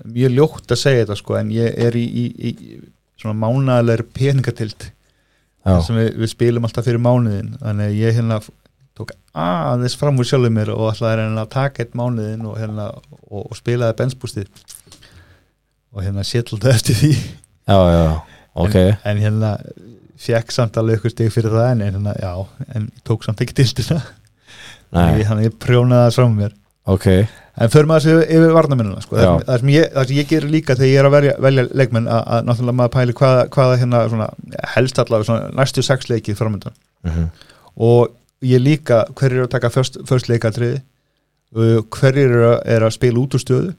mjög 0.09 0.33
ljótt 0.37 0.73
að 0.73 0.81
segja 0.81 1.05
þetta 1.05 1.19
sko 1.21 1.37
en 1.37 1.51
ég 1.53 1.77
er 1.85 1.97
í, 1.99 2.07
í, 2.07 2.25
í 2.49 2.81
svona 3.21 3.37
mánaðalegri 3.43 4.07
peningatild 4.17 4.89
sem 5.85 5.99
við, 5.99 6.15
við 6.17 6.33
spilum 6.33 6.65
alltaf 6.65 6.87
fyrir 6.89 7.03
mánuðin 7.05 7.53
þannig 7.61 7.91
að 7.91 7.99
ég 8.01 8.17
hérna 8.17 8.39
tók 8.97 9.13
aðeins 9.37 9.97
fram 10.01 10.19
úr 10.21 10.29
sjálfum 10.29 10.57
mér 10.57 10.73
og 10.75 10.91
ætlaði 10.95 11.27
hérna 11.27 11.45
að 11.45 11.53
taka 11.55 11.85
eitt 11.85 11.97
mánuðin 11.99 12.47
og, 12.49 12.57
hérna, 12.61 12.89
og, 13.29 13.45
og 13.45 13.59
spilaði 13.59 13.97
bensbústið. 14.01 14.49
Og 15.91 16.05
hérna 16.05 16.25
sétlda 16.27 16.73
eftir 16.75 16.99
því. 16.99 17.13
Já, 17.71 17.79
já, 17.91 18.05
ok. 18.55 18.77
en, 18.81 18.99
en 19.13 19.23
hérna 19.25 19.53
fekk 20.21 20.55
samt 20.55 20.79
alveg 20.81 21.01
ykkur 21.01 21.15
stig 21.15 21.31
fyrir 21.35 21.55
það 21.55 21.69
en, 21.75 21.85
en 21.85 21.99
hérna, 21.99 22.17
já, 22.21 22.67
en 22.77 22.89
tók 23.07 23.27
samt 23.27 23.41
ekki 23.45 23.67
Nei, 24.91 25.23
þannig 25.23 25.45
að 25.45 25.47
ég 25.47 25.59
prjónaði 25.63 26.09
það 26.09 26.17
fram 26.17 26.33
mér. 26.35 26.55
Ok, 26.91 27.05
en 27.61 27.71
fyrir 27.71 27.87
maður 27.87 28.07
þessi 28.09 28.37
yfir 28.37 28.55
varnamennina 28.57 29.03
sko. 29.05 29.17
það, 29.21 29.43
það, 29.47 29.61
sem 29.61 29.71
ég, 29.71 29.85
það 29.95 30.09
sem 30.09 30.17
ég 30.17 30.31
gerir 30.33 30.51
líka 30.51 30.77
þegar 30.79 30.91
ég 30.91 30.99
er 31.03 31.09
að 31.09 31.15
velja, 31.15 31.35
velja 31.45 31.65
leikmenn 31.71 32.09
að, 32.11 32.23
að 32.35 32.49
náttúrulega 32.49 32.79
maður 32.81 32.95
pæli 32.97 33.15
hvaða, 33.21 33.45
hvaða 33.55 33.77
hérna 33.83 34.01
svona, 34.11 34.29
helst 34.73 34.99
allavega 35.03 35.37
næstu 35.61 35.85
sex 35.87 36.11
leikið 36.11 36.41
framöndan 36.41 36.75
mm 37.07 37.29
og 37.81 38.11
ég 38.45 38.61
líka 38.61 39.05
hverjir 39.15 39.39
eru 39.39 39.47
að 39.47 39.53
taka 39.55 39.71
först, 39.73 40.01
först 40.09 40.29
leikatriði? 40.29 40.81
Uh, 41.55 41.79
hverjir 41.95 42.27
eru 42.27 42.47
að, 42.49 42.57
er 42.75 42.87
að 42.87 42.97
spila 42.97 43.23
út 43.23 43.37
úr 43.37 43.43
stöðu? 43.43 43.71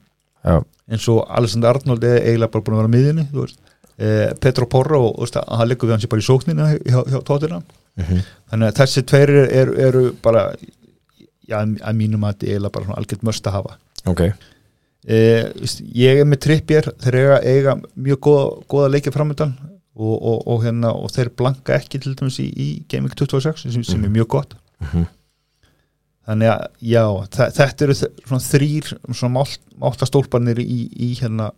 Já, 0.42 0.56
eins 0.90 1.08
og 1.12 1.26
Alessandr 1.30 1.70
Arnold 1.70 2.06
er 2.08 2.22
eiginlega 2.22 2.54
bara 2.56 2.66
búin 2.66 2.78
að 2.78 2.82
vera 2.82 2.90
á 2.90 2.96
miðjunni 2.96 3.26
þú 3.34 3.44
veist. 3.44 3.60
Eh, 4.02 4.34
Petro 4.42 4.68
Porro 4.68 5.04
hann 5.22 5.70
liggur 5.70 5.90
við 5.90 5.98
hans 5.98 6.10
bara 6.12 6.24
í 6.24 6.28
sóknina 6.28 6.70
hjá, 6.76 7.02
hjá 7.06 7.20
tóttina 7.22 7.62
mm 8.00 8.22
þannig 8.52 8.68
að 8.68 8.78
þessi 8.82 9.02
tveir 9.08 9.30
eru, 9.48 9.74
eru, 9.80 10.02
bara 10.24 10.42
já, 11.48 11.60
að 11.62 11.96
mínum 11.96 12.26
að 12.28 12.42
þetta 12.42 12.56
er 12.56 12.74
bara 12.74 12.88
svona 12.88 12.98
algjört 13.00 13.24
möst 13.28 13.48
að 13.48 13.56
hafa. 13.58 13.78
Ok. 14.12 14.24
Eh, 15.08 15.48
ég 15.98 16.20
er 16.22 16.28
með 16.30 16.42
trippjér 16.46 16.92
þeir 17.02 17.18
eiga, 17.18 17.38
eiga 17.42 17.76
mjög 17.96 18.20
góða, 18.28 18.44
góða 18.70 18.92
leikið 18.96 19.16
framöndan 19.16 19.56
og, 19.96 20.14
og, 20.14 20.44
og, 20.46 20.60
hérna, 20.66 20.92
og 20.94 21.10
þeir 21.16 21.32
blanka 21.38 21.78
ekki 21.78 22.02
til 22.04 22.14
dæmis 22.20 22.38
í, 22.44 22.50
í 22.52 22.68
Gaming 22.92 23.16
26 23.18 23.66
sem, 23.66 23.88
sem 23.88 24.06
er 24.06 24.14
mjög 24.14 24.30
gott. 24.38 24.56
Mhm. 24.82 25.10
þannig 26.26 26.52
að 26.52 26.62
já, 26.86 27.04
þetta 27.34 27.84
eru 27.86 27.96
svona 27.98 28.44
þrýr 28.46 28.92
svona 29.18 29.44
áttastólpanir 29.90 30.62
í, 30.62 30.78
í 30.94 31.10
hérna 31.18 31.50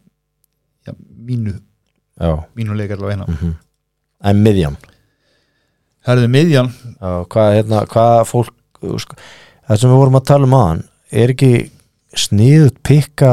já, 0.88 0.94
mínu, 0.96 1.58
já, 2.20 2.34
mínu 2.56 2.76
leikar 2.78 2.98
alveg 2.98 3.16
hérna. 3.18 3.28
Mhm. 3.28 3.54
En 4.24 4.44
miðjan? 4.44 4.78
Herðu 6.08 6.28
miðjan, 6.32 6.70
Já, 7.00 7.12
hvað, 7.32 7.54
hérna, 7.58 7.86
hvað 7.88 8.26
fólk 8.28 8.54
sko, 9.00 9.16
það 9.68 9.80
sem 9.80 9.90
við 9.90 10.00
vorum 10.02 10.20
að 10.20 10.26
tala 10.28 10.48
um 10.48 10.56
aðan 10.58 10.84
er 11.12 11.32
ekki 11.34 11.52
sniðut 12.20 12.82
pikka 12.84 13.32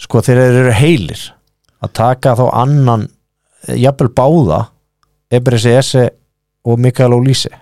sko 0.00 0.20
þeir 0.24 0.40
eru 0.42 0.74
heilir 0.76 1.22
að 1.84 1.92
taka 1.96 2.34
þá 2.36 2.44
annan 2.52 3.06
jafnvel 3.72 4.10
báða 4.12 4.60
Ebresi 5.34 5.72
Esse 5.72 6.04
og 6.64 6.80
Mikael 6.80 7.16
Ólísi 7.16 7.52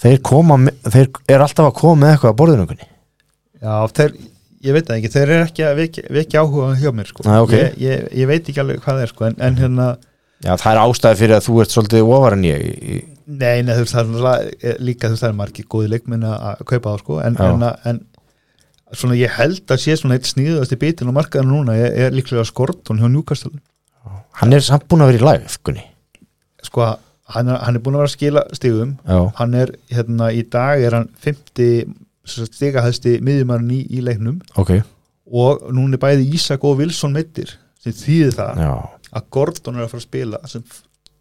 þeir 0.00 0.20
koma 0.26 0.58
þeir 0.86 1.10
er 1.30 1.42
alltaf 1.44 1.70
að 1.70 1.78
koma 1.80 2.00
með 2.04 2.14
eitthvað 2.14 2.32
að 2.32 2.38
borðinu 2.40 2.78
já, 2.78 3.74
þeir 3.96 4.16
ég 4.64 4.72
veit 4.76 4.86
það 4.88 4.96
ekki, 5.00 5.10
þeir 5.14 5.28
eru 5.34 5.44
ekki 5.46 5.64
að 5.68 5.80
vekja, 6.18 6.42
áhuga 6.44 6.70
hjá 6.80 6.90
mér 6.96 7.10
sko, 7.10 7.24
Nei, 7.28 7.38
ok. 7.44 7.52
ég, 7.58 7.74
ég, 7.84 8.04
ég 8.22 8.30
veit 8.30 8.48
ekki 8.48 8.62
alveg 8.62 8.80
hvað 8.84 8.98
það 8.98 9.02
er 9.06 9.12
sko, 9.14 9.26
en, 9.30 9.36
en 9.48 9.58
hérna 9.60 9.88
Já, 10.44 10.52
það 10.60 10.70
er 10.74 10.80
ástæði 10.84 11.18
fyrir 11.22 11.36
að 11.38 11.44
þú 11.46 11.60
ert 11.62 11.74
svolítið 11.74 12.08
ofar 12.16 12.34
en 12.36 12.42
ég 12.48 12.64
í- 12.64 13.02
Nei, 13.24 13.62
nei, 13.64 13.72
þú 13.72 13.84
veist, 13.84 13.94
það 13.94 14.00
er 14.02 14.08
náttúrulega- 14.10 14.74
líka 14.84 15.08
þú 15.08 15.14
veist, 15.14 15.22
það 15.24 15.30
er 15.30 15.38
margir 15.38 15.68
góði 15.72 15.88
leikminn 15.94 16.26
að 16.28 16.64
kaupa 16.68 16.92
á 16.92 16.96
sko, 17.00 17.20
en, 17.24 17.38
en, 17.40 17.62
en 17.88 18.00
svona 18.92 19.16
ég 19.16 19.32
held 19.38 19.64
að 19.72 19.80
sé 19.80 19.96
svona 19.96 20.18
eitt 20.18 20.28
sníðast 20.28 20.74
í 20.76 20.78
bitin 20.82 21.08
og 21.08 21.16
markaðan 21.16 21.48
núna 21.54 21.76
er, 21.80 21.94
er 22.06 22.12
líklega 22.14 22.44
Skorton 22.44 23.00
hjá 23.00 23.08
Newcastle. 23.10 23.54
Hann 24.40 24.52
er 24.52 24.60
samt 24.66 24.84
búin 24.90 25.00
að 25.06 25.14
vera 25.14 25.22
í 25.22 25.26
lægð 25.30 25.56
kunni 25.64 25.86
sko, 26.64 26.90
hann 27.32 27.48
er, 27.48 27.58
hann 27.64 27.78
er 27.78 27.82
búin 27.84 27.96
að 27.96 28.04
vera 28.04 28.10
að 28.10 28.16
skila 28.18 28.42
stigum. 28.56 28.92
Já, 29.08 29.18
hann 29.40 29.54
er, 29.62 29.72
hérna, 29.94 30.28
í 30.34 30.44
dag 30.52 30.84
er 30.84 30.98
hann 30.98 31.08
50 31.24 31.88
stigahæsti 32.24 33.18
miðjumarinn 33.24 33.70
í, 33.74 33.80
í 33.98 34.00
leiknum. 34.04 34.40
Ok. 34.60 34.78
Og 35.34 35.62
núna 35.72 35.96
er 35.98 36.02
bæði 36.02 36.26
Ísak 36.36 36.64
og 36.64 36.78
Wilson 36.80 37.12
mittir 37.16 37.54
sem 37.80 37.92
þýðir 37.92 38.34
það 38.36 38.58
Já, 38.64 38.72
að 39.18 39.28
Gordon 39.36 39.76
er 39.78 39.84
að 39.86 39.90
fara 39.92 40.00
að 40.02 40.06
spila 40.08 40.40
sem 40.48 40.64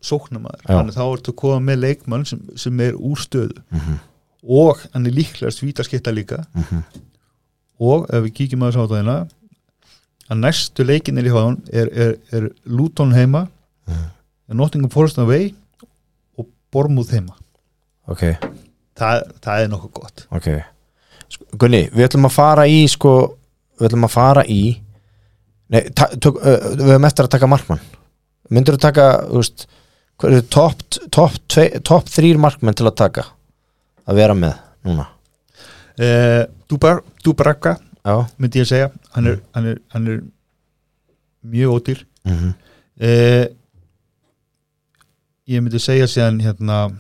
sóknumæður, 0.04 0.64
Já. 0.66 0.74
þannig 0.78 0.96
þá 0.98 1.04
ertu 1.06 1.32
að 1.32 1.38
koma 1.40 1.60
með 1.64 1.80
leikmann 1.84 2.26
sem, 2.28 2.42
sem 2.60 2.80
er 2.84 2.96
úr 3.00 3.20
stöðu. 3.24 3.62
Mhm, 3.72 4.00
og 4.44 4.82
hann 4.94 5.08
er 5.08 5.16
líklega 5.16 5.52
svítaskipta 5.56 6.12
líka. 6.12 6.42
Mhm. 6.54 6.82
Og 7.80 8.10
ef 8.12 8.24
við 8.26 8.34
kíkjum 8.40 8.64
að 8.64 8.74
þessu 8.74 8.84
átæðina 8.88 9.16
að 10.32 10.40
næstu 10.40 10.84
leikinir 10.88 11.28
í 11.28 11.32
háðan 11.36 11.58
er, 11.72 11.90
er, 11.94 12.14
er 12.32 12.50
Luton 12.66 13.12
heima 13.16 13.48
Mhm. 13.88 14.06
er 14.50 14.56
Nottingham 14.56 14.90
Forest 14.92 15.18
away 15.20 15.54
og 16.40 16.48
Bormúð 16.72 17.12
heima. 17.12 17.36
Ok, 18.08 18.22
það, 19.00 19.24
það 19.42 19.64
er 19.64 19.68
nokkuð 19.72 19.94
gott. 20.00 20.28
Ok 20.32 20.48
Gunni, 21.60 21.84
við 21.94 22.08
ætlum 22.08 22.28
að 22.30 22.36
fara 22.36 22.66
í 22.70 22.84
sko, 22.92 23.14
við 23.80 23.90
ætlum 23.90 24.08
að 24.10 24.16
fara 24.16 24.46
í 24.50 24.62
Nei, 25.74 25.88
tök, 25.96 26.36
uh, 26.38 26.66
við 26.78 26.92
höfum 26.92 27.06
eftir 27.08 27.26
að 27.26 27.32
taka 27.34 27.48
markmann. 27.50 27.80
Myndur 28.54 28.76
þú 28.78 28.82
taka, 28.84 29.06
eru 30.28 30.42
topp 30.54 30.84
top, 31.10 31.40
tve- 31.50 31.80
topp 31.82 32.12
þrýr 32.14 32.38
markmenn 32.38 32.76
til 32.78 32.86
að 32.86 33.00
taka 33.00 33.24
að 34.06 34.20
vera 34.20 34.36
með 34.38 34.60
núna? 34.86 35.08
Uh, 35.98 36.44
Dubar, 36.70 37.02
Dubaraka 37.26 37.78
Já, 38.04 38.18
myndi 38.36 38.60
ég 38.60 38.66
að 38.66 38.72
segja. 38.74 38.88
Hann 39.16 39.28
er, 39.32 39.36
hann 39.56 39.68
er, 39.72 39.78
hann 39.94 40.08
er 40.12 40.18
mjög 41.54 41.76
ódýr. 41.78 42.02
Mm 42.28 42.34
-hmm. 42.38 42.54
uh, 43.00 43.46
ég 45.48 45.62
myndi 45.64 45.80
segja 45.80 46.08
síðan 46.08 46.42
hérna 46.44 47.00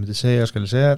ég 0.00 0.06
myndi 0.06 0.16
segja, 0.16 0.46
skal 0.48 0.64
ég 0.64 0.70
segja 0.72 0.92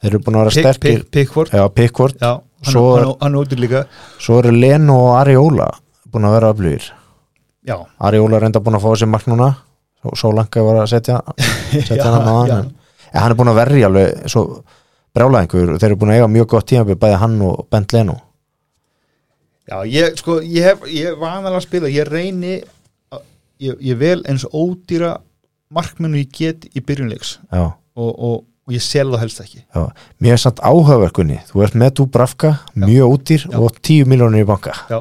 þeir 0.00 0.10
eru 0.12 0.20
búin 0.24 0.36
að 0.38 0.44
vera 0.44 0.52
Pick- 0.54 0.64
sterkir. 0.66 0.98
Pick- 1.00 1.10
Pickford. 1.16 1.50
Já, 1.52 1.64
Pickford, 1.74 2.16
Já, 2.20 2.32
hann, 2.64 2.74
hann, 2.74 3.14
hann 3.20 3.34
ódýr 3.40 3.58
líka. 3.60 3.84
svo 4.18 4.38
eru 4.40 4.50
Leno 4.52 4.96
og 5.10 5.16
Ariola 5.20 5.70
búin 6.12 6.24
að 6.28 6.34
vera 6.36 6.52
öflugir. 6.52 6.90
Ariola 7.98 8.36
er 8.36 8.42
reynda 8.46 8.60
búin 8.60 8.76
að 8.78 8.82
fá 8.84 8.90
þessi 8.94 9.08
mark 9.08 9.26
núna. 9.26 9.56
Svo, 10.14 10.30
langa 10.32 10.62
var 10.62 10.76
að 10.84 10.90
setja 10.92 11.20
setja 11.88 11.96
Já, 11.96 12.12
hann 12.12 12.28
á 12.28 12.34
hann. 12.36 12.50
En, 12.50 12.74
en 13.12 13.20
hann 13.20 13.30
er 13.32 13.36
búin 13.36 13.50
að 13.50 13.58
verja 13.60 13.86
alveg 13.88 14.28
svo 14.30 14.44
brjálæðingur. 15.16 15.74
Þeir 15.80 15.88
eru 15.90 15.96
búin 15.96 16.12
að 16.12 16.18
eiga 16.20 16.28
mjög 16.30 16.46
gott 16.52 16.66
tíma 16.70 16.84
bæði 16.94 17.18
hann 17.18 17.40
og 17.42 17.66
Bent 17.70 17.92
Leno. 17.92 18.16
Já, 19.66 19.80
ég, 19.90 20.14
sko, 20.20 20.38
ég 20.44 20.62
hef, 20.62 20.84
ég 20.86 21.08
hef 21.10 21.18
vanalega 21.18 21.58
að 21.58 21.64
spila, 21.66 21.88
ég 21.90 22.06
reyni 22.06 22.60
ég, 23.58 23.74
ég 23.80 23.96
vel 23.98 24.22
eins 24.28 24.44
ódýra 24.54 25.16
markmennu 25.72 26.18
ég 26.20 26.30
get 26.32 26.66
í 26.76 26.80
byrjunleiks 26.84 27.38
og, 27.52 27.72
og, 27.96 28.44
og 28.66 28.72
ég 28.74 28.82
sel 28.82 29.08
það 29.12 29.20
helst 29.24 29.40
ekki. 29.44 29.60
Já, 29.74 29.82
mér 30.22 30.32
er 30.36 30.40
samt 30.42 30.58
áhugaverkunni. 30.66 31.38
Þú 31.50 31.62
ert 31.66 31.76
með 31.78 31.92
Dubravka, 32.00 32.50
mjög 32.82 33.14
útýr 33.16 33.46
og 33.58 33.76
10 33.80 34.04
miljónir 34.10 34.42
í 34.42 34.48
banka. 34.48 34.74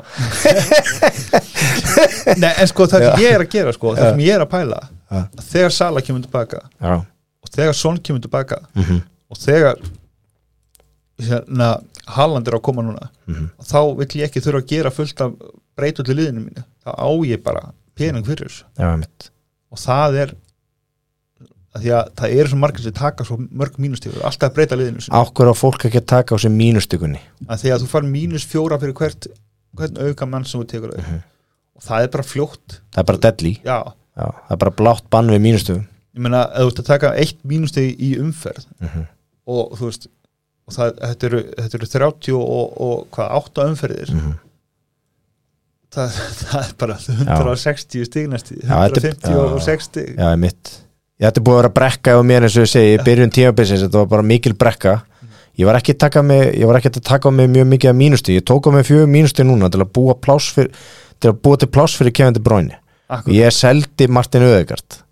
Nei, 2.41 2.51
en 2.59 2.67
sko 2.69 2.87
það 2.89 3.05
sem 3.09 3.23
ég 3.23 3.35
er 3.35 3.43
að 3.45 3.51
gera 3.53 3.73
sko, 3.75 3.93
það 3.97 4.09
sem 4.11 4.23
ég 4.25 4.35
er 4.37 4.43
að 4.45 4.49
pæla 4.51 4.79
Já. 4.85 5.19
þegar 5.51 5.73
Sala 5.75 6.01
kemur 6.05 6.23
tilbaka 6.25 6.61
Já, 6.81 6.95
og 7.45 7.51
þegar 7.53 7.77
Son 7.77 7.99
kemur 8.01 8.23
tilbaka 8.25 8.61
mm 8.77 9.03
og 9.25 9.39
þegar 9.41 9.79
hérna, 11.25 11.67
Haaland 12.13 12.47
er 12.47 12.53
að 12.59 12.61
koma 12.67 12.83
núna 12.85 13.07
Mhm. 13.25 13.47
þá 13.65 13.79
vill 13.97 14.19
ég 14.19 14.27
ekki 14.27 14.41
þurfa 14.45 14.59
að 14.61 14.67
gera 14.69 14.91
fullt 14.93 15.21
af 15.25 15.31
breytu 15.75 16.03
til 16.05 16.15
liðinu 16.19 16.43
mínu, 16.45 16.61
þá 16.85 16.89
á 16.93 17.09
ég 17.25 17.41
bara 17.43 17.63
pening 17.97 18.23
fyrir 18.27 18.45
þessu. 18.45 18.63
Já, 18.77 18.91
mitt 19.01 19.29
og 19.73 19.77
það 19.81 20.17
er 20.21 20.35
að 21.75 21.81
því 21.83 21.91
að 21.97 22.09
það 22.21 22.35
eru 22.39 22.49
svo 22.51 22.57
margir 22.61 22.83
sem 22.85 22.93
taka 22.95 23.25
svo 23.27 23.37
mörg 23.51 23.77
mínustífur, 23.83 24.21
alltaf 24.23 24.53
breyta 24.55 24.77
liðinu. 24.79 25.03
Ákkur 25.11 25.49
á 25.51 25.53
fólk 25.55 25.85
ekki 25.89 25.99
að 26.01 26.05
taka 26.13 26.35
á 26.35 26.37
sig 26.39 26.51
mínustykunni 26.55 27.19
að 27.49 27.59
því 27.65 27.73
að 27.75 27.81
þú 27.83 27.87
far 27.91 28.05
mínus 28.07 28.45
fjóra 28.47 28.79
fyrir 28.79 28.93
hvert 28.95 29.27
hvern 29.75 29.97
auka 30.07 30.25
mann 30.25 30.45
sem 30.45 30.61
þú 30.61 30.67
tekur 30.71 30.93
þau 30.95 31.01
Mhm. 31.03 31.19
og 31.75 31.81
það 31.83 32.03
er 32.03 32.07
bara 32.15 32.23
fljótt 32.23 32.79
Það 32.95 33.01
er 33.03 33.03
bara 33.11 33.17
deadly, 33.25 33.53
já, 33.65 33.79
já, 34.15 34.25
það 34.47 34.51
er 34.51 34.61
bara 34.63 34.71
blátt 34.71 35.09
bann 35.09 35.27
við 35.29 35.41
mínustykum 35.43 35.83
ég 36.15 36.21
meina 36.23 36.45
þú 36.55 36.67
ert 36.71 36.79
að 36.79 36.85
taka 36.85 37.11
eitt 37.19 37.43
mínustíð 37.43 37.99
í 37.99 38.13
umferð 38.23 38.65
Mhm. 38.79 39.05
og 39.47 39.75
þú 39.77 39.85
veist 39.91 40.07
og 40.67 40.73
það, 40.73 40.95
þetta, 40.97 41.23
eru, 41.27 41.41
þetta 41.59 41.75
eru 41.75 41.85
30 41.85 42.33
og, 42.39 42.81
og 42.81 43.07
hvað, 43.11 43.31
8 43.43 43.67
umferðir 43.69 44.13
Mhm. 44.15 44.33
það, 45.91 46.15
það 46.39 46.63
er 46.63 46.73
bara 46.79 46.97
160 46.97 48.05
stignasti 48.07 48.55
Já, 48.63 48.79
þetta 48.87 49.03
er- 49.03 49.13
150 49.19 49.35
og 49.35 49.59
já. 49.59 49.65
60 49.65 50.15
Já, 50.17 50.35
mitt 50.39 50.71
Ég 51.21 51.29
ætti 51.29 51.43
búið 51.43 51.55
að 51.55 51.61
vera 51.61 51.73
brekka 51.79 52.15
á 52.15 52.21
mér 52.27 52.47
eins 52.47 52.57
og 52.59 52.65
ég 52.65 52.71
segi 52.73 52.95
í 52.97 53.03
byrjun 53.05 53.31
tímabilsins, 53.31 53.85
þetta 53.85 54.01
var 54.01 54.09
bara 54.11 54.27
mikil 54.27 54.55
brekka. 54.59 54.97
Ég 55.55 55.69
var 55.69 55.79
ekki 55.79 55.95
að 55.95 56.01
taka 56.03 56.25
mig 56.27 56.49
ég 56.51 56.67
var 56.67 56.81
ekki 56.81 56.91
að 56.91 57.05
taka 57.07 57.31
mig 57.31 57.47
mjög 57.53 57.69
mikið 57.71 57.93
af 57.93 57.95
mínusti 57.95 58.35
ég 58.35 58.43
tók 58.43 58.67
á 58.67 58.69
mig 58.75 58.83
fjögur 58.83 59.07
mínusti 59.07 59.45
núna 59.47 59.69
til 59.71 59.79
að 59.85 59.93
búa 59.95 60.17
pláss 60.19 60.51
fyrir, 60.51 60.73
til 61.23 61.31
að 61.31 61.39
búa 61.47 61.61
til 61.61 61.71
pláss 61.71 61.95
fyrir 61.95 62.41
Bruyne. 62.43 62.81
Akkur, 63.07 63.31
ég 63.31 63.53
seldi 63.53 64.09
Martin 64.09 64.43
Öðegard 64.43 65.05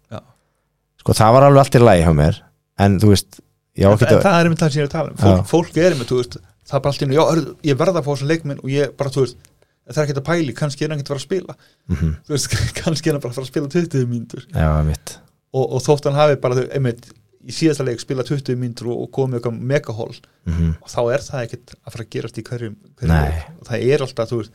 sko 1.03 1.15
það 1.17 1.35
var 1.35 1.47
alveg 1.49 1.65
allt 1.65 1.77
í 1.77 1.83
lagi 1.83 2.05
hjá 2.05 2.13
mér 2.15 2.37
en 2.83 2.99
þú 3.01 3.11
veist 3.11 3.39
ég 3.79 3.87
á 3.87 3.91
en, 3.91 3.97
en 3.99 4.17
að 4.17 4.23
það 4.23 4.37
er 4.37 4.47
einmitt 4.47 4.61
það 4.63 4.73
sem 4.73 4.79
ég 4.79 4.85
er 4.85 4.89
að 4.89 4.95
tala 4.95 5.11
um. 5.11 5.17
Fólk, 5.23 5.49
fólk 5.51 5.79
er 5.81 5.95
einmitt, 5.95 6.11
þú 6.11 6.19
veist, 6.21 6.37
það 6.63 6.77
er 6.77 6.85
bara 6.85 6.93
allt 6.93 7.03
í 7.03 7.19
hörðu, 7.19 7.55
ég 7.67 7.79
verða 7.81 7.99
að 7.99 8.07
fá 8.07 8.11
þessa 8.13 8.29
leikminn 8.29 8.61
og 8.63 8.71
ég 8.71 8.93
bara, 8.99 9.13
þú 9.13 9.25
veist, 9.25 9.49
það 9.89 9.99
er 9.99 10.07
ekki 10.07 10.15
að 10.21 10.27
pæli 10.29 10.55
kannski 10.57 10.85
er 10.85 10.93
hann 10.93 11.01
ekki 11.01 11.09
að 11.09 11.13
fara 11.13 11.21
að 11.23 11.27
spila. 11.27 11.57
Mhm. 11.91 12.13
þú 12.23 12.35
veist, 12.37 12.57
kannski 12.79 13.11
er 13.11 13.17
hann 13.17 13.25
bara 13.25 13.33
að 13.33 13.39
fara 13.39 13.47
að 13.49 13.51
spila 13.51 13.73
20 13.75 14.07
mínútur. 14.13 14.47
Já, 14.47 14.69
mitt 14.87 15.17
og, 15.53 15.63
og 15.77 15.83
þótt 15.85 16.09
hann 16.09 16.19
hafi 16.19 16.39
bara, 16.41 16.65
einmitt 16.73 17.07
í 17.43 17.53
síðasta 17.53 17.85
leik 17.85 18.01
spila 18.01 18.23
20 18.25 18.55
mínútur 18.59 18.93
og, 18.93 19.07
komið 19.13 19.39
eitthvað 19.39 19.63
megahól 19.71 20.11
mm 20.47 20.75
og 20.79 20.91
þá 20.91 20.99
er 21.13 21.23
það 21.25 21.45
ekkit 21.47 21.73
að 21.75 21.95
fara 21.95 22.05
að 22.05 22.11
gerast 22.15 22.37
í 22.39 22.43
hverjum, 22.47 22.75
hverjum 22.99 23.59
og 23.59 23.67
það 23.67 23.87
er 23.87 24.05
alltaf, 24.05 24.31
þú 24.31 24.39
veist, 24.41 24.53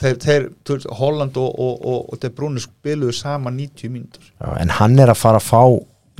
þeir, 0.00 0.18
þeir, 0.24 0.48
þú 0.66 0.76
veist, 0.76 0.88
Holland 1.00 1.38
og, 1.40 1.60
og, 1.66 1.94
og, 2.12 2.18
De 2.22 2.30
Bruyne 2.34 2.62
spiluðu 2.62 3.14
saman 3.14 3.56
90 3.58 3.92
mínútur. 3.92 4.26
Já, 4.40 4.48
en 4.60 4.74
hann 4.78 4.98
er 4.98 5.12
að 5.12 5.20
fara 5.20 5.40
að 5.42 5.48
fá 5.48 5.62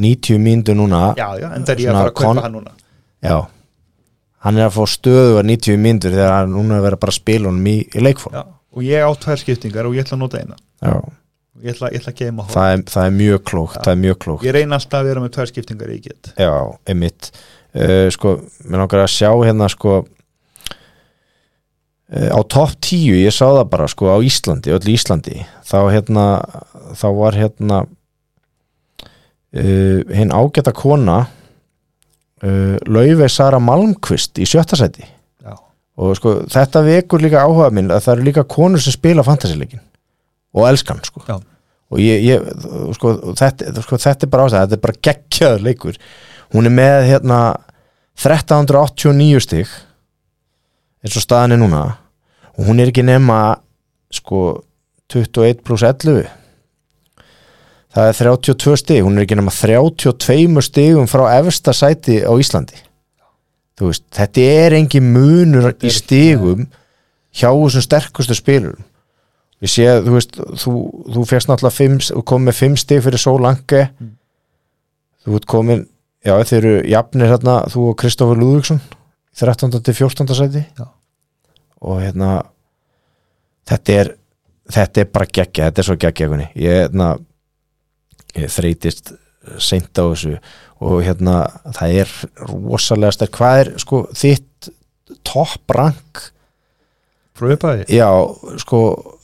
90 0.04 0.40
mínútur 0.42 0.78
núna. 0.78 1.02
Já, 1.18 1.26
já, 1.40 1.48
en 1.50 1.66
það 1.66 1.74
er 1.74 1.82
ég 1.84 1.90
að 1.90 2.00
fara 2.00 2.12
að 2.12 2.18
kaupa 2.20 2.46
hann 2.46 2.56
núna. 2.58 2.74
Já. 3.24 3.36
Hann 4.44 4.60
er 4.60 4.68
að 4.68 4.76
fá 4.76 4.94
stöðu 4.94 5.38
að 5.40 5.50
90 5.50 5.82
mínútur 5.86 6.14
þegar 6.14 6.34
hann 6.36 6.54
núna 6.54 6.76
er 6.76 6.82
að 6.82 6.88
vera 6.90 7.00
bara 7.04 7.14
að 7.14 7.20
spila 7.20 7.50
honum 7.50 7.70
í, 7.70 7.76
í 7.90 8.04
leikform. 8.04 8.38
Já. 8.38 8.44
og 8.74 8.82
ég 8.86 9.06
á 9.06 9.10
tvær 9.24 9.42
skiptingar 9.42 9.88
og 9.88 9.94
ég 9.94 10.06
ætla 10.06 10.18
að 10.18 10.24
nota 10.24 10.42
eina. 10.42 10.58
Já, 10.82 10.94
ég 11.62 11.70
ætla, 11.74 11.88
ég 11.92 11.98
ætla 12.00 12.12
að 12.12 12.18
geima 12.18 12.44
það 12.50 12.72
er, 12.72 12.80
það 12.90 13.04
er 13.06 13.12
mjög 13.18 13.40
klókt 13.50 13.78
Það 13.78 13.92
er 13.92 13.98
mjög 14.02 14.16
klókt. 14.24 14.44
Ég 14.46 14.52
reyna 14.56 14.74
alltaf 14.78 14.98
að 15.00 15.08
vera 15.10 15.20
með 15.22 15.32
tvær 15.36 15.48
skiptingar 15.50 15.90
í 15.94 15.96
get. 16.02 16.22
Já, 16.40 16.54
einmitt. 16.90 17.22
Uh, 17.74 18.08
Sko, 18.14 18.28
mér 18.66 18.78
langar 18.84 19.04
að 19.04 19.14
sjá 19.14 19.30
hérna 19.30 19.66
sko 19.70 19.92
uh, 20.02 20.06
á 22.34 22.40
topp 22.50 22.72
10, 22.80 23.22
ég 23.22 23.32
sá 23.34 23.46
það 23.46 23.70
bara 23.72 23.86
sko 23.90 24.04
á 24.10 24.18
Íslandi, 24.26 24.68
öll 24.74 24.88
Íslandi. 24.94 25.36
Þá 25.66 25.78
hérna, 25.94 26.24
þá 26.98 27.08
var 27.20 27.32
hérna 27.38 27.76
uh, 27.86 27.88
hinn 30.10 30.34
ágæta 30.34 30.72
kona 30.74 31.18
Laufey 32.44 33.30
Sara 33.32 33.56
Malmqvist 33.62 34.36
í 34.36 34.44
sjötta 34.44 34.76
sæti. 34.76 35.00
Já, 35.40 35.54
og 35.96 36.12
sko 36.18 36.44
þetta 36.52 36.82
vekur 36.84 37.22
líka 37.24 37.40
áhuga 37.40 37.70
minn 37.72 37.88
að 37.94 38.02
það 38.04 38.14
eru 38.18 38.24
líka 38.26 38.44
konur 38.52 38.80
sem 38.84 38.92
spila 38.92 39.24
fantasileikin 39.24 39.80
og 40.54 40.68
elskan 40.68 41.02
sko. 41.04 41.24
Og 41.94 42.00
ég, 42.00 42.22
ég 42.24 42.94
sko, 42.96 43.12
þetta, 43.38 43.74
sko, 43.84 43.98
þetta 44.00 44.26
er 44.26 44.32
bara 44.32 44.46
ástæða, 44.48 44.62
þetta 44.64 44.78
er 44.78 44.84
bara 44.86 45.02
geggjaður 45.08 45.66
leikur. 45.66 45.98
Hún 46.54 46.70
er 46.70 46.74
með 46.74 47.08
hérna 47.10 47.40
1389 48.18 49.42
stig 49.42 49.74
eins 51.04 51.18
og 51.18 51.24
staðan 51.26 51.56
er 51.56 51.60
núna. 51.60 51.82
Og 52.54 52.70
hún 52.70 52.80
er 52.80 52.90
ekki 52.92 53.04
nema 53.04 53.58
sko 54.14 54.62
21 55.10 55.60
pluss 55.66 55.84
11 55.84 56.24
það 57.94 58.08
er 58.10 58.18
32 58.18 58.78
stig 58.80 59.04
hún 59.06 59.18
er 59.18 59.26
ekki 59.26 59.38
nema 59.38 59.52
32 59.54 60.64
stigum 60.66 61.10
frá 61.10 61.26
efsta 61.36 61.74
sæti 61.76 62.22
á 62.22 62.32
Íslandi. 62.34 62.78
Þú 63.74 63.90
veist, 63.90 64.04
þetta 64.14 64.48
er 64.64 64.76
engin 64.78 65.12
munur 65.14 65.72
í 65.82 65.90
stigum 65.90 66.68
hjá 67.34 67.50
þessum 67.50 67.84
sterkustu 67.84 68.36
spilurum 68.38 68.82
ég 69.64 69.70
sé 69.72 69.86
að 69.88 70.02
þú 70.08 70.14
veist 70.18 70.38
þú, 70.62 70.72
þú 71.14 71.24
férst 71.30 71.50
náttúrulega 71.50 71.78
fimm, 71.78 71.98
þú 72.04 72.24
kom 72.28 72.44
með 72.48 72.58
5 72.60 72.80
stig 72.84 73.02
fyrir 73.06 73.22
Sólange 73.22 73.84
Mm. 73.94 74.10
þú 75.24 75.36
ert 75.38 75.46
komin 75.48 75.86
já 76.24 76.34
þeir 76.44 76.58
eru 76.58 76.74
jafnir 76.88 77.30
hérna 77.32 77.54
þú 77.72 77.86
og 77.90 77.96
Kristoffer 78.00 78.40
Lúðvíksson 78.40 78.80
13. 79.34 79.80
til 79.82 79.94
14. 79.94 80.34
sæti 80.36 80.64
Já. 80.78 80.86
og 81.80 82.00
hérna 82.02 82.42
þetta 83.68 83.96
er 84.00 84.12
þetta 84.72 85.00
er 85.02 85.10
bara 85.12 85.26
geggja, 85.28 85.68
þetta 85.70 85.80
er 85.82 85.88
svo 85.88 85.96
geggja 86.00 86.28
ég 86.54 86.78
hérna 86.84 87.08
ég 88.34 88.50
þreytist 88.50 89.12
seint 89.60 89.92
á 90.00 90.04
þessu 90.08 90.38
og 90.84 91.02
hérna 91.04 91.44
það 91.76 91.98
er 92.02 92.14
rosalega 92.48 93.12
sterk 93.16 93.36
hvað 93.38 93.60
er 93.64 93.72
sko 93.82 94.00
þitt 94.16 94.70
topp 95.24 95.70
rank 95.76 96.22
frá 97.34 97.50
upphæði 97.54 97.86
já 97.90 98.08
sko 98.62 98.80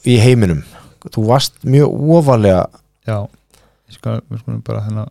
í 0.07 0.17
heiminum. 0.21 0.61
Þú 1.01 1.23
varst 1.29 1.57
mjög 1.65 1.95
ofalega 2.17 2.65
já, 3.07 3.17
ég 3.89 3.97
skal, 3.97 4.19
við 4.27 4.43
skulum 4.43 4.61
bara 4.65 4.83
hérna 4.85 5.07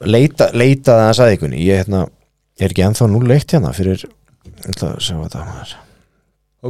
leita, 0.00 0.50
leitaði 0.56 1.06
að 1.06 1.14
sagði 1.18 1.36
ykkurni 1.38 1.62
ég 1.66 1.82
hérna, 1.82 2.06
er 2.60 2.72
ekki 2.72 2.86
ennþá 2.86 3.08
nú 3.10 3.22
leitt 3.24 3.54
hérna 3.54 3.72
fyrir, 3.76 4.04
ætla 4.64 4.94
að 4.94 5.00
sjá 5.06 5.16
þetta 5.16 5.46
maður. 5.46 5.74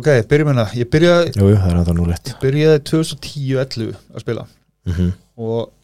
ok, 0.01 0.09
byrjum 0.31 0.53
hérna, 0.53 0.67
ég 0.77 0.91
byrjaði 0.93 1.35
jú, 1.35 1.51
það 1.55 1.69
er 1.71 1.83
ennþá 1.83 1.99
nú 1.99 2.09
leitt 2.11 2.33
ég 2.33 2.41
byrjaði 2.43 2.83
2010-11 2.91 4.01
að 4.15 4.25
spila. 4.25 4.47
Mm 4.89 4.97
-hmm. 4.97 5.13
og 5.37 5.77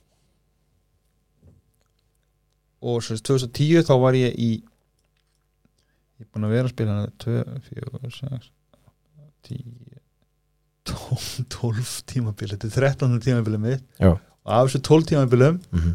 og 2.87 3.03
sagt 3.03 3.25
2010 3.27 3.87
þá 3.87 3.95
var 4.01 4.15
ég 4.15 4.35
í 4.35 4.51
ég 6.17 6.25
er 6.25 6.29
búin 6.33 6.47
að 6.49 6.55
vera 6.55 6.69
að 6.69 6.75
spila 6.75 6.93
hana 6.93 7.11
2, 7.19 7.45
4, 7.71 8.11
6 8.11 8.51
10 8.51 8.56
12, 10.87 11.45
12 11.51 11.95
tímabili 12.13 12.55
þetta 12.57 12.69
er 12.69 12.73
13 12.95 13.21
tímabili 13.25 13.59
mitt. 13.59 13.83
Já. 14.01 14.13
og 14.45 14.53
af 14.57 14.69
þessu 14.69 14.81
12 14.87 15.07
tímabilum 15.13 15.57
Mm 15.71 15.81
-hmm. 15.81 15.95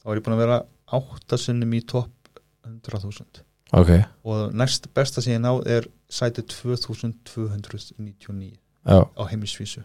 þá 0.00 0.04
var 0.08 0.16
ég 0.18 0.24
búin 0.26 0.36
að 0.36 0.42
vera 0.44 0.58
8 0.96 1.38
sinnum 1.40 1.72
í 1.76 1.80
topp 1.86 2.12
100.000 2.66 3.42
ok, 3.78 3.90
og 4.26 4.36
næst 4.56 4.88
besta 4.96 5.22
sem 5.22 5.32
ég 5.36 5.42
náð 5.44 5.58
er 5.70 5.84
sæti 6.10 6.42
2299 6.42 8.56
já, 8.86 8.98
á 9.06 9.22
heimisvísu 9.30 9.82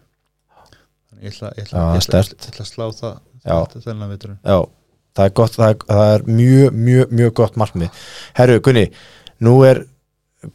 þannig 1.09 1.23
ég 1.27 1.31
ætla, 1.35 1.49
ég 1.59 1.63
ætla, 1.67 1.77
Já, 1.77 1.81
ég 1.93 1.99
ætla, 2.01 2.19
ég 2.23 2.27
ætla 2.49 2.63
að 2.65 2.71
slá 2.71 2.85
það 3.01 3.13
Já. 4.45 4.57
það 5.15 5.25
er 5.29 5.33
gott, 5.39 5.55
það 5.55 5.69
er, 5.69 5.77
það 5.89 6.13
er 6.15 6.25
mjög, 6.39 6.79
mjög, 6.89 7.11
mjög 7.19 7.33
gott 7.41 7.59
markmið 7.61 8.01
herru, 8.39 8.59
Gunni, 8.65 8.85
nú 9.45 9.55
er 9.67 9.83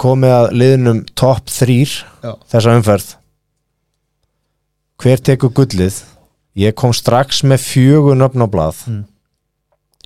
komið 0.01 0.35
að 0.37 0.49
liðnum 0.61 1.01
þrýr 1.51 1.95
Já. 2.23 2.33
þessa 2.53 2.75
umferð 2.79 3.09
hver 5.01 5.23
tekur 5.25 5.53
gullið 5.57 6.03
ég 6.61 6.75
kom 6.77 6.93
strax 6.95 7.41
með 7.47 7.63
fjögur 7.65 8.19
nöfn 8.21 8.45
á 8.45 8.49
blað 8.51 8.83
Mm. 8.91 9.05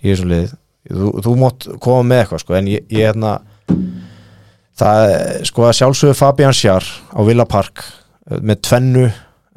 í 0.05 0.13
þessu 0.13 0.29
lið 0.31 0.53
þú, 0.91 1.11
þú 1.25 1.35
mátt 1.41 1.67
koma 1.81 2.05
með 2.05 2.23
eitthvað 2.23 2.43
sko, 2.45 2.55
en 2.59 2.67
ég, 2.69 2.85
ég 2.93 3.09
hérna 3.09 3.39
það 4.79 5.05
er 5.15 5.45
sko 5.49 5.65
að 5.69 5.77
sjálfsögðu 5.79 6.17
Fabian 6.19 6.57
Sjar 6.57 6.85
á 7.15 7.21
Villa 7.27 7.47
Park 7.49 7.83
eh, 8.31 8.39
með 8.41 8.61
tvennu 8.69 9.05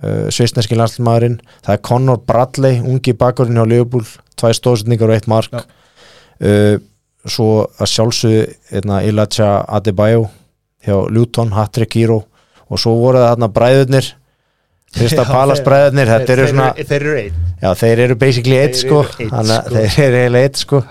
uh, 0.03 0.27
sveistneski 0.33 0.77
landslmaðurinn 0.77 1.39
það 1.65 1.73
er 1.77 1.81
Conor 1.89 2.21
Bradley, 2.27 2.79
ungi 2.81 3.13
bakurinn 3.17 3.57
hjá 3.59 3.65
Liverpool, 3.67 4.05
tvær 4.37 4.55
stóðsendingar 4.57 5.11
og 5.13 5.17
eitt 5.17 5.27
mark. 5.31 5.57
Uh, 6.41 6.77
svo 7.27 7.65
að 7.81 7.89
sjálfsögðu 7.91 8.43
hérna, 8.71 9.01
Ilacha 9.03 9.49
Adebayo 9.79 10.27
hjá 10.85 10.95
Luton, 11.11 11.51
Hattrick 11.57 11.97
Hero. 11.97 12.21
Og 12.67 12.79
svo 12.81 12.93
voru 12.99 13.19
það 13.23 13.29
hérna 13.33 13.47
bræðurnir 13.55 14.07
Krista 14.97 15.23
þeir- 15.27 15.63
bræðurnir 15.65 16.09
þetta 16.13 16.33
eru 16.37 16.47
svona, 16.51 16.69
þeir 16.77 16.95
eru 17.01 17.17
einn. 17.21 17.43
Já 17.61 17.69
þeir 17.81 18.01
eru 18.05 18.15
basically 18.21 18.57
eitt 18.61 18.77
Þeir 18.77 18.85
sko, 18.85 19.01
sko. 19.09 19.27
þeir 19.73 20.03
eru 20.05 20.19
eiginlega 20.21 20.47
eitt 20.49 20.61
sko. 20.61 20.81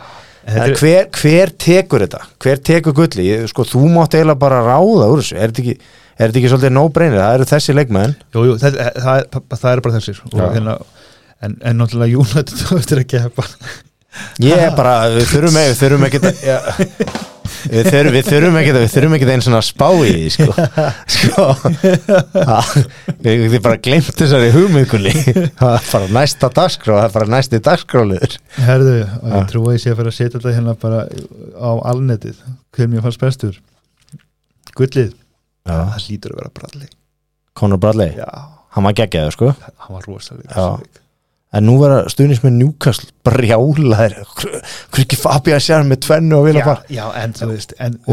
En 0.46 0.74
hver, 0.78 1.08
hver 1.10 1.50
tekur 1.58 2.04
þetta? 2.04 2.20
Hver 2.44 2.60
tekur 2.68 2.94
gulli? 2.94 3.24
Sko, 3.50 3.64
þú 3.66 3.86
mátt 3.90 4.14
eiginlega 4.14 4.38
bara 4.44 4.60
ráða 4.62 5.08
úr 5.10 5.22
þessu. 5.22 5.38
Er 5.40 5.50
þetta 5.50 5.62
ekki, 5.64 5.74
er 6.16 6.30
þetta 6.30 6.40
ekki 6.42 6.52
svolítið 6.52 6.76
no-brainer? 6.76 7.20
Það 7.22 7.38
eru 7.38 7.48
þessi 7.52 7.76
leikmenn. 7.76 8.14
Jú, 8.34 8.44
jú, 8.50 8.54
það, 8.62 8.78
það, 9.04 9.40
það 9.56 9.72
er 9.72 9.84
bara 9.86 9.98
þessir. 9.98 10.22
Og 10.32 10.38
hérna, 10.44 10.78
en, 11.44 11.58
en 11.60 11.82
náttúrulega 11.82 12.22
United 12.24 12.56
þú 12.62 12.80
eftir 12.80 13.02
að 13.02 13.10
keppa. 13.14 13.46
Ég 14.40 14.56
er 14.56 14.74
bara, 14.76 15.08
við 15.12 15.26
þurfum 15.28 15.56
ekki 15.60 15.72
Við 15.72 15.80
þurfum 15.80 16.04
ekki 16.06 16.20
ja, 16.46 16.56
Við 17.66 17.88
þurfum, 17.90 18.14
við 18.14 18.28
þurfum 18.30 18.58
ekki 18.60 18.72
Við 18.76 18.86
þurfum 18.94 19.16
ekki 19.16 19.28
einn 19.34 19.44
svona 19.44 19.58
að 19.60 19.66
spá 19.66 19.86
í 19.92 20.14
því 20.14 20.30
Sko, 20.32 20.46
sko 21.16 21.44
það, 22.32 22.70
við 23.26 23.58
bara 23.66 23.80
glemt 23.84 24.08
þessari 24.16 24.48
hugmyndkunni 24.54 25.12
Það 25.12 25.74
er 25.74 25.90
bara 25.90 26.10
næsta 26.16 26.50
dagskrá 26.60 26.96
Það 26.96 27.08
er 27.08 27.14
bara 27.18 27.30
næsti 27.36 27.62
dagskráliður 27.68 28.38
Herðu, 28.70 28.96
og 29.20 29.36
ég 29.36 29.52
trúi 29.52 29.66
að 29.66 29.76
ég 29.76 29.84
sé 29.84 29.92
að 29.92 30.00
fara 30.00 30.14
að 30.14 30.18
setja 30.18 30.34
þetta 30.38 30.56
hérna 30.56 30.76
bara 30.80 31.04
á 31.60 31.70
alnetið. 31.92 32.40
Hver 32.76 32.90
mér 32.92 33.04
fannst 33.04 33.20
bestur? 33.22 33.60
Gullið. 34.76 35.12
Það 35.66 36.04
hlýtur 36.06 36.34
að 36.34 36.40
vera 36.42 36.52
bralli 36.60 36.88
Conor 37.56 37.78
Bradley, 37.80 38.10
Já, 38.18 38.28
hann 38.76 38.84
var 38.84 38.92
geggjaður 38.98 39.32
sko. 39.32 39.46
Hann 39.80 39.94
var 39.96 40.02
rosalega. 40.06 40.66
En 41.56 41.64
nú 41.64 41.78
vera 41.80 42.02
stuðnins 42.12 42.42
með 42.44 42.52
Newcastle 42.58 43.08
brjálaðir. 43.24 44.16
Hver 44.36 45.00
ekki 45.06 45.16
Fabian 45.16 45.62
Sjar 45.64 45.86
með 45.88 46.02
tvennu 46.04 46.36
og 46.36 46.44
vilja 46.50 46.64
bara 46.66 46.82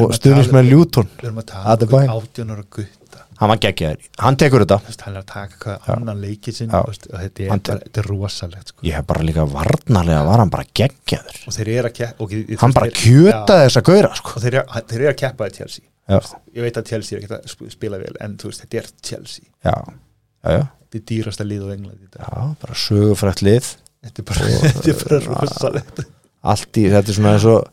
og 0.06 0.14
tala- 0.47 0.56
með 0.62 0.70
Luton. 0.72 1.10
Við 1.20 1.28
erum 1.28 1.41
að 1.43 1.47
tala 1.51 1.66
um 2.08 2.14
átjónur 2.16 2.62
og 2.64 2.70
gutta 2.78 3.03
Hann 3.44 3.52
var 3.52 3.60
geggjaður, 3.60 4.06
hann 4.24 4.38
tekur 4.39 4.64
þetta. 4.64 4.78
Þú 4.80 4.88
veist, 4.94 5.02
hann 5.04 5.16
er 5.18 5.22
að 5.24 5.30
taka 5.34 5.58
hvað 5.64 5.88
Já. 5.89 5.94
annan 5.98 6.22
leikið 6.24 6.60
og 6.80 6.94
þetta 6.96 7.44
er, 7.44 7.50
bara, 7.50 7.80
þetta 7.84 8.00
er 8.04 8.08
rosalegt 8.08 8.70
sko. 8.72 8.86
Ég 8.88 8.96
hef 8.96 9.08
bara 9.10 9.26
líka 9.28 9.44
varnarlega 9.52 10.22
var 10.30 10.39
hann 10.44 10.52
bara 10.54 10.64
geggjaður. 10.80 11.39
Og 11.52 11.58
þeir 11.58 11.72
eru 11.74 11.89
að 11.89 11.96
keppa 11.98 12.24
og, 12.24 12.36
ég- 12.38 12.54
Hann 12.64 12.76
bara 12.78 12.88
þeir- 12.88 13.02
kjötaði 13.04 13.66
þessa 13.68 13.84
gauðra 13.89 14.14
sko. 14.22 14.32
og 14.38 14.46
þeir 14.46 14.54
eru, 14.62 14.82
þeir 14.94 15.00
eru 15.02 15.12
að 15.12 15.18
keppa 15.26 15.50
í 15.52 15.56
Chelsea. 15.58 15.86
Já, 16.10 16.20
ég 16.56 16.62
veit 16.70 16.78
að 16.80 16.88
Chelsea 16.94 17.18
er 17.18 17.22
ekki 17.24 17.36
að 17.36 17.46
sp- 17.52 17.70
spila 17.76 17.98
vel 18.00 18.16
en 18.24 18.38
veist, 18.50 18.64
þetta 18.64 18.78
er 18.82 18.88
Chelsea. 19.12 19.46
Já, 19.64 19.76
já, 20.44 20.50
já, 20.58 20.64
þetta 20.88 21.00
er 21.02 21.06
dýrasta 21.12 21.44
lið 21.48 21.68
þetta, 22.08 22.24
já 22.24 22.56
bara 22.64 22.74
sögufrætt 22.88 23.44
lið. 23.44 23.70
Þetta 24.04 24.20
er 24.20 24.28
bara, 24.32 24.48
bara 25.04 25.20
rosalegt. 25.44 26.04
Allt 26.44 26.80
í, 26.80 26.88
þetta 26.91 27.10
er 27.12 27.16
svona 27.20 27.36
eins 27.38 27.46
og 27.48 27.68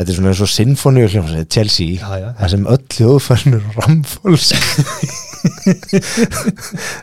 Þetta 0.00 0.12
er 0.14 0.16
svona 0.16 0.30
eins 0.32 0.40
og 0.40 0.48
sinfoníu 0.48 1.08
hljómsveit 1.12 1.50
Chelsea, 1.52 1.98
já, 2.00 2.10
já, 2.24 2.28
það 2.40 2.52
sem 2.54 2.66
öll 2.72 2.84
hljóðfærnur 2.96 3.64
ramfóls 3.76 4.50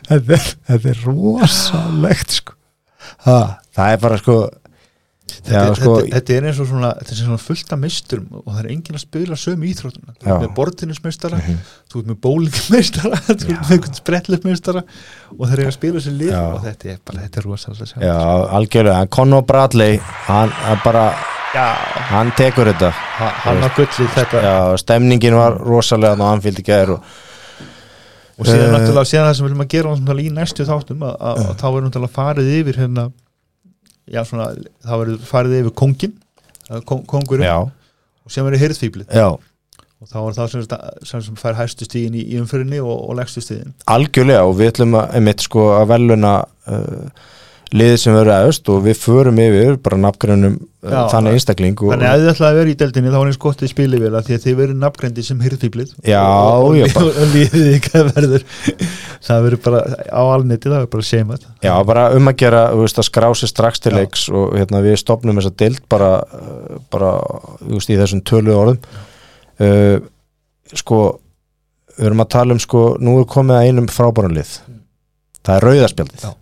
þetta, 0.08 0.38
er, 0.38 0.46
þetta 0.70 0.92
er 0.92 1.02
rosalegt 1.06 2.38
sko. 2.40 2.56
ha, 3.26 3.36
það 3.76 3.92
er 3.94 4.00
bara 4.02 4.18
sko 4.22 4.38
þetta, 5.28 5.52
Já, 5.52 5.60
er- 5.68 5.76
sko- 5.78 5.94
þetta, 6.00 6.10
þetta 6.16 6.34
er 6.38 6.46
eins 6.48 6.58
og 6.64 6.68
svona, 6.70 6.90
er 7.04 7.14
svona 7.20 7.38
fullt 7.40 7.72
af 7.76 7.80
misturum 7.82 8.26
og 8.40 8.48
það 8.48 8.60
er 8.64 8.68
enginn 8.74 8.98
að 8.98 9.04
spila 9.04 9.38
sömu 9.38 9.68
íþróttuna 9.70 10.14
þú 10.16 10.26
Já. 10.26 10.32
ert 10.34 10.42
með 10.44 10.54
bortinnismestara, 10.58 11.38
Mhm. 11.42 11.58
þú 11.92 12.02
ert 12.02 12.10
með 12.10 12.20
bólingmestara 12.26 13.20
þú 13.26 13.34
ert 13.36 13.46
með 13.48 13.72
einhvern 13.76 13.98
sprettleifmestara 14.00 14.82
og 15.38 15.42
þeir 15.46 15.58
eru 15.58 15.68
að 15.70 15.76
spila 15.78 16.02
sér 16.04 16.18
lið 16.18 16.34
og 16.40 16.60
þetta 16.66 16.92
er 16.94 16.98
bara, 17.04 17.26
þetta 17.28 17.38
er 17.38 17.90
sjá. 17.92 17.98
Já, 18.02 18.18
algjörlega, 18.58 19.08
Conor 19.10 19.42
Bradley 19.46 19.98
hann, 20.26 20.50
hann 20.64 20.80
bara, 20.84 21.06
já, 21.54 21.64
hann 22.12 22.32
tekur 22.38 22.68
þetta. 22.72 22.90
Ha- 23.18 23.32
hann 23.44 23.62
á 23.64 23.68
gullið 23.76 24.12
þetta. 24.16 24.42
Já, 24.44 24.56
stemningin 24.84 25.34
var 25.38 25.56
rosalega 25.64 26.12
og 26.18 26.28
hann 26.32 26.44
fylgdi 26.44 26.64
gæður 26.66 26.94
og 26.98 27.02
og 28.38 28.46
síðan 28.46 28.68
Eh. 28.68 28.74
náttúrulega 28.76 29.08
síðan 29.10 29.24
það 29.26 29.34
sem 29.34 29.44
við 29.44 29.48
viljum 29.50 29.64
að 29.64 29.72
gera 29.72 29.94
náttúrulega 29.96 30.28
í 30.28 30.34
næstu 30.36 30.64
þáttum 30.68 31.00
að, 31.02 31.14
að, 31.18 31.38
að 31.48 31.56
þá 31.58 31.66
verður 31.74 31.86
náttúrulega 31.88 32.14
farið 32.14 32.50
yfir 32.60 32.76
hérna 32.78 33.04
já 34.08 34.20
svona, 34.24 34.44
þá 34.86 34.92
verður 35.00 35.24
farið 35.26 35.56
yfir 35.58 35.74
kongin 35.80 36.12
kong, 36.86 37.02
kongurinn 37.10 37.48
Já, 37.48 37.56
og 37.66 38.30
síðan 38.30 38.46
verður 38.50 38.62
hirðfýblið 38.62 39.10
já, 39.18 39.26
og 39.98 40.06
þá 40.12 40.16
er 40.20 40.36
það 40.38 40.52
sem, 40.52 40.62
sem, 41.10 41.24
sem 41.26 41.40
fær 41.42 41.58
hæstu 41.58 41.88
stíðin 41.88 42.14
í, 42.14 42.22
í 42.30 42.38
umfyrinni 42.38 42.78
og, 42.78 42.94
og 43.10 43.18
legstu 43.18 43.42
stíðin 43.42 43.74
algjörlega 43.90 44.46
og 44.46 44.54
við 44.60 44.70
ætlum 44.70 44.94
að, 45.00 45.10
einmitt 45.18 45.42
sko 45.48 45.66
að 45.80 45.88
veluna 45.96 46.32
uh, 46.70 47.26
liðið 47.74 47.98
sem 48.00 48.14
verður 48.16 48.34
aðust 48.34 48.68
og 48.72 48.84
við 48.86 48.96
förum 49.02 49.38
yfir 49.42 49.78
bara 49.84 49.98
nafngrænum 50.00 50.56
Já, 50.78 51.08
þannig 51.10 51.34
einstakling 51.34 51.74
og, 51.82 51.90
Þannig 51.90 52.06
að 52.08 52.20
þið 52.22 52.28
ætlaði 52.30 52.48
að 52.48 52.58
vera 52.58 52.70
í 52.70 52.76
deildinni 52.80 53.10
þá 53.10 53.16
er 53.18 53.28
eins 53.28 53.38
gott 53.42 53.62
að 53.66 53.70
spila 53.72 53.98
vel 53.98 54.12
að 54.14 54.28
því 54.28 54.36
að 54.36 54.44
þið 54.44 54.54
verður 54.60 54.78
nafngrendi 54.84 55.24
sem 55.26 55.40
hyrðfýblið 55.42 55.90
Já, 56.06 56.22
já, 56.78 56.86
það 59.26 59.42
verður 59.48 59.62
bara 59.66 59.82
á 60.06 60.22
alneti 60.22 60.70
það 60.70 60.76
verður 60.76 60.92
bara 60.94 61.08
seima 61.10 61.40
Já, 61.66 61.74
bara 61.90 62.06
um 62.14 62.30
að 62.30 62.38
gera, 62.44 62.62
veist, 62.78 63.02
að 63.02 63.08
skrá 63.10 63.28
sér 63.34 63.52
strax 63.52 63.82
til 63.84 63.94
leiks 63.98 64.28
og 64.30 64.54
hérna, 64.54 64.84
við 64.86 64.98
stopnum 65.02 65.42
þessa 65.42 65.54
dild 65.64 65.84
bara, 65.90 66.14
uh, 66.22 66.80
bara 66.94 67.12
veist, 67.66 67.90
í 67.90 67.98
þessum 67.98 68.22
tölu 68.22 68.54
orðum. 68.54 68.80
Uh, 69.58 69.98
sko 70.78 71.04
við 71.98 72.12
erum 72.12 72.22
að 72.22 72.34
tala 72.38 72.54
um, 72.54 72.62
sko, 72.62 72.92
nú 73.02 73.18
er 73.18 73.26
komið 73.30 73.58
að 73.58 73.70
einum 73.72 73.90
frábærum 73.90 74.38
lið. 74.38 74.60
Það 75.42 75.56
er 75.56 75.66
rauðaspjaldið 75.66 76.28
Já. 76.28 76.36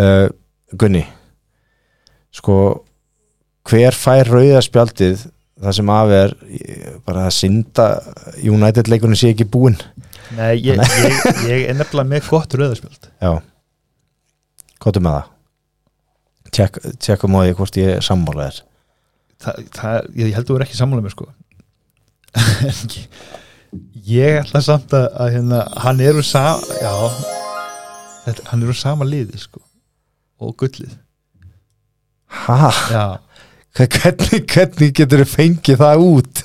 Uh, 0.00 0.28
Gunni 0.80 1.04
sko 2.34 2.56
hver 3.68 3.96
fær 3.96 4.30
rauðaspjaldið 4.30 5.26
það 5.60 5.76
sem 5.76 5.92
af 5.92 6.12
er 6.16 6.34
bara 7.06 7.26
að 7.28 7.36
synda 7.36 7.88
United 8.40 8.88
leikunum 8.88 9.18
sé 9.18 9.34
ekki 9.34 9.48
búinn? 9.50 9.76
Nei, 10.38 10.54
ég, 10.62 10.78
ég, 10.78 11.18
ég 11.50 11.66
er 11.68 11.76
nefnilega 11.76 12.08
með 12.14 12.30
gott 12.30 12.54
rauðarspjöld 12.56 13.10
Já. 13.20 13.32
Kóttu 14.80 15.02
með 15.04 15.18
það? 15.18 15.28
Tjekk, 16.50 16.80
Tjekkum 16.98 17.36
á 17.36 17.40
því 17.44 17.56
hvort 17.58 17.76
ég 17.78 17.92
er 17.94 18.02
sammála 18.02 18.46
þér. 18.48 18.62
Þa, 19.40 19.52
það, 19.76 20.08
ég 20.18 20.32
held 20.34 20.42
að 20.42 20.48
þú 20.48 20.56
er 20.56 20.64
ekki 20.64 20.78
sammála 20.78 21.04
með 21.04 21.12
sko. 21.14 21.28
Ég 24.10 24.40
ætla 24.40 24.62
samt 24.64 24.94
að, 24.96 25.06
að 25.22 25.28
hérna, 25.36 25.60
hann 25.84 26.00
er 26.02 26.16
úr 26.18 26.26
sama 26.26 26.78
já 26.80 26.94
þetta, 28.24 28.46
hann 28.50 28.64
er 28.64 28.72
úr 28.72 28.78
sama 28.78 29.06
liði 29.06 29.38
sko 29.38 29.62
og 30.40 30.54
gullið. 30.60 30.94
Ha? 32.46 32.70
já, 32.90 33.04
Hvernig, 33.80 34.46
hvernig 34.50 34.94
getur 34.98 35.20
þú 35.22 35.26
fengið 35.30 35.76
það 35.78 36.04
út? 36.06 36.40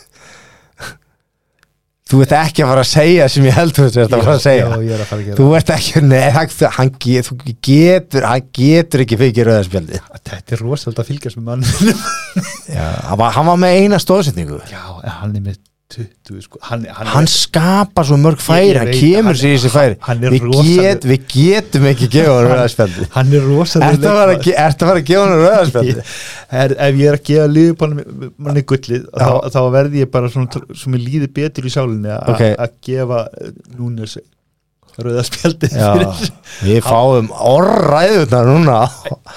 Þú 2.06 2.20
ert 2.22 2.34
ekki 2.38 2.62
að 2.62 2.68
fara 2.70 2.82
að 2.84 2.90
segja 2.92 3.26
sem 3.34 3.46
ég 3.48 3.56
held 3.58 3.74
þú 3.74 3.86
ert 3.88 3.96
að 4.04 4.12
fara 4.22 4.34
að 4.36 4.44
segja. 4.44 4.66
já, 4.70 4.76
er 4.94 5.02
að 5.02 5.14
að 5.16 5.40
Þú 5.40 5.48
ert 5.58 5.72
ekki, 5.74 6.02
nei, 6.06 6.26
hann, 6.36 6.92
getur, 7.02 8.28
hann 8.30 8.44
getur 8.54 9.04
ekki 9.06 9.18
fengið 9.24 9.48
rauðarspjaldi 9.50 10.02
þetta 10.30 10.54
er 10.58 10.62
rosalega 10.62 11.02
að 11.02 11.10
fylgjast 11.10 11.40
með 11.40 11.48
mann 11.50 11.66
Já, 12.76 12.86
hann 13.10 13.50
var, 13.50 13.58
með 13.66 13.80
eina 13.82 14.00
stóðsetningu 14.02 14.60
já, 14.70 14.84
hann 15.18 15.34
er 15.34 15.48
með 15.48 15.58
20 15.94 16.42
sko. 16.42 16.58
hann, 16.66 16.86
hann, 16.90 17.08
Hann 17.14 17.28
skapar 17.30 18.08
svo 18.10 18.18
mörg 18.18 18.40
færi, 18.42 18.74
hann 18.80 18.90
kemur 18.90 19.38
sér 19.38 19.54
í 19.54 19.58
þessi 19.60 19.70
færi 19.70 19.98
er 20.26 20.34
við, 20.34 20.46
get, 20.66 21.06
við 21.06 21.26
getum 21.30 21.86
ekki 21.92 22.08
gefa 22.16 22.34
hann 22.40 22.48
rauðarspjaldi 22.50 23.08
hann 23.14 23.34
er 23.38 23.46
rosalega 23.46 23.92
að 23.94 24.08
fara 24.18 24.38
að 24.66 24.80
fara 24.82 24.98
að 24.98 25.06
gefa 25.12 25.26
hann 25.28 25.36
rauðarspjaldi? 25.44 26.06
er, 26.64 26.76
ef 26.88 26.98
ég 27.04 27.12
er 27.12 27.18
að 27.20 27.26
gefa 27.30 27.50
liðbólum 27.54 28.32
manni 28.48 28.64
gullið 28.72 29.04
þá, 29.14 29.28
þá 29.54 29.60
verði 29.78 30.02
ég 30.02 30.12
bara 30.16 30.32
svona 30.34 30.64
sem 30.82 30.98
ég 30.98 31.04
líði 31.06 31.30
betur 31.38 31.70
í 31.70 31.74
sálinni 31.76 32.16
að 32.18 32.34
Ok. 32.34 32.44
að 32.66 32.74
gefa 32.90 33.20
núnes 33.78 34.18
rauðaspjaldi 34.96 35.70
Já, 35.76 35.92
við 36.66 36.82
fáum 36.86 37.30
orðræðunar 37.36 38.48
núna 38.50 38.78
á, 38.88 38.90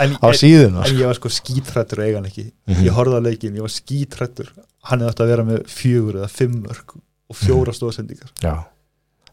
en, 0.05 0.16
á 0.22 0.28
síðuna 0.32 0.84
en 0.86 0.96
ég 0.96 1.11
var 1.11 1.18
sko 1.18 1.32
skítrættur 1.34 2.01
og 2.01 2.09
eiga 2.09 2.20
hann 2.22 2.28
ekki 2.30 2.46
Mhm. 2.68 2.82
ég 2.88 2.94
horfði 2.94 3.18
á 3.20 3.22
leikin, 3.26 3.55
ég 3.59 3.64
var 3.64 3.72
skítrættur 3.74 4.51
hann 4.89 5.01
hefði 5.05 5.12
átt 5.14 5.22
að 5.24 5.30
vera 5.34 5.45
með 5.49 5.62
fjögur 5.72 6.18
eða 6.22 6.30
fimm 6.32 6.59
mörg 6.64 6.97
og 6.97 7.36
Mhm. 7.36 7.45
fjóra 7.45 7.74
stóðsendingar 7.76 8.30
Já. 8.43 8.55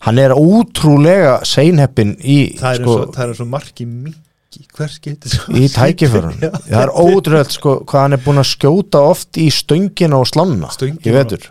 Hann 0.06 0.20
er 0.20 0.34
ótrúlega 0.36 1.40
seinheppin 1.48 2.16
í, 2.20 2.58
það 2.60 2.72
er 2.74 2.82
sko, 2.84 2.96
eins 2.96 3.08
og, 3.08 3.14
það 3.16 3.24
er 3.24 3.30
eins 3.34 3.40
og 3.46 3.48
marki 3.54 3.86
mingi 3.88 4.66
hvers 4.76 5.00
getur 5.04 5.32
svo 5.34 5.54
í 5.56 5.68
tækiförun. 5.72 6.36
Það 6.40 6.82
er 6.84 6.92
ótrúlega 6.92 7.52
sko, 7.56 7.74
hvað 7.88 8.04
hann 8.06 8.14
er 8.14 8.22
búin 8.24 8.42
að 8.44 8.50
skjóta 8.52 9.02
oft 9.10 9.40
í 9.42 9.48
stöngina 9.52 10.20
og 10.20 10.28
slanna. 10.30 10.70
Ég 11.04 11.16
vetur. 11.16 11.48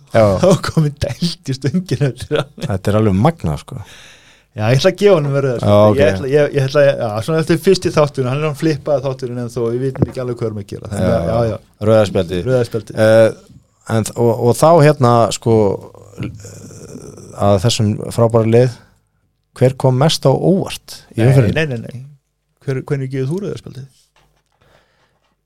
þá 0.42 0.48
komið 0.66 0.96
dælt 1.04 1.52
í 1.52 1.54
stöngina. 1.60 2.10
Þetta 2.66 2.90
er 2.90 2.98
alveg 2.98 3.14
magnað 3.20 3.60
sko. 3.62 3.78
Já, 4.50 4.64
ég 4.66 4.80
ætla 4.80 4.90
að 4.90 4.96
gefa 4.98 5.14
hann 5.14 5.28
verið 5.30 5.60
Já, 5.62 5.74
ok. 5.86 5.96
ég, 6.00 6.08
ætla, 6.10 6.28
ég, 6.30 6.54
ég 6.56 6.64
ætla 6.66 6.80
að, 6.82 6.88
já, 6.98 7.08
svona 7.26 7.42
eftir 7.44 7.58
fyrsti 7.62 7.92
þátturinn 7.94 8.30
hann 8.32 8.40
er 8.40 8.48
hann 8.48 8.58
flippaði 8.58 9.04
þátturinn 9.04 9.38
en 9.44 9.52
þó 9.52 9.60
við 9.68 9.84
vitum 9.84 10.08
ekki 10.10 10.22
alveg 10.24 10.40
hvað 10.40 10.48
erum 10.48 10.58
að 10.62 10.66
gera 10.72 10.90
að, 10.90 10.96
já, 11.30 11.36
já, 11.52 11.56
Rauðarspjaldi 11.86 12.40
rauðaspjaldi 12.48 12.96
uh, 12.98 13.28
en, 13.94 14.08
og, 14.24 14.32
og 14.48 14.56
þá 14.58 14.70
hérna 14.82 15.12
sko 15.36 15.54
eh, 16.18 16.50
að 17.46 17.60
þessum 17.62 17.92
frábæra 18.16 18.50
lið 18.56 18.74
hver 19.60 19.78
kom 19.86 19.94
mest 20.02 20.26
á 20.26 20.32
óvart 20.34 20.98
í 21.14 21.22
umfyrir? 21.28 21.54
nei, 21.54 21.66
nei, 21.70 21.80
nei 21.86 22.02
Hver, 22.60 22.82
hvernig 22.90 23.08
gefur 23.14 23.30
þú 23.30 23.38
rauðaspjaldi? 23.46 23.86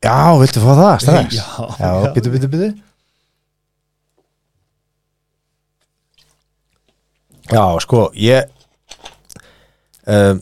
Já, 0.05 0.17
viltu 0.41 0.65
fá 0.65 0.73
það 0.81 0.97
strax? 1.05 1.37
Já, 1.37 1.45
Já, 1.77 1.87
já. 1.93 2.11
byttu, 2.17 2.33
byttu, 2.33 2.49
byttu 2.57 2.73
Já, 7.53 7.65
sko, 7.85 8.09
ég 8.17 8.49
um, 10.07 10.41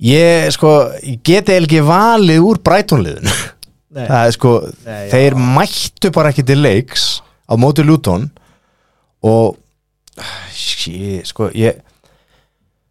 Ég, 0.00 0.48
sko 0.56 0.70
ég 1.04 1.18
geti 1.26 1.52
ekki 1.58 1.82
valið 1.84 2.40
úr 2.48 2.60
brætónliðinu 2.64 3.34
Nei, 3.90 4.04
Það 4.06 4.20
er 4.28 4.34
sko, 4.36 4.50
Nei, 4.86 4.98
já. 5.02 5.10
þeir 5.12 5.34
mættu 5.58 6.10
bara 6.14 6.30
ekki 6.32 6.44
til 6.46 6.60
leiks 6.62 7.06
á 7.50 7.52
móti 7.58 7.82
Luton 7.84 8.28
og 9.26 9.58
sí, 10.54 11.18
sko, 11.26 11.48
ég 11.58 11.80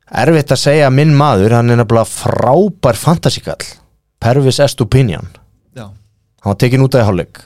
erfitt 0.09 0.51
að 0.53 0.59
segja 0.61 0.89
að 0.89 0.95
minn 0.99 1.15
maður, 1.17 1.55
hann 1.55 1.71
er 1.71 1.79
nefnilega 1.79 2.09
frábær 2.09 2.97
fantasíkall 2.99 3.63
Pervis 4.19 4.59
Estupinian. 4.59 5.29
Já, 5.77 5.85
hann 5.87 6.51
var 6.51 6.57
tekin 6.59 6.83
út 6.83 6.97
af 6.99 7.05
hálfleik. 7.07 7.39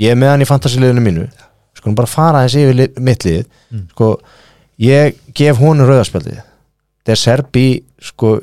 Ég 0.00 0.14
er 0.14 0.18
með 0.18 0.30
hann 0.32 0.44
í 0.46 0.48
fantasiliðinu 0.48 1.02
mínu. 1.04 1.26
Sko 1.76 1.92
bara 1.98 2.08
fara 2.08 2.40
þessi 2.46 2.62
yfir 2.64 2.78
li- 2.78 3.02
mitt 3.04 3.26
lið. 3.28 3.42
Mm. 3.74 3.82
sko, 3.92 4.08
ég 4.82 5.18
gef 5.36 5.58
honum 5.60 5.88
rauðarspjaldið 5.88 6.38
þetta 6.38 7.14
er 7.14 7.20
serbi 7.22 7.66
sko 8.04 8.36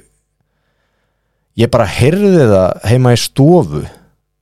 ég 1.59 1.71
bara 1.71 1.87
heyrði 1.87 2.49
það 2.49 2.89
heima 2.91 3.13
í 3.15 3.19
stofu 3.19 3.85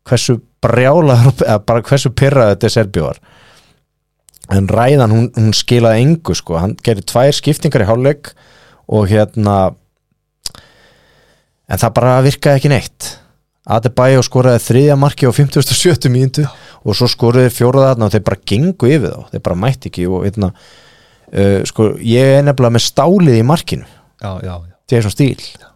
hversu 0.07 0.39
brjálaður 0.63 1.43
eða 1.45 1.59
bara 1.67 1.85
hversu 1.85 2.11
pyrrað 2.15 2.53
þetta 2.53 2.69
er 2.69 2.75
serbi 2.77 3.03
var. 3.03 3.19
En 4.53 4.67
ræðan 4.67 5.13
hún, 5.13 5.27
hún 5.37 5.53
skilaði 5.55 6.03
engu 6.03 6.35
sko, 6.35 6.57
hann 6.59 6.75
gerir 6.83 7.05
tvær 7.07 7.31
skiptingar 7.35 7.85
í 7.85 7.87
hálfleik 7.87 8.33
og 8.91 9.07
hérna 9.11 9.57
en 11.71 11.79
það 11.79 11.93
bara 11.95 12.21
virkaði 12.25 12.59
ekki 12.59 12.71
neitt. 12.73 13.11
Adebayo 13.63 14.23
skoraði 14.25 14.59
þriðja 14.65 14.97
marki 14.99 15.27
á 15.27 15.31
57. 15.31 16.09
mínútu 16.11 16.43
og 16.83 16.97
svo 16.99 17.07
skoraði 17.07 17.53
fjóraða 17.55 17.93
þarna 17.93 18.09
og 18.09 18.15
þeir 18.15 18.25
bara 18.27 18.43
gengu 18.51 18.89
yfir 18.91 19.13
þá. 19.13 19.29
Þeir 19.31 19.45
bara 19.47 19.61
mætti 19.63 19.91
ekki 19.91 20.09
og 20.11 20.25
hérna, 20.27 20.51
uh, 21.33 21.59
sko, 21.69 21.93
ég 21.99 22.37
er 22.37 22.45
nefnilega 22.45 22.77
með 22.77 22.85
stálið 22.87 23.39
í 23.39 23.45
markinu. 23.47 23.87
Já, 24.23 24.31
já, 24.43 24.53
já. 24.53 24.73
Jason 24.91 25.13
Steele 25.13 25.69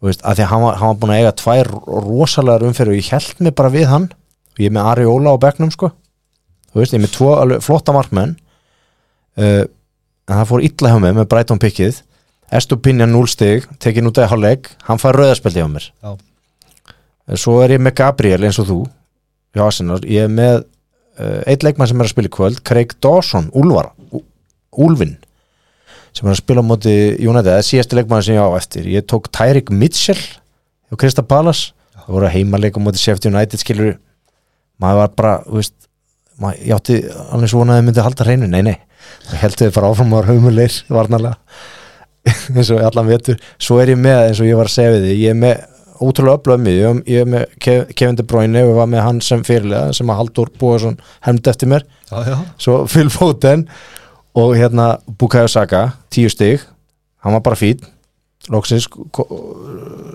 Þú 0.00 0.08
veist, 0.08 0.22
að 0.24 0.38
því 0.38 0.44
að 0.44 0.50
hann 0.50 0.62
var, 0.64 0.76
hann 0.80 0.88
var 0.88 1.00
búin 1.00 1.10
að 1.12 1.18
eiga 1.20 1.32
tvær 1.36 1.68
rosalegar 2.06 2.62
umferð 2.64 2.94
og 2.94 2.96
ég 2.96 3.08
held 3.12 3.42
mig 3.44 3.54
bara 3.58 3.72
við 3.74 3.90
hann. 3.90 4.06
Og 4.54 4.62
ég 4.62 4.70
er 4.70 4.72
með 4.72 4.86
Ari 4.88 5.08
Óla 5.10 5.34
á 5.36 5.42
bekknum 5.42 5.72
sko. 5.74 5.90
Veist, 6.72 6.94
ég 6.94 7.02
er 7.02 7.04
með 7.04 7.12
tvo 7.18 7.34
alveg 7.36 7.60
flotta 7.66 7.92
markmenn. 7.92 8.32
Uh, 9.36 9.66
en 10.24 10.38
það 10.38 10.48
fór 10.48 10.64
illa 10.64 10.94
hjá 10.94 11.02
mig 11.04 11.18
með 11.18 11.28
Brighton 11.28 11.60
pikkið 11.60 12.00
Estupinja 12.50 13.06
0 13.06 13.28
stig, 13.30 13.66
tekin 13.78 14.08
út 14.10 14.18
af 14.18 14.32
hálfleik. 14.32 14.72
Hann 14.88 14.98
fær 14.98 15.14
rauðarspeldi 15.14 15.62
hjá 15.62 15.68
mér. 15.70 15.86
Já. 16.02 16.16
Eh, 17.28 17.36
svo 17.38 17.60
er 17.62 17.76
ég 17.76 17.82
með 17.82 17.94
Gabriel 18.00 18.42
eins 18.46 18.58
og 18.58 18.66
þú 18.70 18.80
Arsenal, 19.60 20.00
ég 20.06 20.26
er 20.26 20.30
með 20.30 20.60
uh, 21.18 21.40
eitt 21.50 21.64
leikmann 21.66 21.88
sem 21.90 21.98
er 21.98 22.06
að 22.06 22.12
spila 22.12 22.30
í 22.30 22.32
kvöld 22.34 22.60
Craig 22.66 22.92
Dawson, 23.02 23.48
Úlvar 23.58 23.90
Ú- 24.72 24.86
Úlfinn 24.86 25.16
sem 26.14 26.26
er 26.26 26.32
að 26.34 26.40
spila 26.42 26.62
á 26.62 26.66
móti 26.66 26.92
United, 27.22 27.46
það 27.52 27.58
er 27.60 27.66
síðasti 27.68 27.96
leikmann 27.98 28.22
sem 28.26 28.34
ég 28.34 28.42
á 28.42 28.50
eftir. 28.58 28.86
Ég 28.90 29.04
tók 29.06 29.28
Tyrik 29.30 29.70
Mitchell 29.70 30.18
og 30.90 30.98
Krista 30.98 31.22
Pallas, 31.22 31.72
það 31.94 32.08
voru 32.16 32.30
heimaleik 32.34 32.74
á 32.74 32.80
móti 32.82 32.98
Sheffield 32.98 33.30
United 33.34 33.62
skilur 33.62 33.92
maður 34.82 34.98
var 35.04 35.12
bara, 35.20 35.34
þú 35.46 35.58
veist 35.60 35.74
maður, 36.40 36.62
ég 36.66 36.74
átti 36.74 36.96
alveg 37.30 37.52
svona 37.52 37.76
að 37.76 37.78
þið 37.80 37.86
myndi 37.90 38.04
halda 38.06 38.26
hreinu. 38.26 38.48
Nei, 38.50 38.62
nei, 38.66 38.76
það 39.28 39.42
heldur 39.44 39.66
þið 39.68 39.74
bara 39.76 39.90
áfram 39.92 40.10
að 40.14 40.18
var 40.18 40.30
haumuleir 40.32 40.78
varnarlega. 40.88 41.38
Eins 42.56 42.70
og 42.74 42.82
allan 42.84 43.08
vetur, 43.12 43.38
svo 43.62 43.78
er 43.80 43.92
ég 43.94 44.00
með 44.00 44.18
eins 44.26 44.40
og 44.42 44.48
ég 44.50 44.58
var 44.58 44.68
að 44.68 44.74
segja 44.74 44.96
við 44.96 45.06
því, 45.06 45.14
ég 45.22 45.30
er 45.34 45.38
með 45.40 45.62
ótrúlega 46.00 46.40
öflöð 46.40 46.60
mig, 46.64 46.80
ég 47.12 47.22
er 47.22 47.28
með 47.28 47.46
Kev- 47.60 47.94
Kevin 47.96 48.16
De 48.18 48.24
Bruyne 48.28 48.64
og 48.66 48.74
var 48.80 48.88
með 48.90 49.02
hann 49.06 49.22
sem 49.24 49.42
fyrirlega 49.46 49.94
sem 49.96 50.10
að 50.10 50.18
Haldur 50.24 50.50
Bóðarsson 50.60 50.98
hefndi 51.28 51.52
eftir 51.54 51.70
mér. 51.70 51.86
Já, 52.10 52.18
já. 52.32 52.36
svo 52.60 52.76
Phil 52.90 53.08
Foden 53.12 53.66
og 54.34 54.54
hérna 54.56 54.98
Bukayo 55.18 55.48
Saka 55.50 55.96
tíu 56.10 56.30
stig, 56.30 56.62
hann 57.24 57.34
var 57.36 57.42
bara 57.44 57.58
fín 57.58 57.80
loksins 58.50 58.86
sko, 58.88 59.24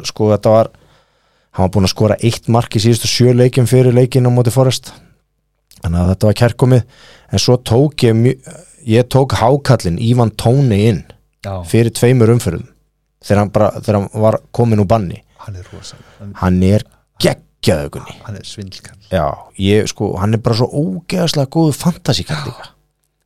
sko 0.07 0.30
þetta 0.34 0.53
var 0.53 0.72
hann 1.55 1.68
var 1.68 1.74
búinn 1.74 1.88
að 1.88 1.93
skora 1.93 2.20
eitt 2.24 2.47
mark 2.51 2.76
í 2.76 2.84
síðustu 2.84 3.09
sjö 3.09 3.36
leikin 3.36 3.70
fyrir 3.70 3.95
leikin 3.95 4.28
á 4.28 4.32
móti 4.34 4.53
Forrest 4.53 4.93
þannig 5.86 6.01
að 6.01 6.11
þetta 6.13 6.30
var 6.30 6.39
kærkomið. 6.41 6.86
En 7.32 7.41
svo 7.41 7.57
tók 7.61 8.05
ég 8.05 8.49
ég 8.86 9.07
tók 9.09 9.36
hákallin 9.39 10.01
Ívan 10.01 10.34
Tóni 10.38 10.82
inn 10.89 11.03
Já, 11.45 11.61
fyrir 11.66 11.93
tveimur 11.93 12.32
umferðum. 12.34 12.68
Þegar 13.26 13.41
hann, 13.41 13.51
bara, 13.53 13.72
þegar 13.80 13.99
hann 13.99 14.22
var 14.22 14.38
komin 14.53 14.82
úr 14.84 14.89
banni. 14.89 15.24
Hann 15.45 15.57
er 15.57 15.66
rosalega 15.72 16.30
hann, 16.41 16.61
er 16.66 16.86
geggjaðugunni 17.22 18.20
hann 18.26 18.38
er 18.39 18.45
svindlkall. 18.45 18.97
Já, 19.11 19.26
ég 19.61 19.89
sko, 19.89 20.13
hann 20.22 20.38
er 20.38 20.41
bara 20.45 20.57
svo 20.57 20.70
ógeðslega 20.70 21.51
góðu 21.53 21.76
fantasíkall 21.78 22.41
líka 22.47 22.72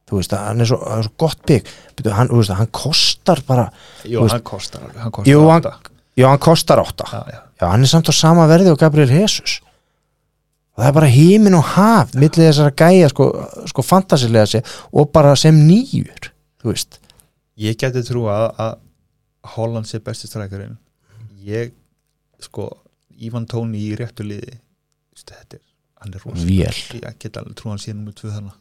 þú 0.09 0.17
veist, 0.19 0.33
hann 0.33 0.61
er 0.65 0.69
svo, 0.71 0.79
hann 0.83 1.03
er 1.03 1.07
svo 1.07 1.13
gott 1.21 1.41
bygg 1.47 1.69
Byrju, 1.99 2.13
hann, 2.17 2.31
veist, 2.33 2.53
hann 2.57 2.71
kostar 2.73 3.41
bara 3.47 3.67
Jú, 4.03 4.23
veist- 4.23 4.33
hann 4.35 4.43
kostar 4.47 4.81
hann 4.97 5.11
kostar 5.13 5.29
Jú, 5.31 5.43
hann- 5.49 5.69
já, 6.19 6.27
hann 6.27 6.39
kostar 6.43 6.81
átta. 6.81 7.05
Já, 7.11 7.21
já, 7.31 7.41
já, 7.61 7.67
hann 7.71 7.83
er 7.85 7.91
samt 7.93 8.09
á 8.09 8.13
sama 8.13 8.47
verði 8.49 8.71
og 8.73 8.79
Gabriel 8.81 9.09
Jesus. 9.13 9.59
Og 10.75 10.83
það 10.83 10.87
er 10.89 10.95
bara 10.97 11.07
hímin 11.13 11.55
og 11.57 11.63
haf 11.75 12.11
millið 12.15 12.45
þessara 12.49 12.73
gæja 12.75 13.09
sko, 13.13 13.29
sko 13.67 13.81
fantasilega 13.83 14.45
sig 14.47 14.63
og 14.91 15.11
bara 15.15 15.35
sem 15.39 15.55
nýjur 15.67 16.31
þú 16.61 16.73
veist, 16.73 16.99
Ég 17.59 17.75
geti 17.75 17.99
trú 18.07 18.25
að, 18.31 18.53
að 18.55 18.77
Holland 19.55 19.85
sé 19.87 19.99
besti 20.03 20.27
strækarinn. 20.29 20.77
Ég, 21.43 21.71
sko 22.39 22.69
Ívan 23.19 23.45
Tóni 23.51 23.81
í 23.89 23.95
réttu 23.99 24.23
liði 24.23 24.53
Þetta 25.19 25.57
er, 25.57 25.63
hann 25.99 26.13
er 26.15 26.21
rosalega 26.23 26.71
Ég 26.95 27.17
get 27.19 27.35
alveg 27.39 27.55
trú 27.59 27.67
að 27.67 27.73
hann 27.75 27.81
sé 27.83 27.91
nummer 27.95 28.15
tvö 28.15 28.31
þannig 28.31 28.55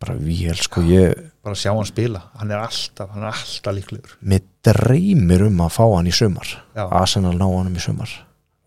bara 0.00 0.14
vél, 0.16 0.56
sko, 0.56 0.82
ég 0.86 1.14
Bara 1.44 1.56
sjá 1.56 1.70
hann 1.72 1.86
spila, 1.88 2.20
hann 2.36 2.50
er 2.52 2.60
alltaf 2.60 3.08
hann 3.14 3.22
er 3.24 3.30
alltaf 3.32 3.72
líklegur. 3.76 4.16
Mér 4.28 4.42
dreymir 4.66 5.46
um 5.46 5.62
að 5.64 5.70
fá 5.78 5.84
hann 5.94 6.08
í 6.10 6.12
sumar. 6.12 6.50
Já. 6.76 6.84
Arsenal 7.00 7.32
ná 7.40 7.46
hann 7.48 7.76
í 7.76 7.80
sumar. 7.80 8.12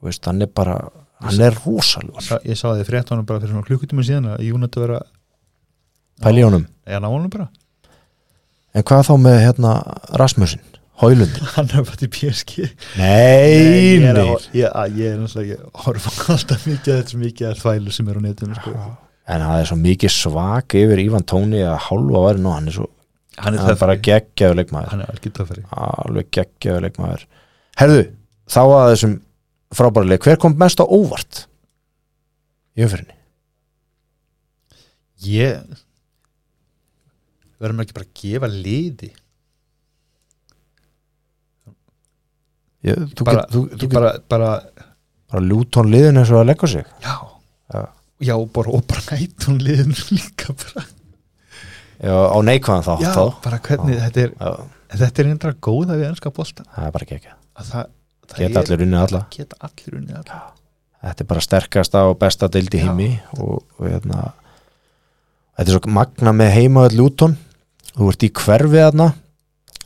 Veist, 0.04 0.26
hann 0.26 0.42
er 0.42 0.50
bara, 0.50 0.80
hann 1.22 1.42
er 1.42 1.54
rosalur 1.64 2.22
Sa- 2.26 2.42
Ég 2.44 2.58
sá 2.60 2.72
því 2.74 2.86
frétt 2.88 3.14
honum 3.14 3.26
bara 3.30 3.40
fyrir 3.44 3.54
svona 3.54 3.68
klukkutíma 3.68 4.04
síðan 4.06 4.32
að 4.34 4.46
Júnat 4.50 4.78
að 4.78 4.86
vera 4.88 5.02
pæli 6.24 6.44
honum, 6.46 6.66
eða 6.90 7.02
ná 7.06 7.10
honum 7.14 7.30
bara. 7.34 7.48
En 8.74 8.84
hvað 8.90 9.06
þá 9.10 9.14
með 9.22 9.38
hérna 9.46 9.72
Rasmusin, 10.18 10.62
Hólundin 11.02 11.48
Hann 11.56 11.70
er 11.74 11.86
bara 11.86 11.98
til 11.98 12.10
PSG 12.14 12.68
nei, 12.98 14.02
er, 14.02 14.18
nei. 14.18 14.26
ég, 14.58 14.68
er 14.70 15.18
náttúrulega 15.22 15.56
ég 15.56 15.64
horfa 15.86 16.14
alltaf 16.34 16.66
mikið 16.70 16.94
að 16.94 17.00
þetta 17.04 17.22
mikið 17.22 17.48
að 17.50 17.62
þvælu 17.64 17.94
sem 17.96 18.10
er 18.12 18.18
á 18.18 18.22
netinu 18.26 18.58
sko. 18.60 18.74
En 19.28 19.46
það 19.46 19.62
er 19.62 19.70
svo 19.70 19.78
mikið 19.80 20.14
svak 20.14 20.76
yfir 20.80 21.02
Ívan 21.04 21.26
Tóni 21.30 21.62
að 21.64 21.80
hálfa 21.88 22.24
væri 22.28 22.44
nú, 22.44 22.52
hann 22.56 22.68
er 22.72 22.78
svo 22.80 22.90
Hann 23.34 23.56
er, 23.56 23.64
hann 23.64 23.72
er 23.74 23.80
bara 23.80 23.96
geggjaður 23.98 24.60
leikmaður. 24.60 24.90
Hann 24.92 25.00
er 25.02 25.08
algjör 25.10 25.32
töffari. 25.40 25.64
Alveg 25.74 26.28
geggjaður 26.38 26.84
leikmaður. 26.86 27.24
Herðu, 27.82 28.04
þá 28.54 28.60
að 28.62 28.90
þessum 28.92 29.16
frábæra 29.74 30.10
leik, 30.12 30.28
hver 30.28 30.38
kom 30.44 30.54
mest 30.62 30.84
á 30.84 30.86
óvart 30.86 31.48
í 32.78 32.86
umfyrinni 32.86 33.18
Ég 35.24 35.62
verðum 37.64 37.82
ekki 37.84 37.96
bara 37.96 38.06
að 38.10 38.22
gefa 38.22 38.50
liði? 38.52 39.10
Ég, 42.84 43.06
þú 43.16 43.28
bara, 43.28 43.46
get, 43.46 43.54
þú, 43.56 43.62
þú 43.72 43.88
get 43.88 43.96
bara, 43.96 44.14
bara 44.30 44.50
bara 45.32 45.46
ljútón 45.48 45.90
liðin 45.90 46.20
eins 46.20 46.32
og 46.34 46.42
að 46.42 46.50
leggja 46.52 46.70
sig. 46.76 46.90
Já, 47.02 47.14
Já. 47.74 47.84
Já 48.24 48.36
bara, 48.56 48.74
og 48.78 48.86
bara 48.90 49.18
nætun 49.20 49.60
liðinu 49.64 50.06
líka 50.18 50.54
bara, 50.60 50.86
já, 52.04 52.14
á 52.14 52.38
neikvæðan 52.50 52.88
þátt 52.88 53.04
já, 53.06 53.12
þá. 53.16 53.24
bara 53.46 53.60
hvernig 53.68 54.00
þetta 54.04 54.24
er, 54.28 54.34
Já, 54.40 54.98
þetta 55.00 55.24
er 55.24 55.30
einhverja 55.32 55.60
góða 55.66 55.96
við 55.98 56.08
ennska 56.12 56.30
bolta. 56.36 56.66
Það 56.76 56.88
er 56.90 56.92
bara 56.98 57.08
geggja 57.10 57.32
að 57.58 57.70
það, 57.72 57.88
það 58.30 58.44
geta 58.44 58.62
allir 58.64 58.98
alla. 59.04 59.24
geta 59.34 59.58
allir 59.70 59.96
unnið 60.00 60.20
alla. 60.22 60.42
Þetta 61.04 61.24
er 61.26 61.30
bara 61.34 61.42
sterkasta 61.44 62.04
og 62.08 62.20
besta 62.22 62.48
deild 62.54 62.76
í 62.78 62.80
Já. 62.80 62.86
heimi 62.88 63.10
og, 63.40 63.64
og 63.80 63.88
hérna 63.90 64.28
þetta 65.58 65.66
er 65.68 65.74
svo 65.76 65.94
magna 65.98 66.32
með 66.38 66.54
heima 66.56 66.86
öll 66.88 66.96
ljútón 67.02 67.34
þú 67.94 68.08
ert 68.14 68.24
í 68.26 68.30
hverfið 68.34 68.86
þarna. 68.88 69.10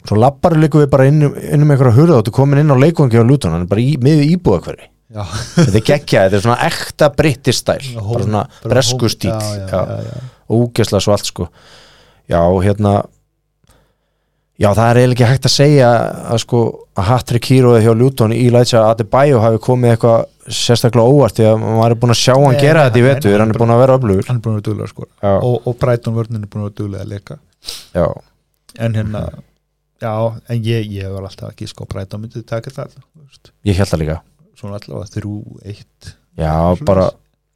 Svo 0.07 0.15
lappar 0.21 0.53
líka 0.55 0.79
við 0.79 0.91
bara 0.93 1.07
inn, 1.09 1.23
um- 1.27 1.33
inn 1.35 1.63
um 1.65 1.71
einhverja 1.73 1.95
hurða 1.97 2.19
og 2.21 2.27
þú 2.27 2.35
komin 2.37 2.61
inn 2.61 2.71
á 2.71 2.77
leikvangi 2.79 3.19
á 3.19 3.25
ljútón 3.27 3.55
hann 3.55 3.65
er 3.65 3.71
bara 3.71 3.81
í, 3.83 3.97
miður 3.99 4.29
íbúða 4.35 4.61
hverfi 4.67 4.85
já, 4.87 4.96
þetta 5.07 5.75
er 5.79 5.85
geggja, 5.87 6.23
þetta 6.27 6.35
er 6.39 6.43
svona 6.43 6.63
ekta 6.67 7.09
brittist 7.15 7.63
stæl 7.63 7.83
bara 7.95 8.23
svona 8.25 8.41
bara 8.63 8.73
bresku 8.73 8.97
home- 9.05 9.13
stíl 9.13 9.31
já, 9.31 9.67
já, 9.67 9.83
já, 9.87 10.01
já. 10.03 10.25
ógesla 10.49 10.99
svo 11.03 11.13
allt 11.15 11.29
sko. 11.29 11.47
Já, 12.27 12.41
hérna 12.65 12.91
já, 14.59 14.67
það 14.73 14.89
er 14.89 14.99
eiginlega 14.99 15.13
ekki 15.15 15.29
hægt 15.31 15.47
að 15.47 15.53
segja 15.53 15.89
að 16.33 16.41
sko, 16.43 16.61
að 16.97 17.07
Hattrick 17.11 17.49
Híróði 17.51 17.83
hjá 17.85 17.93
Luton 17.95 18.33
í 18.35 18.47
Lætsa 18.51 18.83
Adebayo 18.89 19.39
hafi 19.43 19.61
komið 19.63 19.93
eitthvað 19.95 20.25
sérstaklega 20.47 21.07
óvart 21.07 21.37
því 21.39 21.47
að 21.51 21.57
maður 21.63 21.95
er 21.95 21.99
búin 22.03 22.15
að 22.15 22.21
sjá 22.21 22.33
hann 22.35 22.59
gera 22.59 22.85
þetta 22.87 22.99
í 22.99 23.05
nei, 23.07 23.39
hann 23.39 23.51
er 23.51 23.59
búin 23.61 23.73
að 23.75 23.81
vera 23.83 23.97
öflugur. 23.99 24.27
hann 24.27 24.39
er 24.39 24.43
búin 24.43 24.55
að 24.55 24.59
vera 24.59 24.67
duglega 24.69 24.91
sko. 24.91 25.07
Og, 25.33 25.57
og 25.67 25.77
Brighton 25.81 26.15
vörnin 26.15 26.43
er 26.43 26.51
búin 26.51 26.63
að 26.63 26.69
vera 26.69 26.79
duglega 26.81 27.03
að 27.03 27.11
leika 27.13 27.39
já, 27.95 28.07
en 28.79 28.95
hérna 28.99 29.23
já, 30.01 30.13
en 30.49 30.63
ég, 30.63 30.87
ég 30.99 31.11
var 31.11 31.27
alltaf 31.27 31.51
ekki 31.51 31.67
sko 31.71 31.87
Brighton 31.87 32.23
myndið 32.23 32.47
taka 32.47 32.71
það? 32.73 32.97
Ég 33.67 33.77
held 33.79 33.91
það 33.91 34.03
líka 34.03 34.17
svona 34.57 34.79
allavega 34.81 35.13
þrjú, 35.15 35.37
eitt. 35.65 36.13
Já, 36.37 36.53
Svoleiðis. 36.53 36.85
bara 36.89 37.07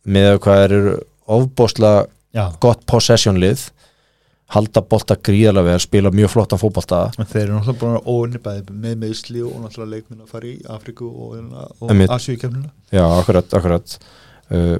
með 0.05 0.31
hvað 0.41 0.63
þeir 0.63 0.75
eru 0.79 0.95
ofbóðslega 1.31 2.01
já, 2.35 2.45
gott 2.63 2.85
possession 2.89 3.39
lið 3.41 3.67
halda 4.51 4.83
bolta 4.83 5.15
gríðarlega 5.15 5.71
vel, 5.71 5.81
spila 5.81 6.11
mjög 6.13 6.33
flottan 6.33 6.59
fótbolta. 6.59 7.05
En 7.19 7.27
þeir 7.29 7.45
eru 7.45 7.59
náttúrulega 7.59 7.81
búin 7.81 7.97
að 7.97 8.09
óunni 8.11 8.41
bæði 8.43 8.79
með 8.83 8.97
meðsli 9.05 9.43
og 9.47 9.53
náttúrulega 9.61 9.91
leikminn 9.95 10.25
að 10.25 10.33
fara 10.33 10.49
í 10.49 10.55
Afríku 10.75 11.07
og, 11.07 11.35
hérna, 11.37 11.67
og 11.79 11.93
kemnina 12.41 12.71
Já, 12.91 13.05
akkurat, 13.05 13.55
akkurat. 13.59 13.95
Uh, 14.51 14.75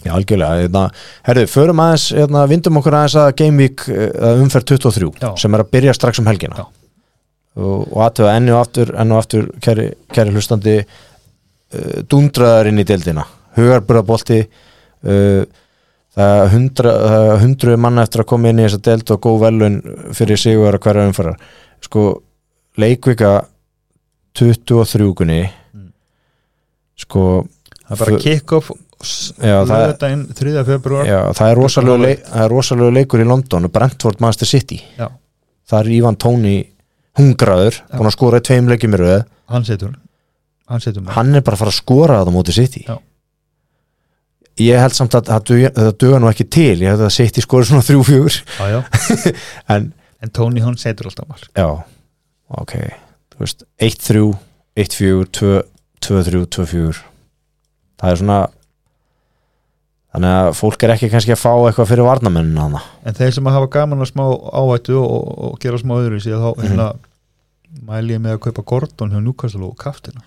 Já, 0.00 0.14
algjörlega 0.16 0.62
hérna, 0.62 0.86
Herðu, 1.26 1.44
förum 1.52 1.82
aðeins, 1.84 2.06
hérna, 2.16 2.46
vindum 2.48 2.80
okkur 2.80 2.96
aðeins 2.96 3.18
að 3.20 3.34
Game 3.42 3.60
Week 3.60 3.84
uh, 3.92 4.40
umferð 4.40 4.70
23 4.72 5.10
Já. 5.20 5.28
sem 5.42 5.56
er 5.56 5.64
að 5.66 5.72
byrja 5.76 5.96
strax 5.98 6.22
um 6.22 6.30
helgina. 6.30 6.64
Já. 6.64 6.66
og, 7.60 7.84
og 7.84 8.00
aðtöða 8.06 8.38
enni 8.38 8.54
og 8.54 8.62
aftur 8.62 8.94
enni 8.96 9.16
og 9.16 9.20
aftur, 9.20 9.50
kæri, 9.60 9.90
kæri 10.14 10.32
hlustandi 10.32 10.78
uh, 11.74 12.00
dundraðar 12.10 12.70
inn 12.70 12.82
í 12.82 12.86
deildina. 12.88 13.24
Hugarburðabolti 13.56 14.40
uh, 14.44 15.42
það 16.16 16.42
hundra, 16.54 16.92
það 17.12 17.32
hundruð 17.44 17.80
manna 17.84 18.04
eftir 18.06 18.24
að 18.24 18.30
koma 18.32 18.50
inn 18.50 18.60
í 18.60 18.66
þessa 18.66 18.82
deild 18.90 19.14
og 19.14 19.22
góð 19.26 19.40
velun 19.44 19.80
fyrir 20.16 20.40
sigur 20.40 20.76
að 20.76 20.84
hverja 20.86 21.08
umferðar. 21.10 21.48
Sko, 21.84 22.04
leikvika 22.80 23.32
23 24.38 25.10
gunni. 25.18 25.40
Mm. 25.74 25.90
sko 27.00 27.24
það 27.86 27.94
er 27.94 28.04
bara 28.04 28.22
kick-off 28.22 28.70
3. 30.36 30.50
februar 30.68 31.08
Já, 31.08 31.18
það 31.32 31.46
er 31.50 31.56
rosalegu, 31.56 31.96
leik, 32.04 32.92
leikur 32.98 33.22
í 33.22 33.26
London 33.26 33.70
Brentford 33.72 34.20
Master 34.20 34.48
City. 34.48 34.76
Já. 34.98 35.08
það 35.70 35.80
er 35.80 35.90
Ivan 35.96 36.20
Tóni 36.20 36.58
hungraður, 37.18 37.80
búin 37.94 38.10
að 38.10 38.16
skora 38.18 38.40
í 38.42 38.46
tveim 38.46 38.68
leikjum 38.70 38.94
í 38.98 39.00
röð. 39.00 39.24
Hann 39.50 39.66
setur 39.66 39.96
hann 40.70 41.08
hann 41.16 41.34
er 41.34 41.44
bara 41.44 41.56
að 41.58 41.62
fara 41.64 41.72
að 41.74 41.78
skora 41.80 42.18
það 42.20 42.30
á 42.30 42.36
móti 42.36 42.54
City. 42.56 42.84
Já. 42.86 42.96
ég 44.60 44.80
held 44.82 44.94
samt 44.96 45.14
að 45.18 45.30
það 45.30 45.94
duga 45.98 46.20
nú 46.20 46.28
ekki 46.30 46.46
til. 46.52 46.76
Ég 46.82 46.92
held 46.92 47.04
að 47.06 47.14
City 47.16 47.42
skora 47.44 47.66
svona 47.68 47.84
þrjú 47.86 48.28
já. 48.70 48.80
en 49.74 49.92
en 50.20 50.30
Tony 50.36 50.60
hann 50.60 50.76
setur 50.76 51.08
alltaf 51.08 51.28
mark. 51.28 51.48
Já, 51.56 51.68
ok. 52.60 52.74
Þú 53.32 53.44
veist, 53.44 53.64
1-3, 53.80 54.24
1-4 54.76 55.62
2-3, 56.00 56.46
2-4 56.48 57.00
það 58.00 58.10
er 58.12 58.20
svona 58.20 58.38
þannig 60.10 60.36
að 60.40 60.48
fólk 60.58 60.84
er 60.86 60.94
ekki 60.94 61.10
kannski 61.12 61.34
að 61.36 61.42
fá 61.42 61.52
eitthvað 61.54 61.90
fyrir 61.92 62.08
varnamennina 62.08 62.66
hana 62.66 62.80
en 63.06 63.16
þeir 63.18 63.34
sem 63.36 63.50
hafa 63.52 63.68
gaman 63.76 64.02
að 64.02 64.10
smá 64.10 64.24
ávættu 64.26 64.96
og, 64.98 65.28
og, 65.30 65.52
gera 65.62 65.80
smá 65.80 65.94
öðru 66.00 66.18
í 66.18 66.24
sig 66.24 66.34
þá 66.34 66.48
Mhm. 66.50 66.64
hérna 66.66 66.88
mæli 67.86 68.16
ég 68.16 68.22
með 68.24 68.34
að 68.38 68.42
kaupa 68.48 68.64
Gordon 68.72 69.12
hjá 69.12 69.20
Newcastle 69.22 69.68
og 69.68 69.76
kaftina 69.78 70.24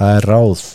það 0.00 0.16
er 0.16 0.28
ráð. 0.32 0.66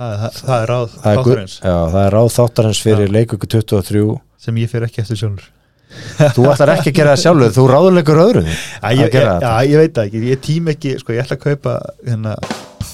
Það, 0.00 0.12
það, 0.20 0.36
það 0.40 0.56
er 0.56 0.70
ráð 0.70 0.92
þáttarins. 1.04 1.54
Já, 1.60 1.74
það 1.92 2.02
er 2.06 2.14
ráð 2.16 2.28
þáttarins 2.38 2.82
fyrir 2.86 3.08
Já. 3.10 3.14
leikuku 3.18 3.50
23 3.54 4.04
sem 4.40 4.60
ég 4.62 4.70
fer 4.72 4.86
ekki 4.86 5.02
eftir 5.02 5.20
sjálfur. 5.20 5.48
Þú 6.36 6.44
ætlar 6.52 6.70
ekki 6.76 6.92
að 6.92 6.96
gera 7.00 7.12
það 7.16 7.22
sjálfur, 7.24 7.52
þú 7.56 7.62
ráðuleikur 7.66 8.20
öðrum. 8.22 8.48
Æ, 8.48 8.84
Að 8.86 8.92
ég, 9.00 9.14
ég, 9.18 9.30
já, 9.42 9.54
ég 9.66 9.80
veit 9.82 9.98
ekki, 10.04 10.20
ég 10.30 10.42
tím 10.46 10.70
ekki 10.70 10.92
sko, 11.02 11.14
ég 11.16 11.24
ætla 11.24 11.36
að 11.36 11.42
kaupa 11.48 11.72
hérna, 12.06 12.34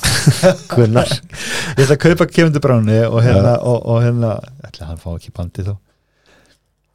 Gunnar. 0.72 1.12
Ég 1.76 1.82
ætla 1.84 1.98
að 1.98 2.04
kaupa 2.06 2.60
Bruyne 2.64 3.02
og 3.10 3.20
hérna, 3.22 3.58
og, 3.60 3.82
og 3.84 4.00
hérna 4.02 4.32
ætla 4.66 4.88
hann 4.90 5.02
fá 5.02 5.10
ekki 5.12 5.34
bandi 5.36 5.66
þá? 5.66 5.74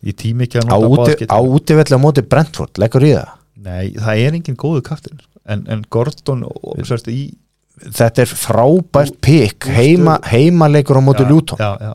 Ég 0.02 0.18
tím 0.18 0.42
ekki 0.42 0.58
að 0.58 0.72
nota 0.72 1.14
á 1.30 1.38
útivelli 1.38 1.94
á 1.98 2.02
móti 2.02 2.24
Brentford, 2.26 2.82
leggur 2.82 3.06
í 3.06 3.14
það? 3.14 3.38
Nei, 3.62 3.94
það 3.94 4.24
er 4.26 4.38
engin 4.40 4.58
góðu 4.58 4.82
kaftin. 4.86 5.22
En, 5.46 5.62
en 5.70 5.84
Gordon 5.94 6.42
og 6.50 6.82
sérst, 6.88 7.10
í 7.14 7.30
þetta 7.90 8.24
er 8.24 8.32
frábært 8.32 9.20
pikk 9.24 9.68
heima, 9.74 10.18
heimaleikur 10.30 11.00
á 11.00 11.04
móti 11.04 11.26
já, 11.26 11.36
já, 11.58 11.70
já, 11.82 11.94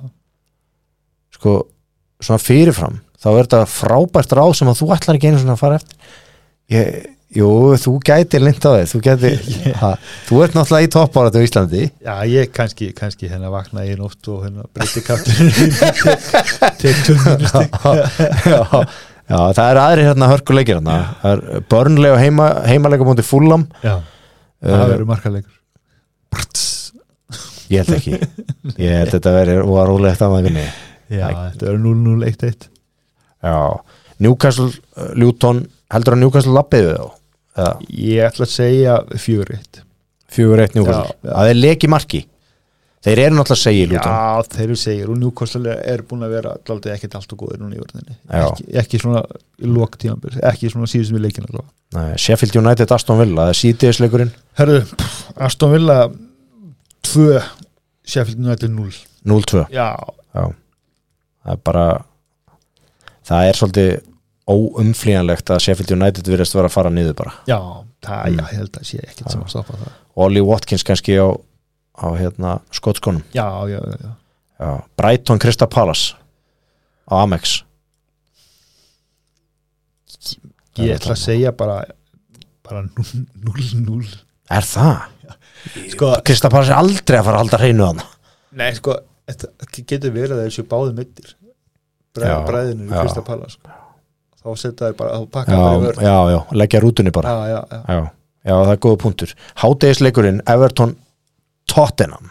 sko, 1.37 1.59
svona 2.21 2.43
fyrirfram 2.43 3.01
þá 3.21 3.29
er 3.33 3.43
þetta 3.43 3.67
frábært 3.71 4.33
ráð 4.39 4.55
sem 4.61 4.71
að 4.71 4.81
þú 4.81 4.89
ætlar 4.97 5.19
ekki 5.19 5.31
einu 5.31 5.43
svona 5.43 5.57
að 5.57 5.63
fara 5.63 5.79
eftir. 5.81 6.17
Ég, 6.75 7.07
jú, 7.37 7.49
þú 7.83 7.93
gætir 8.07 8.43
lind 8.45 8.63
á 8.67 8.71
þig 8.75 8.89
þú 8.93 9.01
gætir, 9.07 9.51
ha, 9.83 9.91
þú 10.29 10.41
ert 10.45 10.57
náttúrulega 10.59 10.89
í 10.89 10.93
toppáratu 10.97 11.43
í 11.43 11.49
Íslandi. 11.49 11.83
Já, 12.07 12.15
ég 12.31 12.53
kannski, 12.55 12.91
kannski 12.97 13.31
hérna 13.31 13.51
vakna 13.55 13.87
í 13.87 13.97
nótt 13.99 14.31
og 14.33 14.47
hérna 14.47 14.67
breyti 14.75 15.03
kaftin 15.07 15.53
tek 16.83 17.05
tömmunni 17.07 17.51
stík 17.51 17.79
já, 18.55 18.63
Já, 19.27 19.41
það 19.59 19.65
er 19.67 19.79
aðri 19.83 20.03
hérna 20.07 20.27
hörkuleikir 20.31 20.77
hérna. 20.79 20.97
Það 21.19 21.33
er 21.33 21.65
börnlega 21.73 22.19
heima, 22.23 22.45
heimalega 22.71 23.09
mútið 23.09 23.27
fúlam 23.27 23.67
Já, 23.83 23.97
það 24.63 24.85
verður 24.93 25.09
markaleikur 25.11 25.56
Ég 27.73 27.83
held 27.83 27.97
ekki. 27.97 28.19
Ég 28.79 28.93
held 29.01 29.15
þetta 29.17 29.33
verið 29.35 29.63
og 29.65 29.73
var 29.75 29.91
rúlegt 29.91 30.23
að 30.23 30.35
maður 30.35 30.49
vinni. 30.51 30.67
Já, 31.07 31.27
þetta 31.31 31.69
verður 31.69 31.83
0-0-1-1 31.87 32.67
Já, 33.47 33.59
Newcastle, 34.23 34.71
Luton 35.15 35.61
heldur 35.93 36.17
að 36.17 36.23
Newcastle 36.25 36.55
lappiði 36.57 36.95
þá? 36.97 37.11
Ég 37.89 38.25
ætla 38.27 38.47
að 38.47 38.55
segja 38.55 38.97
4-1 39.13 39.85
fjögur 40.37 40.63
eitt 40.65 40.75
Newcastle. 40.77 41.15
Já, 41.15 41.29
já. 41.29 41.37
að 41.37 41.51
þeir 41.51 41.61
leki 41.61 41.91
marki. 41.93 42.23
Þeir 43.07 43.21
eru 43.23 43.37
náttúrulega 43.37 43.55
að 43.55 43.63
segja 43.63 43.89
Luton. 43.93 44.17
Já, 44.17 44.51
þeir 44.57 44.65
eru 44.67 44.79
segir. 44.81 45.11
Og 45.13 45.19
Newcastle 45.21 45.75
er 45.93 46.03
búin 46.11 46.27
að 46.27 46.35
vera 46.35 46.55
alltaf 46.57 46.93
ekkert 46.97 47.17
allt 47.21 47.35
og 47.37 47.43
góður 47.45 47.63
núna 47.63 47.79
í 47.79 47.83
vörðinni 47.83 48.17
ekki, 48.41 48.67
ekki 48.83 49.01
svona 49.05 49.23
lók 49.77 49.99
tímanbyrð 50.03 50.43
ekki 50.51 50.73
svona 50.73 50.91
síðust 50.91 51.15
við 51.15 51.29
leikina 51.29 51.47
allavega. 51.49 51.71
Nei, 51.97 52.19
Sheffield 52.19 52.59
United 52.59 52.93
Aston 52.97 53.21
Villa 53.23 53.47
það 53.47 53.53
er 53.53 53.61
sítiðisleikurinn 53.61 54.33
Herðu, 54.59 54.81
pff, 54.91 55.21
Aston 55.47 55.73
Villa 55.77 56.01
2 57.07 57.41
Sheffield 58.07 58.39
United 58.45 58.71
0 58.71 58.93
0-2 59.27 59.65
Já, 59.75 59.89
Já, 60.37 60.45
það 61.45 61.53
er 61.57 61.63
bara 61.67 61.87
það 63.27 63.49
er 63.51 63.59
svolítið 63.61 63.91
óumflýjanlegt 64.47 65.51
að 65.51 65.63
Sheffield 65.65 65.91
United 65.97 66.29
virðist 66.31 66.55
vera 66.55 66.69
að 66.71 66.75
fara 66.77 66.91
niður 66.95 67.17
bara. 67.19 67.33
Já, 67.51 67.57
það, 68.07 68.21
Mm. 68.27 68.37
já, 68.39 68.45
ég 68.53 68.59
held 68.61 68.77
að 68.79 68.85
sé 68.87 68.99
ekkert 69.03 69.31
sem 69.33 69.41
að 69.43 69.49
stoppa 69.51 69.75
það. 69.81 69.93
Ollie 70.23 70.45
Watkins 70.47 70.85
kannski 70.87 71.17
á, 71.19 71.29
á 71.99 72.07
hérna, 72.15 72.61
skotskónum. 72.71 73.25
Já, 73.35 73.47
já, 73.67 73.81
já, 73.83 73.97
já. 74.05 74.13
Já, 74.61 74.71
Brighton 74.97 75.39
Krista 75.43 75.67
Palace 75.67 76.15
á 77.11 77.15
Amex. 77.25 77.63
Ég 80.79 80.95
ætla 80.99 81.15
að 81.17 81.21
segja 81.23 81.53
bara 81.57 81.81
bara 82.67 82.83
0-0 82.85 84.07
Er 84.51 84.63
það? 84.63 85.05
Sko, 85.93 86.13
Krista 86.27 86.51
Palace 86.53 86.73
er 86.73 86.79
aldrei 86.81 87.19
að 87.21 87.27
fara 87.29 87.41
að 87.41 87.45
halda 87.45 87.61
hreinu 87.63 87.89
hann 87.91 88.05
nei, 88.57 88.71
sko 88.79 88.95
þetta 89.27 89.83
getur 89.91 90.15
verið 90.15 90.39
að 90.39 90.47
þessu 90.47 90.67
báði 90.71 91.07
Já, 92.25 92.37
bræðinu 92.47 92.87
í 92.87 92.93
já. 92.93 93.01
Krista 93.03 93.23
Palla 93.25 93.49
sko. 93.51 93.73
þá 94.41 94.49
setja 94.61 94.89
þær 94.89 94.97
bara, 94.97 95.19
þá 95.19 95.27
pakka 95.35 95.59
bara 95.61 95.77
í 95.77 95.83
vörð 95.85 96.05
já, 96.07 96.17
já, 96.33 96.39
leggja 96.63 96.83
rútunni 96.85 97.13
bara. 97.13 97.33
Já, 97.35 97.49
já, 97.51 97.61
já. 97.71 97.81
já, 97.89 97.99
já, 98.47 98.55
það 98.55 98.73
er 98.73 98.83
góða 98.87 99.01
punktur. 99.03 99.35
Hádegisleikurinn 99.63 100.43
Everton 100.49 100.97
Tottenham. 101.73 102.31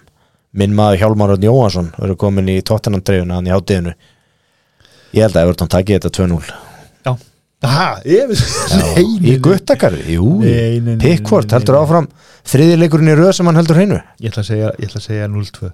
Minn 0.56 0.76
maður 0.78 1.02
Hjálmar 1.02 1.36
Örn 1.36 1.46
Jóhansson 1.46 1.92
verður 2.00 2.22
komin 2.26 2.50
í 2.50 2.62
Tottenham 2.66 3.04
dreifuna 3.04 3.42
hann 3.42 3.50
í 3.50 3.54
hádeginu. 3.54 3.94
Ég 5.16 5.28
held 5.28 5.36
að 5.36 5.50
Everton 5.50 5.74
taki 5.76 6.00
þetta 6.00 6.14
2-0 6.24 6.64
Aha, 7.64 8.01
ég 8.06 8.28
veist 8.30 8.76
í 9.32 9.38
guttakarri, 9.41 10.18
jú. 10.18 10.28
Pickford 11.01 11.53
heldur 11.56 11.80
áfram 11.80 12.10
þriðileikurinn 12.45 13.14
í 13.14 13.16
röð 13.18 13.32
sem 13.38 13.47
hann 13.49 13.58
heldur 13.60 13.80
hreinu? 13.80 14.01
Ég 14.20 14.34
ætla 14.34 14.43
að 14.43 14.49
segja, 14.51 14.74
ætla 14.76 15.01
að 15.01 15.08
segja 15.08 15.30
0-2 15.32 15.72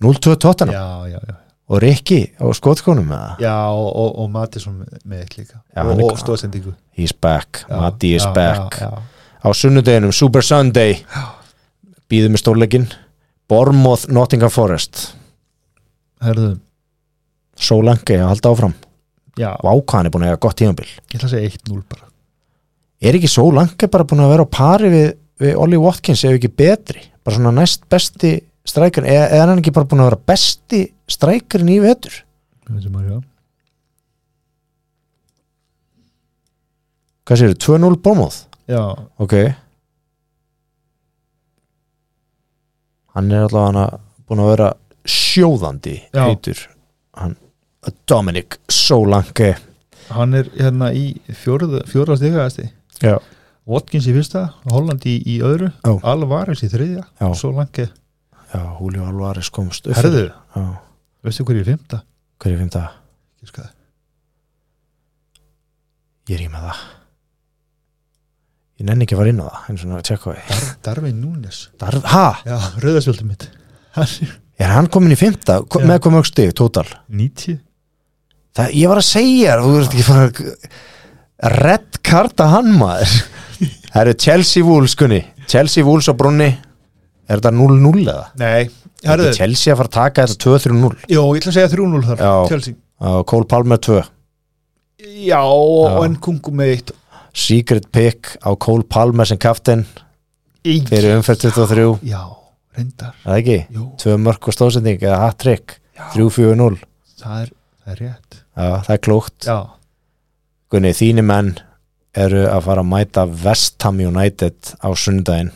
0-2 0.00 0.36
Tottenham? 0.40 0.74
Já, 0.74 1.12
já, 1.12 1.20
já. 1.28 1.36
Og 1.70 1.78
Rikki 1.84 2.32
á 2.34 2.50
það 2.50 3.36
Já, 3.38 3.54
og, 3.70 3.90
og, 3.94 4.08
og 4.18 4.30
Matisson 4.34 4.80
með, 5.04 5.20
eitt 5.20 5.36
líka. 5.38 5.60
Já, 5.76 5.84
og, 5.84 6.00
og 6.02 6.18
stóðsendingu 6.18 6.72
He's 6.98 7.12
back, 7.14 7.62
Matti 7.70 8.14
is 8.16 8.24
já, 8.26 8.32
back. 8.34 8.80
já, 8.80 8.90
á 9.44 9.48
sunnudeginum, 9.54 10.10
Super 10.12 10.42
Sunday. 10.42 10.98
Býðum 12.10 12.34
með 12.34 12.42
stórleikin 12.42 12.88
Bormoth, 13.50 14.08
Nottingham 14.10 14.50
Forest. 14.50 15.12
Herðu, 16.24 16.56
Solanke 17.60 18.18
að 18.18 18.32
halda 18.32 18.50
áfram 18.50 18.74
já, 19.38 19.50
Vákan 19.62 20.08
er 20.08 20.14
búin 20.14 20.26
að 20.26 20.32
eiga 20.32 20.42
gott 20.46 20.58
tímabil. 20.60 20.88
Ég 21.10 21.18
ætla 21.18 21.28
að 21.28 21.34
segja 21.36 21.52
1-0 21.54 21.82
bara. 21.90 22.06
Er 23.00 23.16
ekki 23.16 23.30
Solanke 23.32 23.88
bara 23.92 24.06
búin 24.08 24.24
að 24.24 24.32
vera 24.34 24.46
á 24.46 24.54
pari 24.56 24.92
við, 24.92 25.08
við 25.40 25.56
Ollie 25.62 25.80
Watkins 25.80 26.24
ef 26.26 26.36
ekki 26.36 26.52
betri? 26.52 27.04
Bara 27.24 27.36
svona 27.38 27.54
næst 27.56 27.86
besti 27.90 28.34
strækjur 28.68 29.08
eða 29.08 29.26
er 29.36 29.46
hann 29.48 29.62
ekki 29.62 29.74
bara 29.76 29.88
búin 29.88 30.04
að 30.04 30.10
vera 30.12 30.22
besti 30.32 30.82
strækjurinn 31.10 31.74
í 31.74 31.80
vetur? 31.82 32.20
Hvað 37.26 37.42
séu, 37.44 37.56
2-0 37.62 37.98
Bormoth 38.02 38.44
Já, 38.70 38.94
ok. 39.18 39.34
Hann 43.16 43.32
er 43.34 43.48
allavega 43.48 43.86
búin 44.28 44.42
að 44.44 44.50
vera 44.52 44.68
sjóðandi 45.10 45.96
heitur. 46.14 46.60
Hann, 47.18 47.34
Dominic 48.10 48.58
Solanke. 48.70 49.54
Hann 50.10 50.34
er 50.34 50.48
hérna 50.58 50.90
í 50.96 51.04
stigaðasti 51.30 52.66
já, 53.00 53.14
Watkins 53.70 54.08
í 54.10 54.14
fyrsta, 54.16 54.42
Holland 54.72 55.04
í, 55.06 55.14
í 55.22 55.38
öðru 55.46 55.70
Já. 55.86 55.92
Alvarez 56.10 56.64
í 56.66 56.70
þriðja 56.72 57.04
Já. 57.06 57.28
Svo 57.38 57.52
langi, 57.54 57.86
já 58.50 58.62
Julio 58.80 59.06
Alvarez 59.06 59.50
komst 59.54 59.86
upp 59.86 59.96
herðu, 59.96 60.24
fyrir. 60.26 60.32
já, 60.56 60.64
veistu 61.24 61.46
hver 61.46 61.60
ég 61.60 61.64
er 61.64 61.70
fymta? 61.76 62.02
hver 62.42 62.56
er 62.56 62.60
fymta? 62.64 62.82
Það. 63.40 63.70
ég 66.28 66.36
er 66.36 66.42
í 66.44 66.50
með 66.52 66.66
það. 66.66 66.82
Ég 68.80 68.86
nenni 68.88 69.04
ekki 69.06 69.16
að 69.16 69.20
fara 69.22 69.32
inn 69.32 69.40
á 69.40 69.46
það 69.46 69.70
eins 69.70 69.82
og 69.86 69.90
að 70.00 70.04
tjekka 70.10 70.34
því. 70.36 70.68
Darvin 70.84 71.18
Núnes 71.22 71.62
Darf, 71.80 72.04
ha, 72.12 72.26
Já, 72.48 72.56
rauðarsvöldum 72.82 73.30
mitt. 73.32 73.48
Er 74.60 74.74
hann 74.74 74.88
komin 74.92 75.12
í 75.14 75.18
fymta 75.20 75.60
með 75.64 75.98
hvað 76.02 76.14
mörg 76.18 76.28
stig, 76.28 76.52
tótal 76.56 76.86
90 77.08 77.58
það, 78.56 78.72
ég 78.80 78.90
var 78.92 79.00
að 79.02 79.08
segja, 79.10 79.58
þú 79.62 79.74
veist 79.76 79.94
ekki 79.94 80.06
fara 80.08 80.26
að 80.30 81.54
red 81.60 82.00
karta 82.06 82.50
hann 82.54 82.72
maður. 82.76 83.14
Það 83.90 84.02
eru 84.04 84.12
Chelsea 84.22 84.62
Wolves 84.64 84.92
kunni 84.94 85.18
Chelsea 85.50 85.82
Wolves 85.82 86.06
á 86.06 86.14
brunni 86.14 86.46
er 87.26 87.40
þetta 87.40 87.50
0-0 87.56 88.04
eða? 88.04 88.28
Nei, 88.38 88.68
Er 89.02 89.22
Chelsea 89.34 89.72
að 89.72 89.80
fara 89.80 89.88
að 89.90 89.96
taka 89.96 90.24
þetta 90.28 90.44
2-3-0 90.44 90.90
Jó, 91.10 91.22
ég 91.34 91.40
ætla 91.40 91.50
að 91.50 91.56
segja 91.56 91.70
3-0 91.72 92.02
þar 92.06 92.22
Já. 92.22 93.24
Cole 93.26 93.48
Palmer 93.50 93.80
2 93.82 94.00
Já, 95.24 95.40
og 95.40 96.16
kungu 96.20 96.52
með 96.52 96.72
eitt. 96.74 96.90
Secret 97.32 97.86
pick 97.94 98.34
á 98.44 98.50
Cole 98.60 98.84
Palmer 98.84 99.28
sem 99.28 99.38
kaftin 99.40 99.86
fyrir 100.64 101.14
umferð 101.16 101.46
23 101.48 101.86
Já, 102.10 102.20
reyndar. 102.76 103.14
Það 103.22 103.38
ekki? 103.38 103.58
Jú, 103.72 103.86
tvö 104.02 104.16
mörg 104.20 104.50
og 104.50 104.56
stóðsending 104.56 105.00
eða 105.00 105.22
hat-trick. 105.24 105.78
Já. 105.96 106.04
3-4-0 106.18 106.82
það 107.22 107.38
er, 107.44 107.52
það 107.82 107.92
er 107.94 108.00
rétt. 108.04 108.40
Já, 108.56 108.68
það 108.86 108.94
er 108.94 109.02
klókt. 109.06 109.48
Já, 109.48 109.58
Gunni, 110.70 110.92
þínu 110.94 111.24
menn 111.26 111.48
eru 112.20 112.44
að 112.46 112.66
fara 112.68 112.82
að 112.84 112.90
mæta 112.92 113.24
West 113.44 113.82
Ham 113.86 113.98
United 114.02 114.74
á 114.78 114.88
sundaginn 114.94 115.50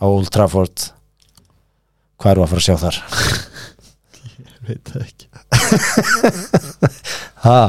á 0.00 0.04
Old 0.08 0.30
Trafford. 0.32 0.88
Hvað 2.18 2.32
eru 2.32 2.44
að 2.44 2.52
fara 2.54 2.62
að 2.62 2.68
sjá 2.68 2.76
þar? 2.84 3.00
veit 4.68 4.92
það 4.92 5.06
ekki. 5.06 5.26
Ha? 7.38 7.60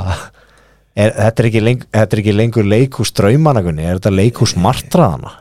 Er, 0.97 1.11
þetta, 1.13 1.43
er 1.43 1.47
ekki 1.47 1.61
leng, 1.61 1.83
þetta 1.93 2.15
er 2.15 2.21
ekki 2.23 2.33
lengur 2.33 2.65
leikhús 2.65 3.11
draumana 3.15 3.61
Gunni, 3.63 3.85
er 3.85 3.99
þetta 3.99 4.11
leikhús 4.15 4.55
martraðana? 4.59 5.35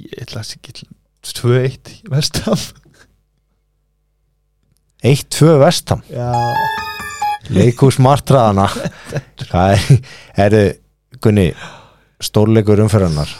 Ég 0.00 0.24
ætla 0.24 0.42
að 0.42 0.48
segja 0.50 0.88
2-1 1.30 1.92
Vestam 2.10 2.58
1-2 5.06 5.54
West 5.62 5.94
Ham? 5.94 6.02
Já, 6.10 6.28
leikhús 7.48 7.96
martraðana 8.02 8.68
hvað 9.48 9.76
er, 9.76 10.00
er 10.36 10.58
Gunni, 11.20 11.50
stórleikur 12.22 12.80
umferðarnar 12.80 13.32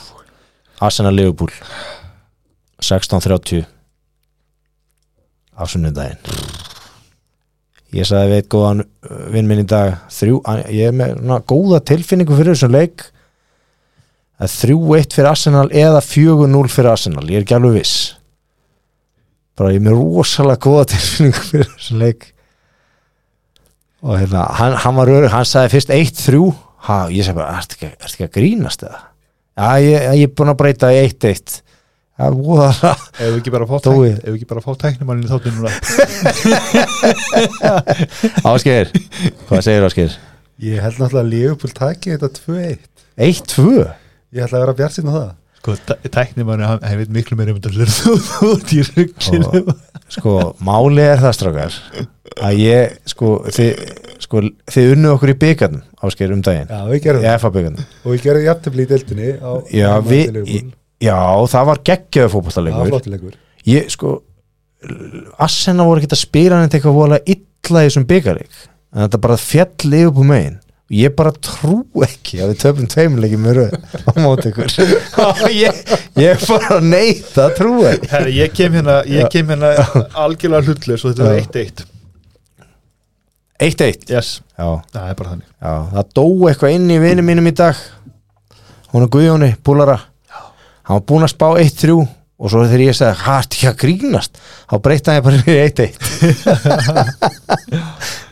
Arsenal 0.81 1.15
Liverpool. 1.15 1.53
16.30 2.81 3.67
á 5.57 5.63
sunnudaginn. 5.69 6.21
Ég 7.93 8.07
sagði 8.09 8.37
veit 8.37 8.49
góðan 8.53 8.85
uh, 8.85 9.17
vinn 9.35 9.49
minn 9.51 9.61
í 9.65 9.69
dag 9.69 9.99
þrjú, 10.15 10.39
ég 10.73 10.89
er 10.89 10.97
með 10.97 11.19
na, 11.27 11.41
góða 11.43 11.83
tilfinningu 11.91 12.37
fyrir 12.39 12.55
þessum 12.55 12.73
leik. 12.73 13.05
Að 14.41 14.55
3-1 14.63 15.17
fyrir 15.19 15.29
Arsenal 15.29 15.67
eða 15.69 16.01
4-0 16.07 16.73
fyrir 16.73 16.93
Arsenal, 16.95 17.27
ég 17.29 17.41
er 17.41 17.45
ekki 17.45 17.59
alveg 17.59 17.81
viss. 17.81 17.97
Bara 19.59 19.75
ég 19.75 19.83
er 19.83 19.89
með 19.91 19.99
rosalega 20.01 20.65
góða 20.65 20.87
tilfinningu 20.95 21.45
fyrir 21.51 21.73
þessum 21.75 22.05
leik 22.05 22.31
og 24.01 24.17
hérna, 24.17 24.45
hann, 24.57 24.77
hann 24.81 24.97
var 24.97 25.11
örug, 25.13 25.31
hann 25.33 25.49
sagði 25.49 25.75
fyrst 25.75 25.91
1-3 25.95 26.43
ha, 26.87 27.01
ég 27.13 27.27
sagði 27.27 27.41
bara, 27.41 27.59
ertu 27.61 27.77
ekki, 27.77 27.91
ertu 27.99 28.15
ekki 28.15 28.29
að 28.29 28.37
grínast 28.39 28.85
eða? 28.87 29.03
Já, 29.61 29.67
ég, 29.85 30.07
ég 30.21 30.31
er 30.31 30.33
búin 30.39 30.53
að 30.53 30.61
breyta 30.63 30.93
í 30.95 31.03
1-1 31.05 31.61
það 32.21 32.39
voða 32.45 32.71
ef 32.93 33.21
við 33.21 33.37
ekki 33.39 33.53
bara 33.55 33.69
fá 33.69 33.77
tækni 33.85 34.11
ef 34.13 34.25
við 34.27 34.39
ekki 34.39 34.49
bara 34.51 34.65
fá 34.65 34.73
tæknimannin 34.85 35.25
í 35.25 35.31
þáttu 35.31 35.53
núna? 35.57 35.71
Ásgeir, 38.51 38.93
hvað 39.49 39.65
segir 39.67 39.89
Ásgeir? 39.89 40.17
Ég 40.61 40.81
held 40.85 41.01
náttúrulega 41.01 41.25
að 41.25 41.33
Leopold 41.35 41.77
taki 41.77 42.17
þetta 42.17 42.33
2-1 42.37 42.89
1-2? 43.21 43.85
Ég 44.31 44.45
ætla 44.45 44.61
að 44.61 44.65
vera 44.65 44.77
bjart 44.79 44.97
sín 44.97 45.09
á 45.09 45.13
það. 45.13 45.31
Sko, 45.61 45.77
tæknimannin, 46.09 46.69
hann, 46.69 46.85
hann 46.85 47.01
veit 47.03 47.13
miklu 47.13 47.37
meira 47.37 47.53
um 47.53 47.61
þetta 47.61 47.89
þú 47.93 48.53
út 48.55 48.71
í 48.73 48.85
rugginu 48.87 49.65
sko, 50.11 50.35
máli 50.67 51.05
er 51.05 51.21
það 51.23 51.37
strákar 51.39 51.77
að 52.47 52.61
ég, 52.63 52.97
sko, 53.11 53.31
þið, 53.51 53.85
sko, 54.25 54.43
þið 54.71 54.93
unnu 54.95 55.13
okkur 55.17 55.33
í 55.33 55.37
byggarnum 55.45 55.83
ásker 56.07 56.33
um 56.35 56.43
daginn, 56.47 56.71
Já, 56.71 56.81
við 56.89 57.03
gerum 57.05 57.21
í 57.21 57.29
það. 57.29 57.35
Og 58.05 58.15
við 58.15 58.25
gerum 58.27 58.47
jafntefli 58.47 58.87
í 58.87 58.91
deildinni 58.91 59.31
á 59.39 59.53
Já, 59.75 59.91
við, 60.07 60.41
já, 61.05 61.19
það 61.55 61.71
var 61.71 61.83
geggjöðu 61.91 62.33
flottilegur 62.35 62.91
ég, 63.71 63.91
sko 63.93 64.17
Assena 65.45 65.85
voru 65.85 66.01
ekki 66.01 66.15
að 66.15 66.23
spila 66.23 66.57
hann 66.57 66.71
eitthvað 66.71 66.97
vola 66.97 67.19
illa 67.29 67.83
í 67.85 67.89
þessum 67.91 68.07
byggarík 68.09 68.61
en 68.91 69.05
þetta 69.05 69.21
bara 69.23 69.37
fjall 69.37 69.93
yfir 69.93 70.15
på 70.17 70.25
megin. 70.27 70.57
og 70.57 70.70
ég 70.91 71.15
bara 71.19 71.31
trú 71.37 71.85
ekki 72.05 72.41
að 72.43 72.53
við 72.53 72.59
töfum 72.65 72.91
tveimleikið 72.91 73.43
með 73.45 73.59
röð 73.61 73.77
á 74.07 74.11
móti 74.19 74.51
ykkur. 74.51 74.75
Og 75.29 75.47
ég, 75.55 75.81
ég 76.19 76.45
bara 76.51 76.81
neita 76.83 77.47
að 77.47 77.57
trú 77.61 77.77
ekki 77.91 78.11
Herri, 78.11 78.35
ég 78.41 78.53
kem 78.57 78.75
hérna, 78.79 79.01
ég 79.07 79.31
kem 79.33 79.55
hérna 79.55 79.73
algjörlega 80.25 80.67
hlutlega 80.67 81.03
svo 81.03 81.15
þetta 81.15 81.31
er 81.31 81.43
1-1 81.47 81.89
eitt 83.61 83.81
eitt. 83.85 84.09
Yes, 84.11 84.39
já, 84.57 84.81
það 84.93 85.09
er 85.11 85.17
bara 85.19 85.33
þannig. 85.35 85.49
Já, 85.61 85.73
það 85.93 86.13
dó 86.17 86.25
eitthvað 86.49 86.77
inn 86.77 86.93
í 86.95 87.01
vinum 87.03 87.27
mínum 87.29 87.51
í 87.51 87.53
dag. 87.57 87.83
Hún 88.91 89.05
er 89.05 89.13
Guðjóni, 89.13 89.51
Búlara. 89.67 89.99
Hann 90.89 90.97
var 90.97 91.05
búinn 91.07 91.27
að 91.27 91.35
spá 91.35 91.47
1-3 91.61 91.99
og 92.41 92.49
svo 92.49 92.63
þegar 92.65 92.83
ég 92.87 92.97
sagði, 92.97 93.21
hært 93.27 93.53
ekki 93.57 93.67
að 93.69 93.81
grínast? 93.83 94.39
Þá 94.71 94.77
breytta 94.87 95.17
ég 95.19 95.25
bara 95.27 95.41
í 95.45 95.57
1-1 95.61 95.91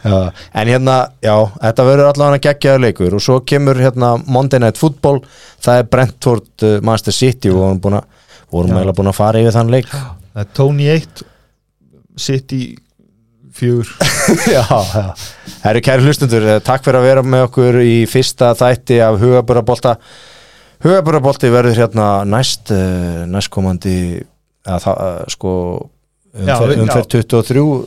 já, 0.09 0.19
en 0.33 0.73
hérna, 0.73 0.97
já, 1.25 1.35
þetta 1.61 1.89
verður 1.91 2.11
allavega 2.13 2.45
geggjaður 2.49 2.85
leikur. 2.87 3.13
Og 3.19 3.23
svo 3.25 3.37
kemur 3.45 3.77
hérna 3.83 4.09
Monday 4.25 4.61
Night 4.63 4.79
Football, 4.81 5.19
það 5.65 5.83
er 5.83 5.91
Brentford 5.93 6.65
uh, 6.65 6.69
Master 6.87 7.15
City. 7.15 7.49
Og 7.53 7.57
vorum 7.61 7.83
búin 7.85 8.01
að 8.01 8.07
vorum 8.53 8.77
eiginlega 8.77 8.97
búin 8.97 9.13
að 9.13 9.19
fara 9.19 9.43
yfir 9.43 9.57
þann 9.59 9.75
leik. 9.75 9.91
Tony 10.57 10.87
1 10.95 11.25
City 12.19 12.63
4 13.59 13.85
já, 14.55 14.65
já. 14.71 15.05
Herru 15.65 15.81
kæri 15.83 16.07
hlustundur, 16.07 16.45
eh, 16.47 16.61
takk 16.65 16.85
fyrir 16.87 17.01
að 17.01 17.09
vera 17.09 17.23
með 17.27 17.49
okkur 17.49 17.81
í 17.83 17.95
fyrsta 18.11 18.53
þætti 18.59 19.01
af 19.03 19.19
Hugaburabolta 19.19 19.97
Hugaburabolti 20.85 21.49
verður 21.51 21.79
hérna 21.81 22.09
næst 22.29 22.71
uh, 22.75 23.25
næstkomandi 23.31 23.95
uh, 24.69 25.25
sko 25.33 25.53
umferð, 26.39 26.69
við- 26.71 26.83
umferð 26.85 27.09
23 27.17 27.63
uh, 27.65 27.79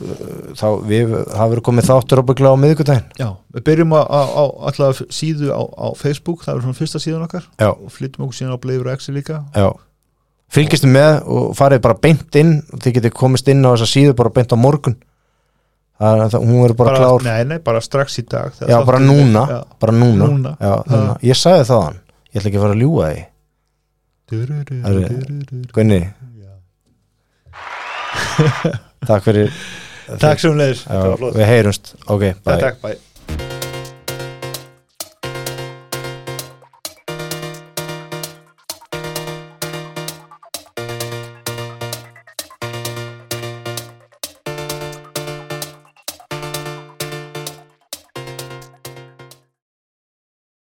þá 0.58 0.66
við 0.90 1.14
verið 1.14 1.62
komið 1.68 1.88
þáttur 1.88 2.20
ábyggla 2.24 2.52
á 2.52 2.56
miðvikudaginn. 2.60 3.06
Já, 3.22 3.28
við 3.56 3.64
byrjum 3.70 3.94
á, 3.96 4.02
á, 4.04 4.44
alltaf 4.68 5.00
síðu 5.14 5.54
á, 5.56 5.60
á 5.72 5.86
Facebook, 5.96 6.44
það 6.44 6.58
er 6.58 6.66
svona 6.66 6.78
fyrsta 6.82 7.00
síðan 7.00 7.24
okkar. 7.28 7.46
Já. 7.62 7.70
og 7.72 7.88
flyttum 7.94 8.26
okkur 8.26 8.38
síðan 8.42 8.58
á 8.58 8.62
Bleifur 8.66 8.92
Exi 8.92 9.14
líka. 9.16 9.40
Já. 9.56 9.70
Fylgistu 10.52 10.90
með 10.92 11.22
og 11.32 11.54
farið 11.56 11.80
bara 11.86 11.96
beint 11.96 12.36
inn 12.36 12.58
þið 12.76 12.98
getið 12.98 13.16
komist 13.16 13.46
inn 13.48 13.64
á 13.64 13.72
þessa 13.72 13.88
síðu 13.88 14.12
bara 14.18 14.34
beint 14.36 14.52
á 14.52 14.58
morgun. 14.60 14.98
Það, 16.02 16.22
það, 16.34 16.44
hún 16.50 16.60
verður 16.66 16.76
bara, 16.82 16.92
klár. 16.98 17.24
Nei, 17.24 17.44
nei, 17.46 17.58
bara 17.62 17.80
strax 17.84 18.18
í 18.20 18.24
dag 18.28 18.52
Já, 18.68 18.80
bara 18.84 18.98
núna, 19.00 19.44
bara 19.80 19.92
núna, 19.94 20.26
Núna. 20.28 20.52
Já, 20.60 20.72
núna. 20.90 21.12
Ég 21.24 21.38
sagði 21.38 21.66
það 21.68 21.82
hann, 21.86 21.98
ég 22.32 22.40
ætla 22.40 22.48
ekki 22.50 22.58
að 22.58 22.64
fara 22.66 22.76
að 22.76 22.82
ljúga 22.82 23.06
því. 23.12 23.22
Gunni, 25.76 26.00
takk 29.06 29.24
fyrir 29.26 29.50
Takk 30.20 30.40
sem 30.42 30.56
leiðis, 30.58 30.82
Já, 30.88 31.14
Við 31.36 31.46
heyrumst, 31.46 31.92
ok, 32.10 32.22
bye. 32.44 32.56
Takk, 32.60 32.80
bæ 32.82 33.11